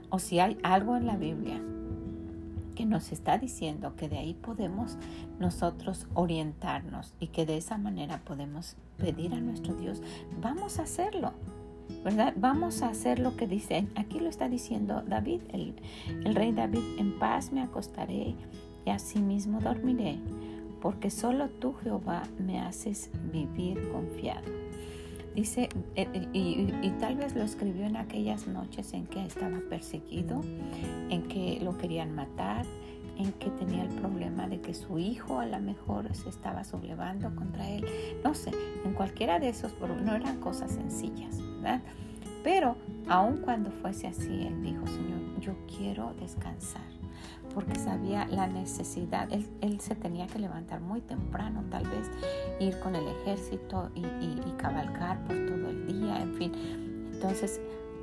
o 0.08 0.18
si 0.18 0.40
hay 0.40 0.56
algo 0.62 0.96
en 0.96 1.06
la 1.06 1.16
Biblia 1.18 1.60
nos 2.92 3.10
está 3.10 3.38
diciendo 3.38 3.96
que 3.96 4.08
de 4.08 4.18
ahí 4.18 4.34
podemos 4.34 4.98
nosotros 5.40 6.06
orientarnos 6.14 7.14
y 7.18 7.28
que 7.28 7.46
de 7.46 7.56
esa 7.56 7.78
manera 7.78 8.20
podemos 8.24 8.76
pedir 8.98 9.34
a 9.34 9.40
nuestro 9.40 9.74
Dios, 9.74 10.02
vamos 10.40 10.78
a 10.78 10.82
hacerlo. 10.82 11.32
¿Verdad? 12.04 12.32
Vamos 12.36 12.82
a 12.82 12.88
hacer 12.88 13.18
lo 13.18 13.36
que 13.36 13.46
dice. 13.46 13.86
Aquí 13.96 14.18
lo 14.20 14.28
está 14.28 14.48
diciendo 14.48 15.02
David, 15.06 15.40
el, 15.52 15.74
el 16.24 16.34
rey 16.34 16.52
David, 16.52 16.82
en 16.98 17.18
paz 17.18 17.52
me 17.52 17.60
acostaré 17.60 18.34
y 18.84 18.90
asimismo 18.90 19.60
dormiré, 19.60 20.18
porque 20.80 21.10
solo 21.10 21.48
tú, 21.48 21.74
Jehová, 21.82 22.22
me 22.38 22.60
haces 22.60 23.10
vivir 23.32 23.90
confiado. 23.90 24.62
Dice, 25.34 25.70
eh, 25.96 26.06
eh, 26.12 26.28
y, 26.34 26.90
tal 27.00 27.16
vez 27.16 27.34
lo 27.34 27.42
escribió 27.42 27.86
en 27.86 27.96
aquellas 27.96 28.46
noches 28.46 28.92
en 28.92 29.06
que 29.06 29.24
estaba 29.24 29.60
perseguido, 29.70 30.42
en 31.08 31.22
que 31.22 31.58
lo 31.62 31.78
querían 31.78 32.14
matar, 32.14 32.66
en 33.18 33.32
que 33.32 33.50
tenía 33.50 33.84
el 33.84 33.90
problema 33.90 34.48
de 34.48 34.60
que 34.60 34.74
su 34.74 34.98
hijo 34.98 35.40
a 35.40 35.46
lo 35.46 35.60
mejor 35.60 36.14
se 36.14 36.28
estaba 36.28 36.64
sublevando 36.64 37.34
contra 37.34 37.68
él. 37.68 37.84
No 38.24 38.34
sé, 38.34 38.50
en 38.84 38.94
cualquiera 38.94 39.38
de 39.38 39.48
esos, 39.48 39.72
no 39.80 40.14
eran 40.14 40.40
cosas 40.40 40.72
sencillas, 40.72 41.38
¿verdad? 41.56 41.82
Pero 42.42 42.76
aun 43.08 43.38
cuando 43.38 43.70
fuese 43.70 44.08
así, 44.08 44.46
él 44.46 44.62
dijo, 44.62 44.86
Señor, 44.86 45.40
yo 45.40 45.54
quiero 45.66 46.12
descansar 46.14 46.82
porque 47.54 47.78
sabía 47.78 48.26
la 48.26 48.46
necesidad. 48.46 49.28
Él, 49.30 49.80
se 49.80 49.94
tenía 49.94 50.26
que 50.26 50.38
levantar 50.38 50.80
muy 50.80 51.00
temprano, 51.00 51.64
tal 51.70 51.84
vez 51.84 52.10
ir 52.60 52.78
con 52.80 52.94
el 52.94 53.06
ejército 53.08 53.90
y, 53.94 54.02
cabalgar 54.56 55.18
por 55.24 55.34
todo 55.46 55.70
el 55.70 55.86
día, 55.86 56.22
en 56.22 56.34
fin. 56.34 56.52
Entonces, 57.12 57.60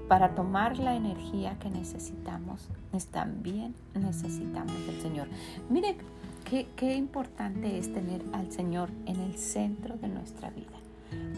para 0.10 0.36
tomar 0.36 0.78
la 0.78 0.96
energía 0.96 1.58
que 1.60 1.70
necesitamos, 1.70 2.68
también 3.12 3.74
necesitamos 3.94 4.74
del 4.86 5.02
Señor. 5.02 5.28
Mire 5.70 5.96
qué, 6.44 6.68
qué 6.76 6.96
importante 6.96 7.78
es 7.78 7.94
tener 7.94 8.22
al 8.34 8.52
Señor 8.52 8.90
en 9.06 9.22
el 9.22 9.38
centro 9.38 9.96
de 9.96 10.10
nuestra 10.10 10.50
vida 10.50 10.80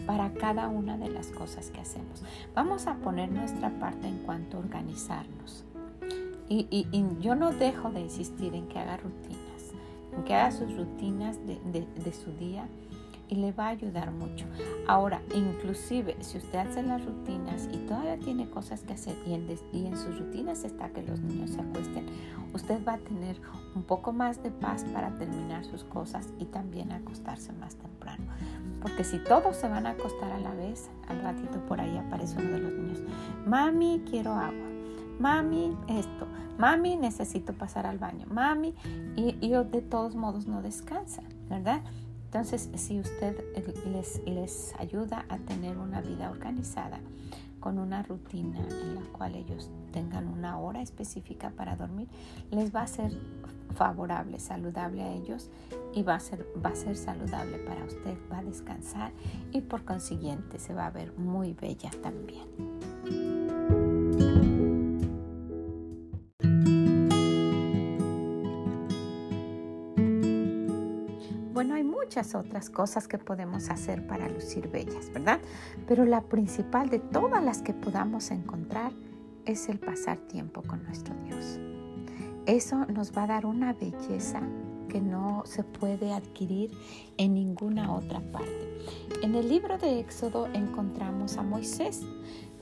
para 0.05 0.33
cada 0.33 0.67
una 0.67 0.97
de 0.97 1.09
las 1.09 1.27
cosas 1.27 1.69
que 1.69 1.81
hacemos. 1.81 2.23
Vamos 2.55 2.87
a 2.87 2.95
poner 2.95 3.31
nuestra 3.31 3.69
parte 3.79 4.07
en 4.07 4.17
cuanto 4.19 4.57
a 4.57 4.59
organizarnos. 4.61 5.63
Y, 6.49 6.87
yo 7.21 7.35
no 7.35 7.51
dejo 7.51 7.91
de 7.91 8.01
insistir 8.01 8.55
en 8.55 8.67
que 8.67 8.77
haga 8.77 8.97
rutinas, 8.97 9.71
en 10.17 10.23
que 10.23 10.35
haga 10.35 10.51
sus 10.51 10.75
rutinas 10.75 11.37
de, 11.45 12.13
su 12.13 12.31
día 12.33 12.67
y 13.31 13.35
le 13.35 13.53
va 13.53 13.67
a 13.67 13.69
ayudar 13.69 14.11
mucho. 14.11 14.45
Ahora, 14.87 15.21
inclusive 15.33 16.17
si 16.19 16.37
usted 16.37 16.59
hace 16.59 16.83
las 16.83 17.03
rutinas 17.03 17.67
y 17.71 17.77
todavía 17.87 18.19
tiene 18.19 18.49
cosas 18.49 18.81
que 18.81 18.93
hacer 18.93 19.15
y 19.25 19.33
en, 19.33 19.47
y 19.71 19.85
en, 19.87 19.97
sus 19.97 20.19
rutinas 20.19 20.65
está 20.65 20.89
que 20.89 21.01
los 21.01 21.21
niños 21.21 21.51
se 21.51 21.61
acuesten, 21.61 22.05
usted 22.53 22.85
va 22.85 22.95
a 22.95 22.97
tener 22.97 23.37
un 23.73 23.83
poco 23.83 24.11
más 24.11 24.43
de 24.43 24.51
paz 24.51 24.83
para 24.93 25.17
terminar 25.17 25.63
sus 25.63 25.85
cosas 25.85 26.27
y 26.39 26.45
también 26.45 26.91
acostarse 26.91 27.53
más 27.53 27.75
temprano. 27.75 28.25
Porque 28.81 29.05
si 29.05 29.17
todos 29.19 29.55
se 29.55 29.69
van 29.69 29.87
a 29.87 29.91
acostar 29.91 30.31
a 30.33 30.37
la 30.37 30.53
vez, 30.53 30.89
al 31.07 31.21
ratito 31.21 31.65
por 31.67 31.79
ahí 31.79 31.97
aparece 31.97 32.37
uno 32.37 32.51
de 32.51 32.59
los 32.59 32.73
niños, 32.73 33.01
mami, 33.45 34.01
quiero 34.09 34.33
agua, 34.33 34.67
mami, 35.19 35.77
esto, 35.87 36.27
mami, 36.57 36.97
necesito 36.97 37.53
pasar 37.53 37.85
al 37.85 37.97
baño, 37.97 38.25
mami, 38.29 38.75
y, 39.15 39.37
y 39.39 39.51
de 39.51 39.81
todos 39.81 40.15
modos 40.15 40.47
no 40.47 40.61
descansa, 40.61 41.21
¿verdad? 41.47 41.81
Entonces, 42.31 42.69
si 42.75 42.97
usted 42.97 43.43
les, 43.91 44.21
les 44.25 44.73
ayuda 44.79 45.25
a 45.27 45.37
tener 45.37 45.77
una 45.77 45.99
vida 45.99 46.31
organizada, 46.31 47.01
con 47.59 47.77
una 47.77 48.03
rutina 48.03 48.57
en 48.69 48.95
la 48.95 49.01
cual 49.11 49.35
ellos 49.35 49.69
tengan 49.91 50.29
una 50.29 50.57
hora 50.57 50.81
específica 50.81 51.51
para 51.51 51.75
dormir, 51.75 52.07
les 52.49 52.73
va 52.73 52.83
a 52.83 52.87
ser 52.87 53.11
favorable, 53.75 54.39
saludable 54.39 55.03
a 55.03 55.11
ellos 55.13 55.49
y 55.93 56.03
va 56.03 56.15
a 56.15 56.19
ser, 56.21 56.47
va 56.65 56.69
a 56.69 56.75
ser 56.75 56.95
saludable 56.95 57.57
para 57.59 57.83
usted, 57.83 58.17
va 58.31 58.37
a 58.37 58.43
descansar 58.43 59.11
y 59.51 59.59
por 59.59 59.83
consiguiente 59.83 60.57
se 60.57 60.73
va 60.73 60.85
a 60.85 60.91
ver 60.91 61.11
muy 61.17 61.51
bella 61.53 61.91
también. 62.01 63.80
Muchas 72.11 72.35
otras 72.35 72.69
cosas 72.69 73.07
que 73.07 73.17
podemos 73.17 73.69
hacer 73.69 74.05
para 74.05 74.27
lucir 74.27 74.67
bellas, 74.67 75.09
¿verdad? 75.13 75.39
Pero 75.87 76.03
la 76.03 76.19
principal 76.19 76.89
de 76.89 76.99
todas 76.99 77.41
las 77.41 77.61
que 77.61 77.73
podamos 77.73 78.31
encontrar 78.31 78.91
es 79.45 79.69
el 79.69 79.79
pasar 79.79 80.17
tiempo 80.17 80.61
con 80.61 80.83
nuestro 80.83 81.15
Dios. 81.23 81.57
Eso 82.45 82.85
nos 82.87 83.15
va 83.15 83.23
a 83.23 83.27
dar 83.27 83.45
una 83.45 83.71
belleza 83.71 84.41
que 84.89 84.99
no 84.99 85.43
se 85.45 85.63
puede 85.63 86.11
adquirir 86.11 86.71
en 87.15 87.33
ninguna 87.33 87.93
otra 87.93 88.19
parte. 88.19 88.67
En 89.23 89.35
el 89.35 89.47
libro 89.47 89.77
de 89.77 90.01
Éxodo 90.01 90.47
encontramos 90.53 91.37
a 91.37 91.43
Moisés. 91.43 92.01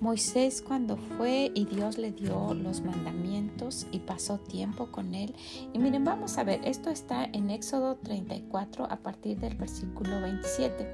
Moisés 0.01 0.61
cuando 0.61 0.97
fue 0.97 1.51
y 1.53 1.65
Dios 1.65 1.97
le 1.97 2.11
dio 2.11 2.53
los 2.53 2.81
mandamientos 2.81 3.87
y 3.91 3.99
pasó 3.99 4.37
tiempo 4.37 4.87
con 4.91 5.13
él. 5.13 5.35
Y 5.73 5.79
miren, 5.79 6.05
vamos 6.05 6.37
a 6.37 6.43
ver, 6.43 6.61
esto 6.63 6.89
está 6.89 7.25
en 7.25 7.49
Éxodo 7.49 7.97
34 7.97 8.85
a 8.85 8.97
partir 8.97 9.39
del 9.39 9.55
versículo 9.55 10.21
27. 10.21 10.91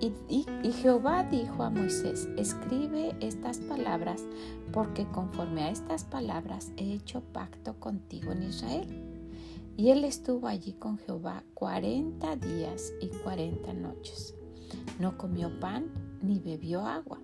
Y, 0.00 0.44
Jehová 0.72 1.24
dijo 1.24 1.62
a 1.62 1.70
Moisés, 1.70 2.28
escribe 2.36 3.16
estas 3.20 3.58
palabras, 3.58 4.22
porque 4.72 5.06
conforme 5.06 5.62
a 5.62 5.70
estas 5.70 6.04
palabras 6.04 6.72
he 6.76 6.92
hecho 6.92 7.20
pacto 7.32 7.78
contigo 7.80 8.32
en 8.32 8.44
Israel. 8.44 8.86
Y 9.76 9.90
él 9.90 10.04
estuvo 10.04 10.48
allí 10.48 10.72
con 10.72 10.98
Jehová 10.98 11.44
cuarenta 11.54 12.36
días 12.36 12.92
y 13.00 13.08
cuarenta 13.08 13.72
noches. 13.72 14.34
No 14.98 15.16
comió 15.16 15.58
pan 15.60 15.86
ni 16.20 16.38
bebió 16.38 16.84
agua. 16.84 17.20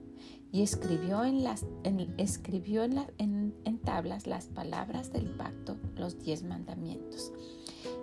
Y 0.54 0.62
escribió 0.62 1.24
en, 1.24 1.42
las, 1.42 1.66
escribió 2.16 2.84
en 2.84 3.78
tablas 3.84 4.28
las 4.28 4.46
palabras 4.46 5.12
del 5.12 5.28
pacto, 5.30 5.76
los 5.96 6.20
diez 6.20 6.44
mandamientos. 6.44 7.32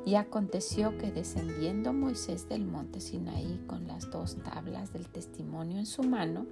Y 0.06 0.16
aconteció 0.16 0.98
que 0.98 1.12
descendiendo 1.12 1.94
Moisés 1.94 2.50
del 2.50 2.66
monte 2.66 3.00
Sinaí 3.00 3.64
con 3.68 3.88
las 3.88 4.12
dos 4.12 4.36
tablas 4.44 4.92
del 4.92 5.08
testimonio 5.08 5.78
en 5.78 5.86
su 5.86 6.04
mano, 6.04 6.46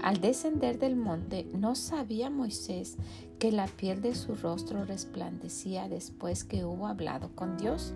al 0.00 0.20
descender 0.20 0.78
del 0.78 0.94
monte 0.94 1.48
no 1.52 1.74
sabía 1.74 2.30
Moisés 2.30 2.96
que 3.38 3.50
la 3.50 3.66
piel 3.66 4.02
de 4.02 4.14
su 4.14 4.36
rostro 4.36 4.84
resplandecía 4.84 5.88
después 5.88 6.44
que 6.44 6.64
hubo 6.64 6.86
hablado 6.86 7.30
con 7.34 7.56
Dios. 7.56 7.94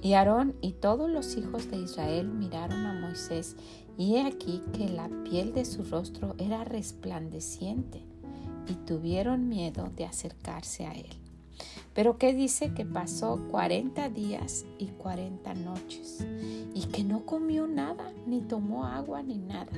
Y 0.00 0.12
Aarón 0.12 0.54
y 0.60 0.72
todos 0.72 1.10
los 1.10 1.36
hijos 1.36 1.68
de 1.70 1.78
Israel 1.78 2.28
miraron 2.28 2.86
a 2.86 2.92
Moisés 2.92 3.56
y 3.98 4.14
he 4.14 4.22
aquí 4.22 4.62
que 4.72 4.88
la 4.88 5.10
piel 5.24 5.52
de 5.52 5.64
su 5.64 5.82
rostro 5.82 6.36
era 6.38 6.64
resplandeciente 6.64 8.00
y 8.68 8.74
tuvieron 8.86 9.48
miedo 9.48 9.90
de 9.96 10.06
acercarse 10.06 10.86
a 10.86 10.92
él. 10.92 11.27
Pero 11.98 12.16
¿qué 12.16 12.32
dice 12.32 12.72
que 12.74 12.86
pasó 12.86 13.40
40 13.50 14.08
días 14.10 14.66
y 14.78 14.86
40 14.86 15.52
noches 15.54 16.24
y 16.72 16.82
que 16.92 17.02
no 17.02 17.26
comió 17.26 17.66
nada, 17.66 18.12
ni 18.24 18.40
tomó 18.40 18.86
agua, 18.86 19.20
ni 19.24 19.36
nada? 19.36 19.72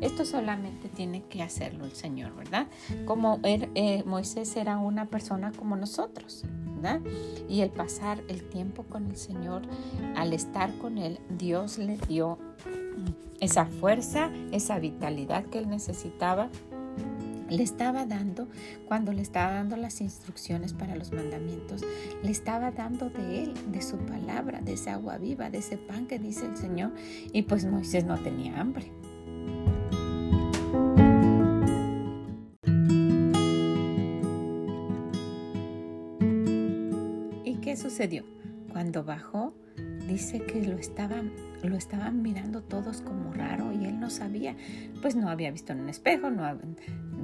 Esto 0.00 0.24
solamente 0.24 0.88
tiene 0.88 1.22
que 1.22 1.40
hacerlo 1.40 1.84
el 1.84 1.92
Señor, 1.92 2.34
¿verdad? 2.34 2.66
Como 3.04 3.38
er, 3.44 3.70
eh, 3.76 4.02
Moisés 4.04 4.56
era 4.56 4.76
una 4.78 5.06
persona 5.06 5.52
como 5.52 5.76
nosotros, 5.76 6.44
¿verdad? 6.74 7.00
Y 7.48 7.60
el 7.60 7.70
pasar 7.70 8.20
el 8.26 8.42
tiempo 8.48 8.82
con 8.82 9.06
el 9.06 9.16
Señor, 9.16 9.62
al 10.16 10.32
estar 10.32 10.76
con 10.78 10.98
Él, 10.98 11.20
Dios 11.38 11.78
le 11.78 11.96
dio 11.96 12.38
esa 13.38 13.66
fuerza, 13.66 14.32
esa 14.50 14.80
vitalidad 14.80 15.44
que 15.44 15.58
Él 15.58 15.70
necesitaba 15.70 16.48
le 17.52 17.62
estaba 17.62 18.06
dando, 18.06 18.48
cuando 18.86 19.12
le 19.12 19.22
estaba 19.22 19.52
dando 19.52 19.76
las 19.76 20.00
instrucciones 20.00 20.72
para 20.72 20.96
los 20.96 21.12
mandamientos, 21.12 21.84
le 22.22 22.30
estaba 22.30 22.70
dando 22.70 23.10
de 23.10 23.44
él, 23.44 23.54
de 23.70 23.82
su 23.82 23.98
palabra, 23.98 24.60
de 24.60 24.72
esa 24.72 24.94
agua 24.94 25.18
viva, 25.18 25.50
de 25.50 25.58
ese 25.58 25.76
pan 25.76 26.06
que 26.06 26.18
dice 26.18 26.46
el 26.46 26.56
Señor. 26.56 26.92
Y 27.32 27.42
pues 27.42 27.66
Moisés 27.66 28.04
no 28.04 28.18
tenía 28.18 28.58
hambre. 28.58 28.90
¿Y 37.44 37.56
qué 37.56 37.76
sucedió? 37.76 38.24
Cuando 38.70 39.04
bajó, 39.04 39.54
dice 40.08 40.40
que 40.40 40.62
lo 40.62 40.78
estaban, 40.78 41.32
lo 41.62 41.76
estaban 41.76 42.22
mirando 42.22 42.62
todos 42.62 43.02
como 43.02 43.32
raro 43.32 43.72
y 43.72 43.84
él 43.84 44.00
no 44.00 44.08
sabía, 44.08 44.56
pues 45.02 45.14
no 45.14 45.28
había 45.28 45.50
visto 45.50 45.72
en 45.72 45.80
un 45.80 45.88
espejo, 45.90 46.30
no, 46.30 46.44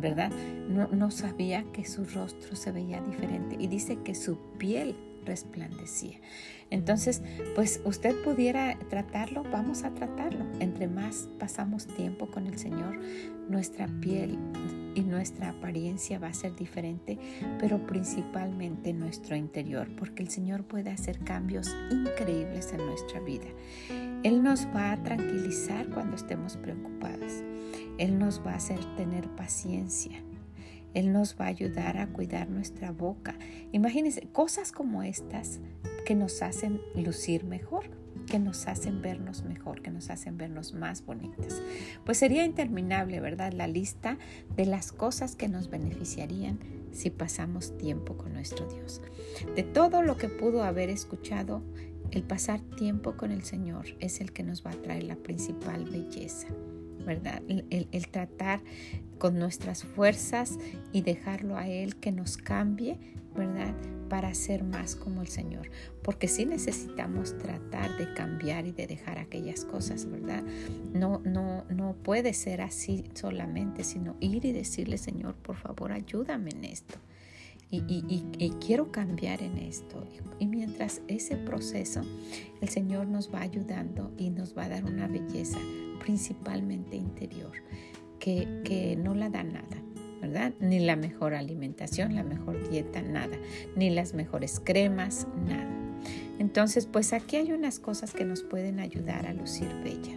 ¿verdad? 0.00 0.30
No, 0.68 0.88
no 0.88 1.10
sabía 1.10 1.64
que 1.72 1.84
su 1.84 2.04
rostro 2.04 2.56
se 2.56 2.72
veía 2.72 3.00
diferente 3.00 3.56
y 3.58 3.66
dice 3.66 3.98
que 4.04 4.14
su 4.14 4.38
piel 4.58 4.94
resplandecía. 5.28 6.18
Entonces, 6.70 7.22
pues 7.54 7.80
usted 7.84 8.14
pudiera 8.22 8.78
tratarlo, 8.90 9.42
vamos 9.44 9.84
a 9.84 9.90
tratarlo. 9.94 10.44
Entre 10.60 10.86
más 10.86 11.28
pasamos 11.38 11.86
tiempo 11.86 12.26
con 12.26 12.46
el 12.46 12.58
Señor, 12.58 12.98
nuestra 13.48 13.86
piel 14.00 14.38
y 14.94 15.00
nuestra 15.02 15.50
apariencia 15.50 16.18
va 16.18 16.28
a 16.28 16.34
ser 16.34 16.54
diferente, 16.56 17.18
pero 17.58 17.86
principalmente 17.86 18.92
nuestro 18.92 19.36
interior, 19.36 19.88
porque 19.96 20.22
el 20.22 20.28
Señor 20.28 20.64
puede 20.64 20.90
hacer 20.90 21.20
cambios 21.20 21.74
increíbles 21.90 22.72
en 22.72 22.84
nuestra 22.84 23.20
vida. 23.20 23.46
Él 24.24 24.42
nos 24.42 24.66
va 24.66 24.92
a 24.92 25.02
tranquilizar 25.02 25.88
cuando 25.88 26.16
estemos 26.16 26.56
preocupadas. 26.56 27.44
Él 27.98 28.18
nos 28.18 28.44
va 28.46 28.52
a 28.52 28.56
hacer 28.56 28.78
tener 28.96 29.28
paciencia. 29.34 30.22
Él 30.94 31.12
nos 31.12 31.38
va 31.38 31.46
a 31.46 31.48
ayudar 31.48 31.98
a 31.98 32.06
cuidar 32.08 32.48
nuestra 32.48 32.92
boca. 32.92 33.36
Imagínense 33.72 34.22
cosas 34.32 34.72
como 34.72 35.02
estas 35.02 35.60
que 36.06 36.14
nos 36.14 36.42
hacen 36.42 36.80
lucir 36.94 37.44
mejor, 37.44 37.90
que 38.26 38.38
nos 38.38 38.66
hacen 38.66 39.02
vernos 39.02 39.44
mejor, 39.44 39.82
que 39.82 39.90
nos 39.90 40.10
hacen 40.10 40.38
vernos 40.38 40.72
más 40.72 41.04
bonitas. 41.04 41.60
Pues 42.04 42.18
sería 42.18 42.44
interminable, 42.44 43.20
¿verdad? 43.20 43.52
La 43.52 43.66
lista 43.66 44.16
de 44.56 44.64
las 44.64 44.92
cosas 44.92 45.36
que 45.36 45.48
nos 45.48 45.68
beneficiarían 45.68 46.58
si 46.92 47.10
pasamos 47.10 47.76
tiempo 47.76 48.16
con 48.16 48.32
nuestro 48.32 48.66
Dios. 48.66 49.02
De 49.54 49.62
todo 49.62 50.02
lo 50.02 50.16
que 50.16 50.28
pudo 50.28 50.62
haber 50.64 50.88
escuchado, 50.88 51.62
el 52.10 52.22
pasar 52.22 52.60
tiempo 52.60 53.16
con 53.16 53.30
el 53.30 53.42
Señor 53.42 53.86
es 54.00 54.20
el 54.20 54.32
que 54.32 54.42
nos 54.42 54.64
va 54.64 54.70
a 54.70 54.82
traer 54.82 55.02
la 55.04 55.16
principal 55.16 55.84
belleza 55.84 56.48
¿verdad? 57.04 57.42
El, 57.48 58.08
tratar 58.08 58.60
con 59.18 59.38
nuestras 59.38 59.84
fuerzas 59.84 60.58
y 60.92 61.02
dejarlo 61.02 61.56
a 61.56 61.68
Él 61.68 61.96
que 61.96 62.12
nos 62.12 62.36
cambie, 62.36 62.98
¿verdad? 63.34 63.74
Para 64.08 64.32
ser 64.34 64.64
más 64.64 64.94
como 64.94 65.22
el 65.22 65.28
Señor. 65.28 65.70
Porque 66.02 66.28
sí 66.28 66.46
necesitamos 66.46 67.36
tratar 67.36 67.96
de 67.98 68.12
cambiar 68.14 68.66
y 68.66 68.72
de 68.72 68.86
dejar 68.86 69.18
aquellas 69.18 69.64
cosas, 69.64 70.06
¿verdad? 70.06 70.42
No, 70.92 71.20
no, 71.24 71.64
no 71.64 71.94
puede 71.94 72.32
ser 72.32 72.60
así 72.60 73.04
solamente, 73.14 73.84
sino 73.84 74.16
ir 74.20 74.44
y 74.44 74.52
decirle, 74.52 74.98
Señor, 74.98 75.34
por 75.34 75.56
favor, 75.56 75.92
ayúdame 75.92 76.50
en 76.50 76.64
esto. 76.64 76.98
Y, 77.70 78.54
quiero 78.64 78.90
cambiar 78.90 79.42
en 79.42 79.58
esto. 79.58 80.06
Y, 80.38 80.46
mientras 80.46 81.02
ese 81.08 81.36
proceso, 81.36 82.02
el 82.60 82.68
Señor 82.68 83.06
nos 83.06 83.32
va 83.32 83.42
ayudando 83.42 84.10
y 84.16 84.30
nos 84.30 84.56
va 84.56 84.64
a 84.64 84.68
dar 84.68 84.84
una 84.84 85.06
belleza 85.06 85.58
principalmente 86.00 86.96
interior, 86.96 87.52
que, 88.18 88.62
que 88.64 88.96
no 88.96 89.14
la 89.14 89.28
da 89.28 89.42
nada. 89.42 89.82
¿verdad? 90.20 90.52
Ni 90.58 90.80
la 90.80 90.96
mejor 90.96 91.34
alimentación, 91.34 92.14
la 92.14 92.24
mejor 92.24 92.68
dieta, 92.70 93.02
nada. 93.02 93.36
Ni 93.76 93.90
las 93.90 94.14
mejores 94.14 94.60
cremas, 94.64 95.28
nada. 95.46 95.70
Entonces, 96.38 96.86
pues 96.86 97.12
aquí 97.12 97.36
hay 97.36 97.52
unas 97.52 97.78
cosas 97.78 98.12
que 98.12 98.24
nos 98.24 98.42
pueden 98.42 98.80
ayudar 98.80 99.26
a 99.26 99.32
lucir 99.32 99.68
bella. 99.82 100.16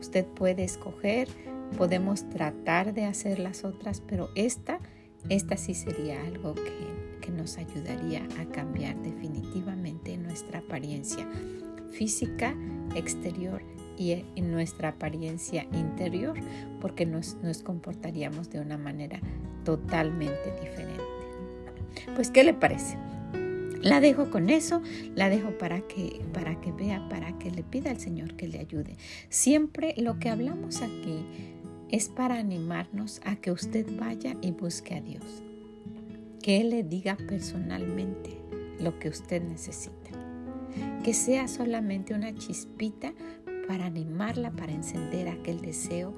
Usted 0.00 0.26
puede 0.26 0.64
escoger, 0.64 1.28
podemos 1.76 2.28
tratar 2.28 2.94
de 2.94 3.04
hacer 3.04 3.38
las 3.38 3.64
otras, 3.64 4.00
pero 4.00 4.28
esta 4.34 4.78
esta 5.28 5.56
sí 5.56 5.74
sería 5.74 6.20
algo 6.24 6.54
que, 6.54 7.04
nos 7.34 7.56
ayudaría 7.58 8.22
a 8.38 8.44
cambiar 8.52 8.96
definitivamente 9.02 10.16
nuestra 10.18 10.60
apariencia 10.60 11.26
física, 11.90 12.54
exterior 12.94 13.60
y 13.98 14.24
en 14.36 14.52
nuestra 14.52 14.90
apariencia 14.90 15.66
interior, 15.72 16.38
porque 16.80 17.06
nos, 17.06 17.34
nos 17.42 17.62
comportaríamos 17.62 18.50
de 18.50 18.60
una 18.60 18.78
manera 18.78 19.20
totalmente 19.64 20.52
diferente. 20.60 21.02
Pues, 22.14 22.30
¿qué 22.30 22.44
le 22.44 22.54
parece? 22.54 22.98
La 23.82 24.00
dejo 24.00 24.30
con 24.30 24.48
eso, 24.48 24.80
la 25.14 25.28
dejo 25.28 25.58
para 25.58 25.80
que, 25.80 26.20
para 26.32 26.60
que 26.60 26.72
vea, 26.72 27.06
para 27.08 27.38
que 27.38 27.50
le 27.50 27.62
pida 27.62 27.90
al 27.90 27.98
Señor 27.98 28.34
que 28.34 28.48
le 28.48 28.58
ayude. 28.58 28.96
Siempre 29.28 29.94
lo 29.98 30.18
que 30.18 30.30
hablamos 30.30 30.82
aquí 30.82 31.53
es 31.94 32.08
para 32.08 32.38
animarnos 32.38 33.20
a 33.24 33.36
que 33.36 33.52
usted 33.52 33.86
vaya 33.96 34.36
y 34.42 34.50
busque 34.50 34.96
a 34.96 35.00
Dios. 35.00 35.44
Que 36.42 36.60
Él 36.60 36.70
le 36.70 36.82
diga 36.82 37.16
personalmente 37.16 38.36
lo 38.80 38.98
que 38.98 39.08
usted 39.08 39.40
necesita. 39.40 40.10
Que 41.04 41.14
sea 41.14 41.46
solamente 41.46 42.12
una 42.12 42.34
chispita 42.34 43.14
para 43.68 43.86
animarla, 43.86 44.50
para 44.50 44.72
encender 44.72 45.28
aquel 45.28 45.60
deseo 45.60 46.14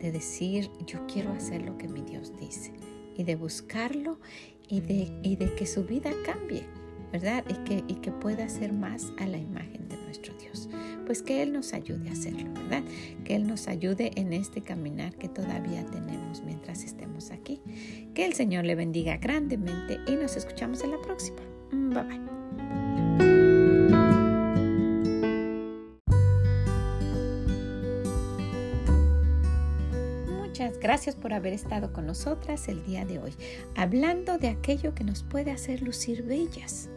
de 0.00 0.10
decir, 0.10 0.68
yo 0.84 1.06
quiero 1.06 1.30
hacer 1.30 1.62
lo 1.62 1.78
que 1.78 1.86
mi 1.86 2.02
Dios 2.02 2.32
dice. 2.40 2.72
Y 3.16 3.22
de 3.22 3.36
buscarlo 3.36 4.18
y 4.66 4.80
de, 4.80 5.16
y 5.22 5.36
de 5.36 5.54
que 5.54 5.66
su 5.66 5.84
vida 5.84 6.10
cambie, 6.26 6.66
¿verdad? 7.12 7.44
Y 7.48 7.54
que, 7.62 7.84
y 7.86 7.94
que 8.00 8.10
pueda 8.10 8.48
ser 8.48 8.72
más 8.72 9.12
a 9.16 9.28
la 9.28 9.38
imagen 9.38 9.88
de 9.88 9.96
nuestro 9.96 10.34
Dios 10.38 10.68
pues 11.10 11.24
que 11.24 11.42
Él 11.42 11.52
nos 11.52 11.72
ayude 11.72 12.08
a 12.08 12.12
hacerlo, 12.12 12.52
¿verdad? 12.54 12.84
Que 13.24 13.34
Él 13.34 13.48
nos 13.48 13.66
ayude 13.66 14.12
en 14.14 14.32
este 14.32 14.60
caminar 14.60 15.16
que 15.16 15.28
todavía 15.28 15.84
tenemos 15.86 16.44
mientras 16.44 16.84
estemos 16.84 17.32
aquí. 17.32 17.60
Que 18.14 18.26
el 18.26 18.34
Señor 18.34 18.64
le 18.64 18.76
bendiga 18.76 19.16
grandemente 19.16 19.98
y 20.06 20.14
nos 20.14 20.36
escuchamos 20.36 20.84
en 20.84 20.92
la 20.92 21.02
próxima. 21.02 21.40
Mm, 21.72 21.90
bye 21.90 22.04
bye. 22.04 22.20
Muchas 30.28 30.78
gracias 30.78 31.16
por 31.16 31.32
haber 31.32 31.54
estado 31.54 31.92
con 31.92 32.06
nosotras 32.06 32.68
el 32.68 32.84
día 32.84 33.04
de 33.04 33.18
hoy, 33.18 33.34
hablando 33.74 34.38
de 34.38 34.46
aquello 34.46 34.94
que 34.94 35.02
nos 35.02 35.24
puede 35.24 35.50
hacer 35.50 35.82
lucir 35.82 36.22
bellas. 36.22 36.88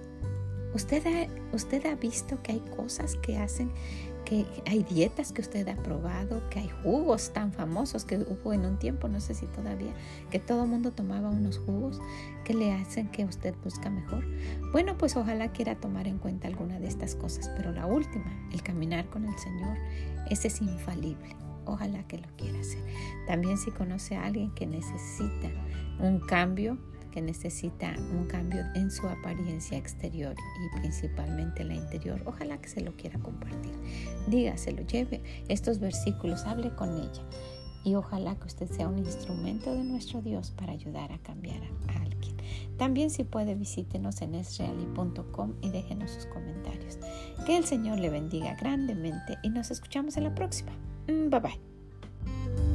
Usted 0.74 1.06
ha, 1.06 1.56
usted 1.56 1.86
ha 1.86 1.96
visto 1.96 2.42
que 2.42 2.54
hay 2.54 2.60
cosas 2.76 3.16
que 3.18 3.38
hacen, 3.38 3.72
que 4.26 4.46
hay 4.66 4.84
dietas 4.84 5.32
que 5.32 5.42
usted 5.42 5.68
ha 5.68 5.76
probado, 5.76 6.48
que 6.50 6.60
hay 6.60 6.70
jugos 6.82 7.32
tan 7.32 7.52
famosos 7.52 8.06
que 8.06 8.18
hubo 8.18 8.54
en 8.54 8.66
un 8.66 8.80
tiempo, 8.80 9.08
no 9.08 9.20
sé 9.20 9.36
si 9.36 9.46
todavía, 9.48 9.94
que 10.32 10.40
todo 10.40 10.64
el 10.64 10.70
mundo 10.70 10.92
tomaba 10.92 11.30
unos 11.30 11.60
jugos 11.60 12.00
que 12.44 12.54
le 12.54 12.72
hacen 12.72 13.10
que 13.10 13.26
usted 13.26 13.54
busca 13.64 13.90
mejor. 13.90 14.26
Bueno, 14.72 14.98
pues 14.98 15.16
ojalá 15.16 15.52
quiera 15.52 15.76
tomar 15.76 16.08
en 16.08 16.18
cuenta 16.18 16.48
alguna 16.48 16.80
de 16.80 16.88
estas 16.88 17.16
cosas, 17.16 17.52
pero 17.56 17.72
la 17.72 17.86
última, 17.86 18.32
el 18.52 18.64
caminar 18.64 19.08
con 19.10 19.26
el 19.26 19.38
Señor, 19.38 19.78
ese 20.30 20.48
es 20.48 20.62
infalible. 20.62 21.36
Ojalá 21.66 22.06
que 22.08 22.18
lo 22.18 22.28
quiera 22.36 22.60
hacer. 22.60 22.84
También 23.26 23.58
si 23.58 23.72
conoce 23.72 24.18
a 24.18 24.26
alguien 24.26 24.52
que 24.52 24.66
necesita 24.66 25.50
un 26.00 26.20
cambio, 26.20 26.78
que 27.14 27.22
necesita 27.22 27.94
un 28.12 28.26
cambio 28.26 28.64
en 28.74 28.90
su 28.90 29.08
apariencia 29.08 29.78
exterior 29.78 30.36
y 30.36 30.80
principalmente 30.80 31.64
la 31.64 31.76
interior, 31.76 32.20
ojalá 32.26 32.58
que 32.60 32.70
se 32.70 32.82
lo 32.82 32.96
quiera 32.98 33.20
compartir. 33.20 33.72
Dígaselo, 34.28 34.82
lleve 34.82 35.22
estos 35.48 35.80
versículos, 35.80 36.46
hable 36.46 36.76
con 36.76 36.98
ella 36.98 37.22
y 37.84 37.94
ojalá 37.96 38.36
que 38.36 38.48
usted 38.48 38.68
sea 38.68 38.88
un 38.88 38.98
instrumento 38.98 39.76
de 39.76 39.84
nuestro 39.84 40.22
Dios 40.22 40.52
para 40.52 40.74
ayudar 40.74 41.12
a 41.12 41.20
cambiar 41.20 41.62
a 41.90 42.02
alguien. 42.02 42.36
También 42.78 43.12
si 43.12 43.24
puede 43.24 43.54
visítenos 43.54 44.22
en 44.22 44.34
esreali.com 44.34 45.54
y 45.62 45.70
déjenos 45.70 46.12
sus 46.12 46.26
comentarios. 46.26 46.98
Que 47.46 47.58
el 47.58 47.66
Señor 47.66 48.00
le 48.00 48.10
bendiga 48.10 48.56
grandemente 48.56 49.38
y 49.44 49.50
nos 49.50 49.70
escuchamos 49.70 50.18
en 50.18 50.24
la 50.24 50.34
próxima. 50.34 50.72
Mm, 51.08 51.30
bye 51.30 51.40
bye. 51.40 52.73